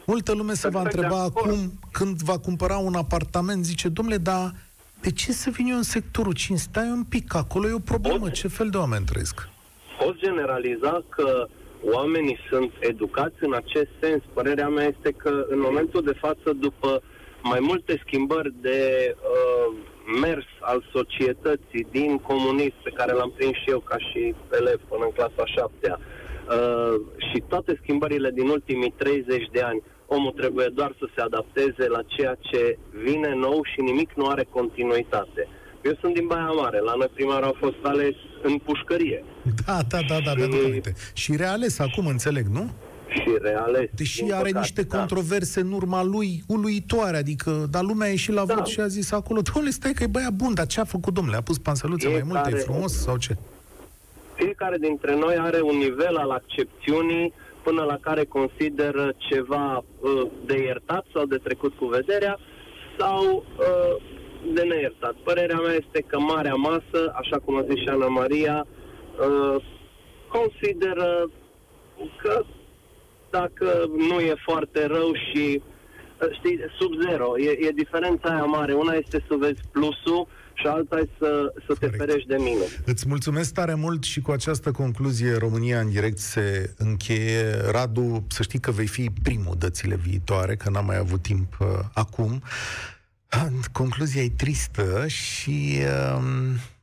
Multă 0.07 0.33
lume 0.33 0.55
se 0.55 0.69
va 0.69 0.83
Perfect 0.83 0.95
de 1.01 1.05
întreba 1.05 1.25
acord. 1.25 1.47
acum, 1.51 1.73
când 1.93 2.23
va 2.23 2.39
cumpăra 2.39 2.77
un 2.77 2.95
apartament, 2.95 3.65
zice, 3.65 3.89
domnule, 3.89 4.17
dar 4.19 4.55
de 5.01 5.11
ce 5.11 5.33
să 5.33 5.51
vin 5.51 5.67
eu 5.67 5.77
în 5.77 5.83
sectorul 5.83 6.33
5? 6.33 6.59
Stai 6.59 6.89
un 6.91 7.05
pic, 7.05 7.35
acolo 7.35 7.69
e 7.69 7.73
o 7.73 7.79
problemă. 7.79 8.19
Pot? 8.19 8.33
Ce 8.33 8.49
fel 8.49 8.69
de 8.71 8.77
oameni 8.77 9.05
trăiesc? 9.05 9.49
Pot 9.99 10.17
generaliza 10.19 11.05
că 11.09 11.47
oamenii 11.85 12.39
sunt 12.51 12.73
educați 12.81 13.37
în 13.41 13.55
acest 13.55 13.89
sens. 14.01 14.23
Părerea 14.33 14.69
mea 14.69 14.85
este 14.97 15.11
că 15.13 15.47
în 15.49 15.61
momentul 15.61 16.03
de 16.03 16.17
față, 16.21 16.53
după 16.61 17.03
mai 17.53 17.61
multe 17.61 18.03
schimbări 18.05 18.55
de 18.61 18.81
uh, 19.15 19.77
mers 20.21 20.49
al 20.61 20.81
societății 20.93 21.87
din 21.91 22.19
comunism, 22.19 22.79
pe 22.83 22.97
care 22.99 23.13
l-am 23.13 23.33
prins 23.37 23.57
și 23.63 23.71
eu 23.71 23.81
ca 23.81 23.99
și 23.99 24.35
elev 24.61 24.81
până 24.89 25.05
în 25.05 25.15
clasa 25.19 25.45
șaptea, 25.57 25.99
uh, 26.01 26.95
și 27.29 27.39
toate 27.49 27.79
schimbările 27.83 28.31
din 28.31 28.49
ultimii 28.49 28.95
30 28.97 29.49
de 29.53 29.61
ani, 29.61 29.83
omul 30.07 30.33
trebuie 30.33 30.69
doar 30.75 30.93
să 30.99 31.07
se 31.15 31.21
adapteze 31.21 31.85
la 31.89 32.03
ceea 32.07 32.37
ce 32.41 32.79
vine 33.05 33.35
nou 33.35 33.61
și 33.73 33.81
nimic 33.81 34.11
nu 34.15 34.27
are 34.27 34.45
continuitate. 34.51 35.49
Eu 35.85 35.93
sunt 36.01 36.15
din 36.15 36.27
Baia 36.27 36.51
Mare, 36.63 36.79
la 36.79 36.95
noi 36.95 37.11
primarul 37.15 37.49
a 37.49 37.59
fost 37.59 37.81
ales 37.83 38.15
în 38.43 38.59
pușcărie 38.59 39.25
Da, 39.67 39.79
da, 39.89 39.99
da, 40.09 40.19
da, 40.25 40.33
mi-aduc 40.37 40.65
aminte. 40.65 40.93
Și 41.13 41.37
reales 41.37 41.79
acum, 41.79 42.07
înțeleg, 42.07 42.47
nu? 42.47 42.71
Și 43.09 43.37
reales. 43.41 43.89
Deși 43.95 44.23
din 44.23 44.33
are 44.33 44.43
păcate, 44.43 44.59
niște 44.59 44.83
da. 44.83 44.99
controverse 44.99 45.61
în 45.61 45.73
urma 45.73 46.03
lui 46.05 46.43
uluitoare, 46.47 47.17
adică, 47.17 47.67
dar 47.71 47.83
lumea 47.83 48.07
a 48.07 48.11
ieșit 48.11 48.35
la 48.35 48.45
Da. 48.45 48.55
vot 48.55 48.67
și 48.67 48.81
a 48.81 48.87
zis 48.87 49.13
acolo, 49.13 49.41
domnule, 49.53 49.71
stai 49.75 49.93
că 49.93 50.03
e 50.03 50.07
băiat 50.07 50.33
bun, 50.33 50.55
dar 50.55 50.67
ce 50.67 50.81
a 50.81 50.85
făcut, 50.85 51.15
domnule? 51.15 51.37
A 51.37 51.41
pus 51.43 51.59
panseluțe 51.59 52.09
mai 52.09 52.23
multe, 52.25 52.39
e 52.39 52.43
Fiecare- 52.43 52.65
frumos 52.73 52.93
sau 52.93 53.17
ce? 53.17 53.37
Fiecare 54.35 54.77
dintre 54.79 55.17
noi 55.17 55.37
are 55.39 55.61
un 55.61 55.77
nivel 55.77 56.17
al 56.17 56.31
accepțiunii 56.31 57.33
până 57.63 57.83
la 57.83 57.99
care 58.01 58.25
consideră 58.25 59.13
ceva 59.17 59.77
uh, 60.01 60.23
de 60.47 60.63
iertat 60.63 61.05
sau 61.15 61.25
de 61.27 61.37
trecut 61.37 61.75
cu 61.75 61.85
vederea 61.87 62.39
sau 62.99 63.45
uh, 63.59 64.03
de 64.55 64.63
neiertat. 64.63 65.15
Părerea 65.25 65.57
mea 65.59 65.73
este 65.73 66.05
că 66.07 66.19
Marea 66.19 66.55
Masă, 66.55 67.13
așa 67.15 67.39
cum 67.45 67.57
a 67.57 67.63
zis 67.71 67.81
și 67.83 67.89
Ana 67.89 68.07
Maria, 68.07 68.67
uh, 68.67 69.63
consideră 70.29 71.31
că 72.23 72.45
dacă 73.31 73.89
nu 74.09 74.21
e 74.21 74.35
foarte 74.45 74.87
rău 74.87 75.13
și 75.15 75.63
uh, 75.63 76.29
știi, 76.39 76.59
sub 76.79 76.91
zero, 77.09 77.39
e, 77.39 77.51
e 77.67 77.71
diferența 77.71 78.29
aia 78.29 78.45
mare. 78.45 78.73
Una 78.75 78.93
este 78.93 79.25
să 79.29 79.35
vezi 79.39 79.61
plusul 79.73 80.29
și 80.55 80.67
alta 80.67 80.99
e 80.99 81.09
să, 81.19 81.53
să 81.67 81.75
te 81.79 81.87
Corect. 81.87 81.97
ferești 81.97 82.29
de 82.29 82.37
minus. 82.37 82.79
Îți 82.85 83.09
mulțumesc 83.09 83.53
tare 83.53 83.75
mult 83.75 84.03
și 84.03 84.21
cu 84.21 84.31
această 84.31 84.71
concluzie 84.71 85.37
România 85.37 85.81
în 85.81 85.91
direct 85.91 86.19
se 86.19 86.75
încheie. 86.79 87.51
Radu, 87.71 88.27
să 88.29 88.43
știi 88.43 88.59
că 88.59 88.71
vei 88.71 88.87
fi 88.87 89.11
primul 89.23 89.55
dățile 89.59 89.97
viitoare, 89.97 90.57
că 90.57 90.71
n-am 90.71 90.87
mai 90.87 90.97
avut 90.97 91.23
timp 91.23 91.57
uh, 91.61 91.67
acum. 91.95 92.43
Concluzia 93.73 94.23
e 94.23 94.31
tristă 94.37 95.07
și 95.07 95.79
uh, 96.15 96.23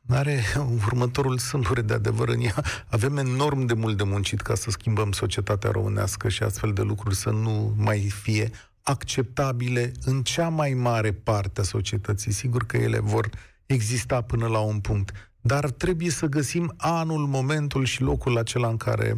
are 0.07 0.43
următorul 0.87 1.37
sâmbure 1.37 1.81
de 1.81 1.93
adevăr 1.93 2.29
în 2.29 2.41
ea. 2.41 2.63
Avem 2.87 3.17
enorm 3.17 3.65
de 3.65 3.73
mult 3.73 3.97
de 3.97 4.03
muncit 4.03 4.41
ca 4.41 4.55
să 4.55 4.71
schimbăm 4.71 5.11
societatea 5.11 5.71
românească 5.71 6.29
și 6.29 6.43
astfel 6.43 6.73
de 6.73 6.81
lucruri 6.81 7.15
să 7.15 7.29
nu 7.29 7.73
mai 7.77 7.99
fie 7.99 8.49
acceptabile 8.81 9.91
în 10.05 10.23
cea 10.23 10.49
mai 10.49 10.73
mare 10.73 11.11
parte 11.11 11.61
a 11.61 11.63
societății. 11.63 12.31
Sigur 12.31 12.65
că 12.65 12.77
ele 12.77 12.99
vor 12.99 13.29
exista 13.65 14.21
până 14.21 14.47
la 14.47 14.59
un 14.59 14.79
punct, 14.79 15.31
dar 15.41 15.69
trebuie 15.69 16.09
să 16.09 16.25
găsim 16.25 16.73
anul, 16.77 17.27
momentul 17.27 17.85
și 17.85 18.01
locul 18.01 18.37
acela 18.37 18.67
în 18.67 18.77
care 18.77 19.15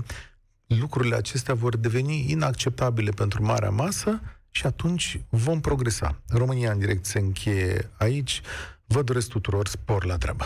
lucrurile 0.68 1.16
acestea 1.16 1.54
vor 1.54 1.78
deveni 1.78 2.32
inacceptabile 2.32 3.12
pentru 3.12 3.44
marea 3.44 3.70
masă 3.70 4.22
și 4.52 4.66
atunci 4.66 5.20
vom 5.30 5.60
progresa. 5.60 6.22
România 6.28 6.72
în 6.72 6.80
direct 6.80 7.06
se 7.06 7.20
încheie 7.20 7.90
aici. 7.98 8.42
Vă 8.86 9.02
doresc 9.02 9.30
tuturor 9.30 9.68
spor 9.68 10.06
la 10.06 10.18
treabă. 10.18 10.46